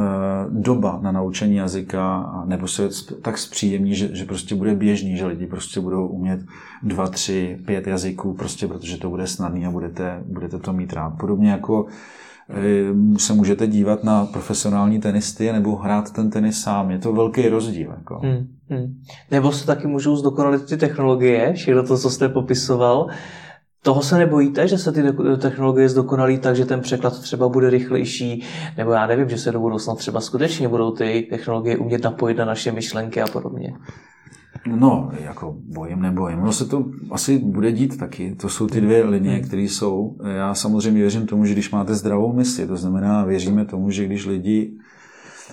doba 0.49 0.99
na 1.01 1.11
naučení 1.11 1.55
jazyka, 1.55 2.33
nebo 2.45 2.67
se 2.67 2.89
tak 3.21 3.37
zpříjemní, 3.37 3.95
že, 3.95 4.15
že 4.15 4.25
prostě 4.25 4.55
bude 4.55 4.75
běžný, 4.75 5.17
že 5.17 5.25
lidi 5.25 5.45
prostě 5.45 5.79
budou 5.79 6.07
umět 6.07 6.45
dva, 6.83 7.07
tři, 7.07 7.59
pět 7.65 7.87
jazyků, 7.87 8.33
prostě 8.33 8.67
protože 8.67 8.97
to 8.97 9.09
bude 9.09 9.27
snadný 9.27 9.65
a 9.65 9.71
budete, 9.71 10.23
budete 10.25 10.59
to 10.59 10.73
mít 10.73 10.93
rád. 10.93 11.09
Podobně 11.09 11.51
jako 11.51 11.85
Eh, 11.85 11.91
se 13.17 13.33
můžete 13.33 13.67
dívat 13.67 14.03
na 14.03 14.25
profesionální 14.25 14.99
tenisty 14.99 15.51
nebo 15.51 15.75
hrát 15.75 16.13
ten 16.13 16.29
tenis 16.29 16.61
sám. 16.61 16.91
Je 16.91 16.99
to 16.99 17.13
velký 17.13 17.49
rozdíl. 17.49 17.93
Jako. 17.97 18.19
Hmm, 18.19 18.47
hmm. 18.69 19.01
Nebo 19.31 19.51
se 19.51 19.65
taky 19.65 19.87
můžou 19.87 20.15
zdokonalit 20.15 20.65
ty 20.65 20.77
technologie, 20.77 21.53
všechno 21.53 21.83
to, 21.83 21.97
co 21.97 22.09
jste 22.09 22.29
popisoval. 22.29 23.07
Toho 23.81 24.01
se 24.01 24.17
nebojíte, 24.17 24.67
že 24.67 24.77
se 24.77 24.91
ty 24.91 25.03
technologie 25.37 25.89
zdokonalí 25.89 26.39
tak, 26.39 26.55
že 26.55 26.65
ten 26.65 26.81
překlad 26.81 27.19
třeba 27.19 27.49
bude 27.49 27.69
rychlejší, 27.69 28.43
nebo 28.77 28.91
já 28.91 29.07
nevím, 29.07 29.29
že 29.29 29.37
se 29.37 29.51
do 29.51 29.59
budoucna 29.59 29.95
třeba 29.95 30.21
skutečně 30.21 30.67
budou 30.67 30.91
ty 30.91 31.27
technologie 31.29 31.77
umět 31.77 32.03
napojit 32.03 32.37
na 32.37 32.45
naše 32.45 32.71
myšlenky 32.71 33.21
a 33.21 33.27
podobně? 33.27 33.73
No, 34.75 35.11
jako 35.19 35.55
bojím, 35.73 36.01
nebojím. 36.01 36.39
No 36.41 36.53
se 36.53 36.65
to 36.65 36.85
asi 37.11 37.37
bude 37.39 37.71
dít 37.71 37.97
taky. 37.97 38.35
To 38.35 38.49
jsou 38.49 38.67
ty 38.67 38.81
dvě 38.81 39.05
linie, 39.05 39.39
které 39.39 39.61
jsou. 39.61 40.17
Já 40.35 40.53
samozřejmě 40.53 41.01
věřím 41.01 41.27
tomu, 41.27 41.45
že 41.45 41.53
když 41.53 41.71
máte 41.71 41.95
zdravou 41.95 42.33
mysli, 42.33 42.67
to 42.67 42.77
znamená, 42.77 43.25
věříme 43.25 43.65
tomu, 43.65 43.91
že 43.91 44.05
když 44.05 44.25
lidi 44.25 44.77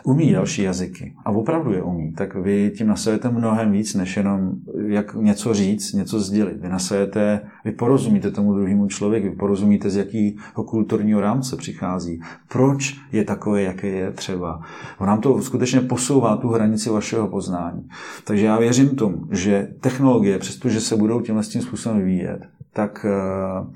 umí 0.02 0.32
další 0.32 0.62
jazyky 0.62 1.14
a 1.24 1.30
opravdu 1.30 1.72
je 1.72 1.82
umí, 1.82 2.12
tak 2.12 2.34
vy 2.34 2.72
tím 2.76 2.86
nasajete 2.86 3.30
mnohem 3.30 3.72
víc, 3.72 3.94
než 3.94 4.16
jenom 4.16 4.52
jak 4.86 5.14
něco 5.14 5.54
říct, 5.54 5.92
něco 5.92 6.20
sdělit. 6.20 6.60
Vy 6.60 6.68
nasajete, 6.68 7.40
vy 7.64 7.72
porozumíte 7.72 8.30
tomu 8.30 8.54
druhému 8.54 8.86
člověku, 8.86 9.28
vy 9.28 9.36
porozumíte, 9.36 9.90
z 9.90 9.96
jakého 9.96 10.64
kulturního 10.64 11.20
rámce 11.20 11.56
přichází, 11.56 12.20
proč 12.48 12.96
je 13.12 13.24
takové, 13.24 13.62
jaké 13.62 13.88
je 13.88 14.12
třeba. 14.12 14.60
On 14.98 15.06
nám 15.06 15.20
to 15.20 15.42
skutečně 15.42 15.80
posouvá 15.80 16.36
tu 16.36 16.48
hranici 16.48 16.90
vašeho 16.90 17.28
poznání. 17.28 17.88
Takže 18.24 18.46
já 18.46 18.58
věřím 18.58 18.88
tomu, 18.88 19.26
že 19.30 19.68
technologie, 19.80 20.38
přestože 20.38 20.80
se 20.80 20.96
budou 20.96 21.20
tímhle 21.20 21.42
tím 21.42 21.62
způsobem 21.62 21.98
vyvíjet, 21.98 22.40
tak 22.72 23.06
uh, 23.08 23.66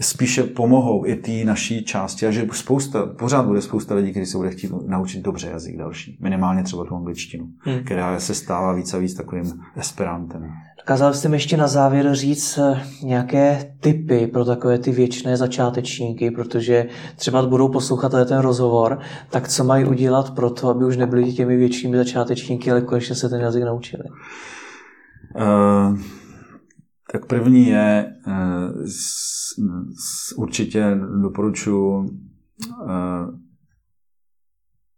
spíše 0.00 0.42
pomohou 0.42 1.06
i 1.06 1.16
té 1.16 1.44
naší 1.44 1.84
části 1.84 2.26
a 2.26 2.30
že 2.30 2.46
spousta, 2.52 3.06
pořád 3.06 3.46
bude 3.46 3.62
spousta 3.62 3.94
lidí, 3.94 4.10
kteří 4.10 4.26
se 4.26 4.36
bude 4.36 4.50
chtít 4.50 4.70
naučit 4.86 5.22
dobře 5.22 5.48
jazyk 5.48 5.78
další. 5.78 6.18
Minimálně 6.20 6.62
třeba 6.62 6.84
tu 6.84 6.94
angličtinu, 6.94 7.46
hmm. 7.58 7.84
která 7.84 8.20
se 8.20 8.34
stává 8.34 8.72
víc 8.72 8.94
a 8.94 8.98
víc 8.98 9.14
takovým 9.14 9.52
esperantem. 9.76 10.50
Dokázal 10.78 11.14
jste 11.14 11.28
mi 11.28 11.36
ještě 11.36 11.56
na 11.56 11.68
závěr 11.68 12.14
říct 12.14 12.58
eh, 12.58 12.82
nějaké 13.02 13.72
typy 13.80 14.26
pro 14.26 14.44
takové 14.44 14.78
ty 14.78 14.92
věčné 14.92 15.36
začátečníky, 15.36 16.30
protože 16.30 16.86
třeba 17.16 17.46
budou 17.46 17.68
poslouchat 17.68 18.12
ten 18.12 18.38
rozhovor, 18.38 18.98
tak 19.30 19.48
co 19.48 19.64
mají 19.64 19.84
udělat 19.84 20.34
pro 20.34 20.50
to, 20.50 20.68
aby 20.68 20.84
už 20.84 20.96
nebyli 20.96 21.32
těmi 21.32 21.56
většími 21.56 21.96
začátečníky, 21.96 22.70
ale 22.70 22.80
konečně 22.80 23.14
se 23.14 23.28
ten 23.28 23.40
jazyk 23.40 23.64
naučili? 23.64 24.02
Uh, 25.36 25.98
tak 27.24 27.28
první 27.28 27.66
je 27.66 28.16
uh, 28.26 28.84
určitě 30.36 30.98
doporučuji 31.22 32.10
eh, 32.82 33.26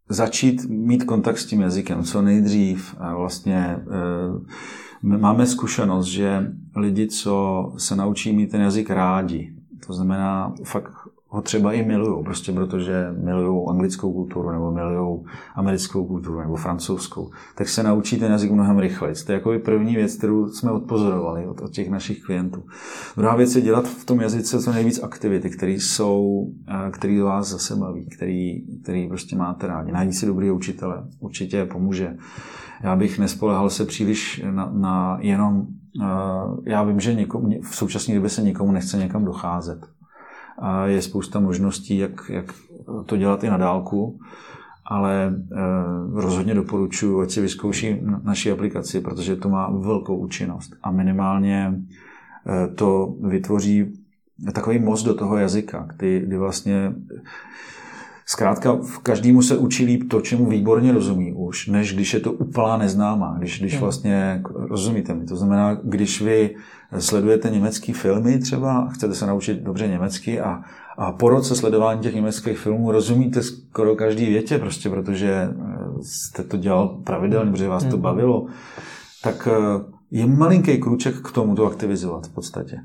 začít 0.08 0.64
mít 0.64 1.04
kontakt 1.04 1.38
s 1.38 1.46
tím 1.46 1.60
jazykem 1.60 2.02
co 2.04 2.22
nejdřív. 2.22 2.94
A 2.98 3.14
vlastně 3.14 3.76
eh, 5.02 5.16
máme 5.18 5.46
zkušenost, 5.46 6.06
že 6.06 6.52
lidi, 6.76 7.08
co 7.08 7.64
se 7.78 7.96
naučí 7.96 8.32
mít 8.32 8.50
ten 8.50 8.60
jazyk 8.60 8.90
rádi, 8.90 9.54
to 9.86 9.92
znamená 9.92 10.54
fakt 10.64 10.92
ho 11.36 11.42
třeba 11.42 11.72
i 11.72 11.84
milují, 11.84 12.24
prostě 12.24 12.52
protože 12.52 13.14
milují 13.24 13.68
anglickou 13.68 14.12
kulturu 14.12 14.50
nebo 14.50 14.72
milují 14.72 15.20
americkou 15.54 16.06
kulturu 16.06 16.40
nebo 16.40 16.56
francouzskou, 16.56 17.30
tak 17.54 17.68
se 17.68 17.82
naučí 17.82 18.18
ten 18.18 18.32
jazyk 18.32 18.50
mnohem 18.50 18.78
rychleji. 18.78 19.14
To 19.26 19.32
je 19.32 19.36
jako 19.36 19.52
první 19.64 19.96
věc, 19.96 20.14
kterou 20.14 20.48
jsme 20.48 20.70
odpozorovali 20.70 21.46
od, 21.46 21.60
od 21.60 21.70
těch 21.72 21.90
našich 21.90 22.22
klientů. 22.22 22.64
Druhá 23.16 23.36
věc 23.36 23.56
je 23.56 23.62
dělat 23.62 23.88
v 23.88 24.04
tom 24.04 24.20
jazyce 24.20 24.62
co 24.62 24.72
nejvíc 24.72 25.02
aktivity, 25.02 25.50
které 25.50 25.72
jsou, 25.72 26.46
eh, 26.68 26.90
které 26.90 27.22
vás 27.22 27.48
zase 27.48 27.76
baví, 27.76 28.06
který, 28.16 28.62
který 28.82 29.08
prostě 29.08 29.36
máte 29.36 29.66
rádi. 29.66 29.92
Najít 29.92 30.14
si 30.14 30.26
dobrý 30.26 30.50
učitele, 30.50 31.04
určitě 31.20 31.64
pomůže. 31.64 32.16
Já 32.82 32.96
bych 32.96 33.18
nespolehal 33.18 33.70
se 33.70 33.84
příliš 33.84 34.44
na, 34.50 34.70
na 34.72 35.18
jenom 35.20 35.66
eh, 36.02 36.70
já 36.70 36.82
vím, 36.82 37.00
že 37.00 37.14
někomu, 37.14 37.60
v 37.62 37.76
současné 37.76 38.14
době 38.14 38.30
se 38.30 38.42
nikomu 38.42 38.72
nechce 38.72 38.96
někam 38.96 39.24
docházet 39.24 39.95
a 40.58 40.86
je 40.86 41.02
spousta 41.02 41.40
možností, 41.40 41.98
jak, 41.98 42.30
jak 42.30 42.54
to 43.06 43.16
dělat 43.16 43.44
i 43.44 43.50
na 43.50 43.56
dálku, 43.56 44.20
ale 44.86 45.34
eh, 45.52 45.56
rozhodně 46.12 46.54
doporučuji, 46.54 47.20
ať 47.20 47.30
si 47.30 47.40
vyzkouší 47.40 47.96
naši 48.22 48.52
aplikaci, 48.52 49.00
protože 49.00 49.36
to 49.36 49.48
má 49.48 49.70
velkou 49.70 50.16
účinnost 50.16 50.72
a 50.82 50.90
minimálně 50.90 51.74
eh, 51.74 52.74
to 52.74 53.14
vytvoří 53.20 53.92
takový 54.52 54.78
most 54.78 55.02
do 55.02 55.14
toho 55.14 55.36
jazyka, 55.36 55.88
kdy, 55.96 56.20
kdy 56.20 56.36
vlastně 56.36 56.94
Zkrátka, 58.28 58.76
v 58.76 58.98
každému 58.98 59.42
se 59.42 59.56
učí 59.56 59.84
líp 59.84 60.10
to, 60.10 60.20
čemu 60.20 60.46
výborně 60.50 60.92
rozumí 60.92 61.32
už, 61.32 61.66
než 61.66 61.94
když 61.94 62.14
je 62.14 62.20
to 62.20 62.32
úplná 62.32 62.76
neznámá, 62.76 63.34
když, 63.38 63.60
když 63.60 63.80
vlastně 63.80 64.42
rozumíte 64.54 65.14
mi. 65.14 65.26
To 65.26 65.36
znamená, 65.36 65.74
když 65.82 66.22
vy 66.22 66.54
sledujete 66.98 67.50
německé 67.50 67.92
filmy 67.92 68.38
třeba, 68.38 68.88
chcete 68.88 69.14
se 69.14 69.26
naučit 69.26 69.62
dobře 69.62 69.88
německy 69.88 70.40
a, 70.40 70.62
a 70.98 71.12
po 71.12 71.28
roce 71.28 71.56
sledování 71.56 72.00
těch 72.00 72.14
německých 72.14 72.58
filmů 72.58 72.92
rozumíte 72.92 73.42
skoro 73.42 73.96
každý 73.96 74.26
větě, 74.26 74.58
prostě 74.58 74.90
protože 74.90 75.32
eh, 75.32 76.02
jste 76.02 76.42
to 76.42 76.56
dělal 76.56 76.88
pravidelně, 76.88 77.50
protože 77.50 77.68
vás 77.68 77.84
to 77.84 77.90
hmm. 77.90 78.00
bavilo, 78.00 78.46
tak 79.22 79.48
eh, 79.52 79.84
je 80.10 80.26
malinký 80.26 80.78
kruček 80.78 81.14
k 81.28 81.32
tomu 81.32 81.54
to 81.54 81.66
aktivizovat 81.66 82.26
v 82.26 82.34
podstatě. 82.34 82.80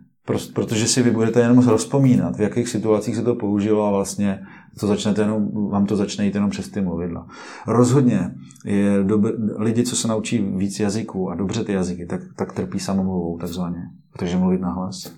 Protože 0.53 0.87
si 0.87 1.03
vy 1.03 1.11
budete 1.11 1.39
jenom 1.39 1.67
rozpomínat, 1.67 2.35
v 2.35 2.41
jakých 2.41 2.69
situacích 2.69 3.15
se 3.15 3.21
to 3.21 3.35
použilo 3.35 3.87
a 3.87 3.91
vlastně 3.91 4.45
to 4.79 4.87
začnete 4.87 5.21
jenom, 5.21 5.69
vám 5.69 5.85
to 5.85 5.95
začne 5.95 6.25
jít 6.25 6.35
jenom 6.35 6.49
přes 6.49 6.69
ty 6.69 6.81
mluvidla. 6.81 7.27
Rozhodně 7.67 8.35
je 8.65 9.03
dob, 9.03 9.21
lidi, 9.57 9.83
co 9.83 9.95
se 9.95 10.07
naučí 10.07 10.37
víc 10.37 10.79
jazyků 10.79 11.29
a 11.29 11.35
dobře 11.35 11.63
ty 11.63 11.73
jazyky, 11.73 12.05
tak, 12.05 12.21
tak 12.35 12.53
trpí 12.53 12.79
samomluvou 12.79 13.37
takzvaně, 13.37 13.89
protože 14.13 14.37
mluvit 14.37 14.61
nahlas. 14.61 15.13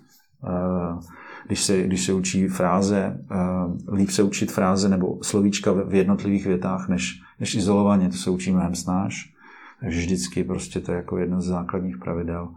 Eh, 0.48 1.00
když 1.48 1.64
se, 1.64 1.84
když 1.84 2.06
se 2.06 2.14
učí 2.14 2.48
fráze, 2.48 3.20
eh, 3.32 3.96
líp 3.96 4.10
se 4.10 4.24
učit 4.24 4.52
fráze 4.52 4.90
nebo 4.90 5.20
slovíčka 5.22 5.72
v 5.72 5.94
jednotlivých 5.94 6.46
větách, 6.46 6.90
než, 6.90 7.22
než 7.40 7.56
izolovaně, 7.56 8.10
to 8.10 8.18
se 8.18 8.30
učí 8.30 8.52
mnohem 8.52 8.76
snáš. 8.76 9.34
Takže 9.80 10.00
vždycky 10.00 10.44
prostě 10.44 10.80
to 10.80 10.92
je 10.92 10.96
jako 10.96 11.18
jedno 11.18 11.42
z 11.42 11.46
základních 11.46 11.98
pravidel. 11.98 12.50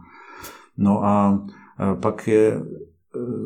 No 0.77 1.05
a 1.05 1.41
pak 2.01 2.27
je 2.27 2.61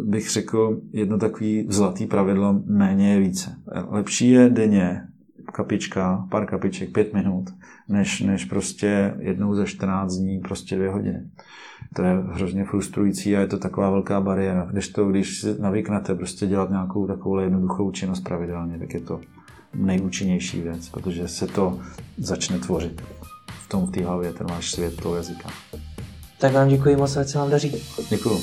bych 0.04 0.30
řekl, 0.30 0.82
jedno 0.92 1.18
takový 1.18 1.68
zlatý 1.70 2.06
pravidlo, 2.06 2.62
méně 2.66 3.14
je 3.14 3.20
více. 3.20 3.56
Lepší 3.90 4.30
je 4.30 4.50
denně 4.50 5.08
kapička, 5.54 6.28
pár 6.32 6.46
kapiček, 6.46 6.92
pět 6.92 7.14
minut, 7.14 7.50
než, 7.90 8.22
než 8.22 8.46
prostě 8.46 9.16
jednou 9.20 9.56
za 9.56 9.66
14 9.66 10.14
dní 10.14 10.40
prostě 10.40 10.76
dvě 10.76 10.90
hodiny. 10.90 11.20
To 11.96 12.04
je 12.04 12.18
hrozně 12.32 12.66
frustrující 12.66 13.36
a 13.36 13.40
je 13.40 13.48
to 13.48 13.58
taková 13.58 13.90
velká 13.90 14.22
bariéra. 14.22 14.68
Když 14.72 14.90
to, 14.90 15.10
když 15.10 15.46
navyknete 15.60 16.16
prostě 16.16 16.48
dělat 16.48 16.70
nějakou 16.70 17.08
takovou 17.08 17.40
jednoduchou 17.40 17.92
činnost 17.92 18.20
pravidelně, 18.20 18.80
tak 18.80 18.94
je 18.94 19.00
to 19.00 19.20
nejúčinnější 19.74 20.62
věc, 20.62 20.90
protože 20.90 21.28
se 21.28 21.48
to 21.48 21.80
začne 22.18 22.60
tvořit 22.60 23.02
v 23.48 23.70
tom 23.70 23.86
v 23.86 23.92
té 23.92 24.06
hlavě, 24.06 24.34
ten 24.34 24.48
váš 24.48 24.72
svět 24.72 25.02
toho 25.02 25.16
jazyka. 25.16 25.50
Tak 26.42 26.54
vám 26.54 26.68
děkuji 26.68 26.96
moc, 26.96 27.18
ať 27.18 27.28
se 27.28 27.38
vám 27.38 27.50
daří. 27.50 27.76
Děkuji. 28.10 28.42